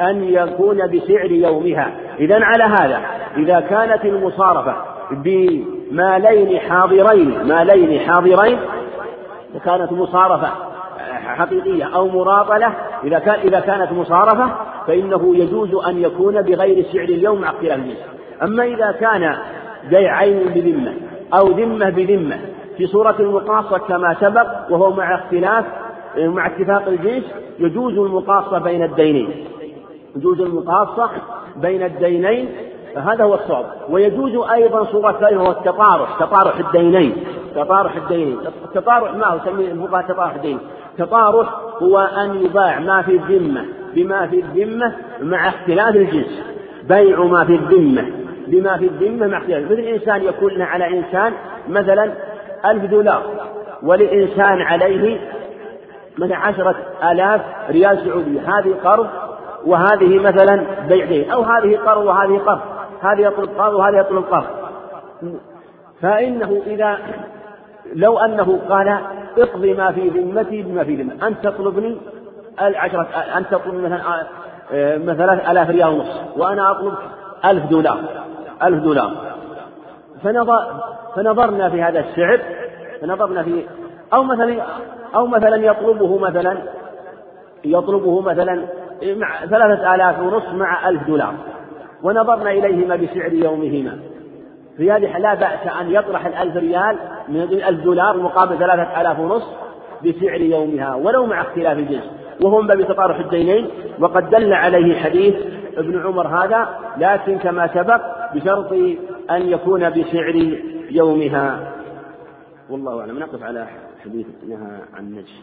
[0.00, 1.90] أن يكون بسعر يومها.
[2.18, 3.00] إذا على هذا
[3.36, 4.74] إذا كانت المصارفة
[5.10, 8.58] بمالين حاضرين مالين حاضرين
[9.64, 10.48] كانت مصارفة
[11.26, 12.72] حقيقية أو مراطلة
[13.04, 14.50] إذا كان إذا كانت مصارفة
[14.86, 17.80] فإنه يجوز أن يكون بغير سعر اليوم مع اختلاف
[18.42, 19.36] أما إذا كان
[19.90, 20.94] بيع عين بذمة
[21.34, 22.38] أو ذمة بذمة
[22.76, 25.64] في صورة المقاصة كما سبق وهو مع اختلاف
[26.18, 27.24] مع اتفاق الجنس
[27.58, 29.46] يجوز المقاصة بين الدينين.
[30.16, 31.10] يجوز المقاصة
[31.56, 32.48] بين الدينين
[32.94, 33.66] فهذا هو الصواب.
[33.90, 37.24] ويجوز أيضا صورة ثانية وهو التطارح تطارح الدينين.
[37.54, 38.38] تطارح الدينين.
[38.64, 40.58] التطارح ما هو يسميه الفقهاء تطارح الدين؟
[40.98, 41.48] تطارح
[41.82, 44.92] هو أن يباع ما في الذمة بما في الذمة
[45.22, 46.42] مع اختلاف الجنس
[46.88, 48.06] بيع ما في الذمة
[48.46, 49.70] بما في الذمة مع اختلاف.
[49.70, 51.32] مثل إنسان يكون على إنسان
[51.68, 52.12] مثلا
[52.70, 53.22] ألف دولار.
[53.82, 55.20] ولإنسان عليه
[56.18, 56.76] من عشرة
[57.12, 57.40] آلاف
[57.70, 58.40] ريال سعودي.
[58.40, 59.06] هذه قرض
[59.66, 62.60] وهذه مثلا بيع دين أو هذه قرض وهذه قرض.
[63.02, 64.46] هذه يطلب قرض وهذه يطلب قرض.
[66.02, 66.98] فإنه إذا
[67.94, 68.98] لو أنه قال
[69.38, 71.26] اقضي ما في ذمتي بما في ذمتي.
[71.26, 71.96] أنت تطلبني
[72.62, 74.26] العشرة أنت تطلب مثلا
[74.72, 76.20] آه، مثلا آلاف ريال ونص.
[76.36, 76.94] وأنا أطلب
[77.44, 77.98] ألف دولار.
[78.62, 79.35] ألف دولار.
[80.22, 80.82] فنظر
[81.16, 82.40] فنظرنا في هذا السعر
[83.02, 83.64] فنظرنا في
[84.12, 84.62] أو مثلا
[85.14, 86.58] أو مثلا يطلبه مثلا
[87.64, 88.62] يطلبه مثلا
[89.02, 91.34] مع ثلاثة آلاف ونصف مع ألف دولار
[92.02, 93.98] ونظرنا إليهما بسعر يومهما.
[94.76, 96.96] في هذه لا بأس أن يطرح الألف ريال
[97.28, 99.48] من الألف دولار مقابل ثلاثة آلاف ونصف
[100.04, 102.10] بسعر يومها ولو مع اختلاف الجنس.
[102.42, 103.68] وهو من باب تطارح الدينين
[104.00, 105.34] وقد دل عليه حديث
[105.76, 106.68] ابن عمر هذا
[106.98, 108.00] لكن كما سبق
[108.34, 108.72] بشرط
[109.30, 110.34] أن يكون بسعر
[110.90, 111.72] يومها.
[112.70, 113.18] والله أعلم.
[113.18, 113.66] نقف على
[114.04, 115.42] حديث نهى عن النجس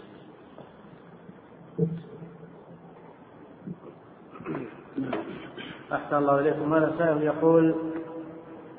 [5.94, 6.74] أحسن الله إليكم.
[6.74, 7.76] هذا سائل يقول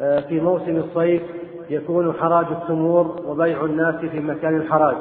[0.00, 1.22] آه، في موسم الصيف
[1.70, 4.96] يكون حراج التمور وبيع الناس في مكان الحراج.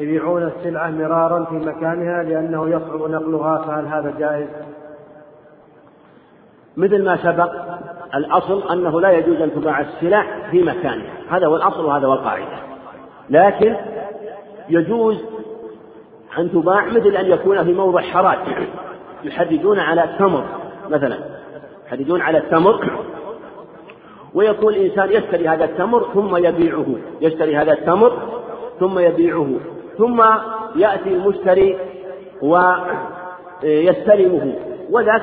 [0.00, 4.69] يبيعون السلعة مرارا في مكانها لأنه يصعب نقلها فهل هذا جائز؟
[6.80, 7.52] مثل ما سبق
[8.14, 12.58] الأصل أنه لا يجوز أن تباع السلع في مكانها هذا هو الأصل وهذا هو القاعدة.
[13.30, 13.76] لكن
[14.68, 15.24] يجوز
[16.38, 18.38] أن تباع مثل أن يكون في موضع حراج
[19.24, 20.44] يحددون على التمر
[20.90, 21.18] مثلا.
[21.86, 22.90] يحددون على التمر
[24.34, 26.86] ويكون الإنسان يشتري هذا التمر ثم يبيعه.
[27.20, 28.12] يشتري هذا التمر
[28.80, 29.48] ثم يبيعه.
[29.98, 30.22] ثم
[30.76, 31.78] يأتي المشتري
[33.62, 34.54] ويستلمه.
[34.90, 35.22] وذاك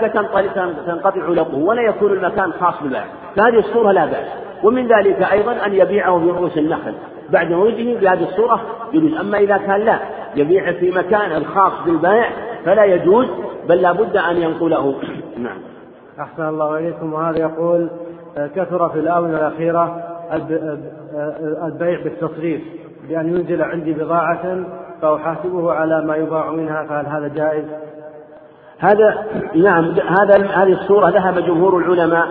[0.86, 4.28] تنقطع لقه ولا يكون المكان خاص بالبائع فهذه الصورة لا بأس.
[4.64, 6.94] ومن ذلك أيضا أن يبيعه في رؤوس النخل.
[7.30, 8.62] بعد موته بهذه الصورة
[8.94, 9.14] يجوز.
[9.20, 10.00] أما إذا كان لا
[10.36, 12.30] يبيع في مكان الخاص بالبائع
[12.66, 13.28] فلا يجوز
[13.70, 14.96] بل لا بد أن ينقله.
[15.44, 15.58] نعم.
[16.20, 17.14] أحسن الله إليكم.
[17.14, 17.90] وهذا يقول
[18.56, 20.04] كثر في الآونة الأخيرة
[21.68, 22.62] البيع بالتصريف
[23.10, 24.64] بأن ينزل عندي بضاعة
[25.02, 27.66] فأحاسبه على ما يباع منها فهل هذا جائز؟
[28.80, 29.24] هذا
[29.56, 32.28] نعم هذا هذه الصورة ذهب جمهور العلماء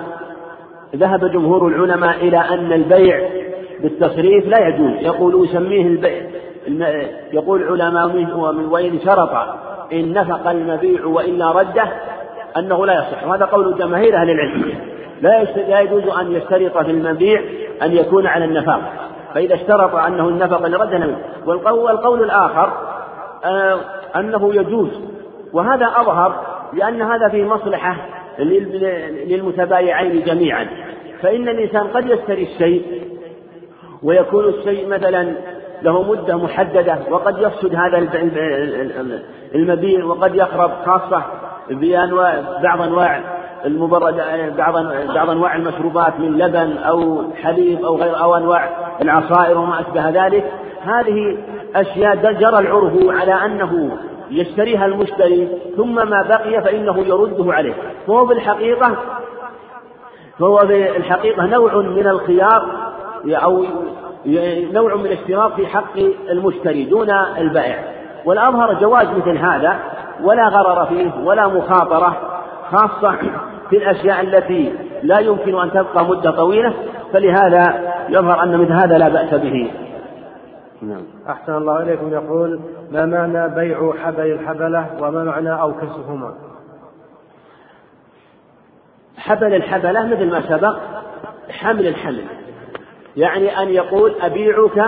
[0.97, 3.29] ذهب جمهور العلماء إلى أن البيع
[3.83, 4.91] بالتصريف لا يجوز.
[5.01, 6.23] يقول يسميه البيع
[7.33, 8.09] يقول العلماء
[8.53, 9.31] من وإن شرط
[9.93, 11.89] إن نفق المبيع وإلا رده
[12.57, 13.27] أنه لا يصح.
[13.27, 14.75] وهذا قول جماهير أهل العلم.
[15.21, 17.41] لا لا يجوز أن يشترط في المبيع
[17.83, 18.81] أن يكون على النفاق.
[19.35, 21.17] فإذا اشترط أنه النفق لرد
[21.47, 22.73] والقول, والقول الآخر
[23.45, 23.79] آه
[24.17, 25.16] أنه يجوز.
[25.57, 26.41] وهذا أظهر
[26.73, 27.97] لأن هذا فيه مصلحة
[29.29, 30.67] للمتبايعين جميعا.
[31.23, 32.83] فإن الإنسان قد يشتري الشيء
[34.03, 35.35] ويكون الشيء مثلا
[35.83, 37.99] له مدة محددة وقد يفسد هذا
[39.55, 41.23] المبيع وقد يخرب خاصة
[41.71, 43.21] بأنواع بعض أنواع
[43.65, 44.15] المبرد
[44.57, 44.75] بعض
[45.15, 48.71] بعض أنواع المشروبات من لبن أو حليب أو غير أو أنواع
[49.03, 50.45] العصائر وما أشبه ذلك.
[50.83, 51.39] هذه
[51.75, 53.99] أشياء جرى العرف على أنه
[54.31, 57.75] يشتريها المشتري ثم ما بقي فإنه يرده عليه.
[58.07, 58.97] فهو بالحقيقة
[60.39, 62.67] فهو بالحقيقة نوع من الخيار
[63.27, 63.65] أو
[64.73, 65.99] نوع من الاشتراط في حق
[66.31, 67.79] المشتري دون البائع.
[68.25, 69.77] والأظهر جواز مثل هذا
[70.25, 72.17] ولا غرر فيه ولا مخاطرة
[72.73, 73.17] خاصة
[73.71, 74.73] في الأشياء التي
[75.03, 76.73] لا يمكن أن تبقى مدة طويلة.
[77.13, 79.71] فلهذا يظهر أن مثل هذا لا بأس به.
[80.87, 81.03] نعم.
[81.29, 82.13] أحسن الله إليكم.
[82.13, 82.61] يقول
[82.91, 86.35] ما معنى بيع حبل الحبلة وما معنى أوكسهما
[89.19, 90.79] حبل الحبلة مثل ما سبق
[91.51, 92.25] حمل الحمل.
[93.17, 94.79] يعني أن يقول أبيعك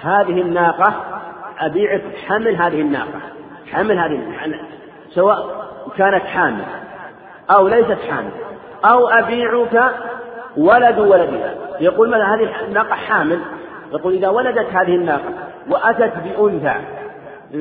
[0.00, 0.94] هذه الناقة
[1.58, 3.20] أبيعك حمل هذه الناقة.
[3.72, 4.60] حمل هذه الناقة
[5.10, 5.66] سواء
[5.96, 6.64] كانت حامل
[7.50, 8.30] أو ليست حامل.
[8.84, 9.94] أو أبيعك
[10.56, 11.54] ولد ولدها.
[11.80, 13.40] يقول مثلا هذه الناقة حامل.
[13.92, 15.34] يقول إذا ولدت هذه الناقة
[15.70, 16.74] وأتت بأنثى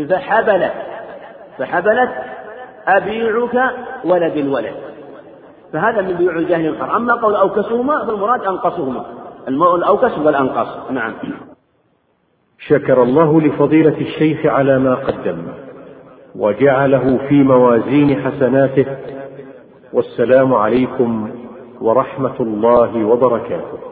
[0.09, 0.73] فحبلت
[1.57, 2.09] فحبلت
[2.87, 3.71] أبيعك
[4.05, 4.73] ولد الولد.
[5.73, 9.05] فهذا من بيوع الجاهل الحر أما قول أوكسهما فالمراد أنقصهما.
[9.47, 10.91] الأوكس والأنقص.
[10.91, 11.13] نعم.
[12.59, 15.47] شكر الله لفضيلة الشيخ على ما قدم
[16.35, 18.85] وجعله في موازين حسناته.
[19.93, 21.31] والسلام عليكم
[21.81, 23.88] ورحمة الله وبركاته.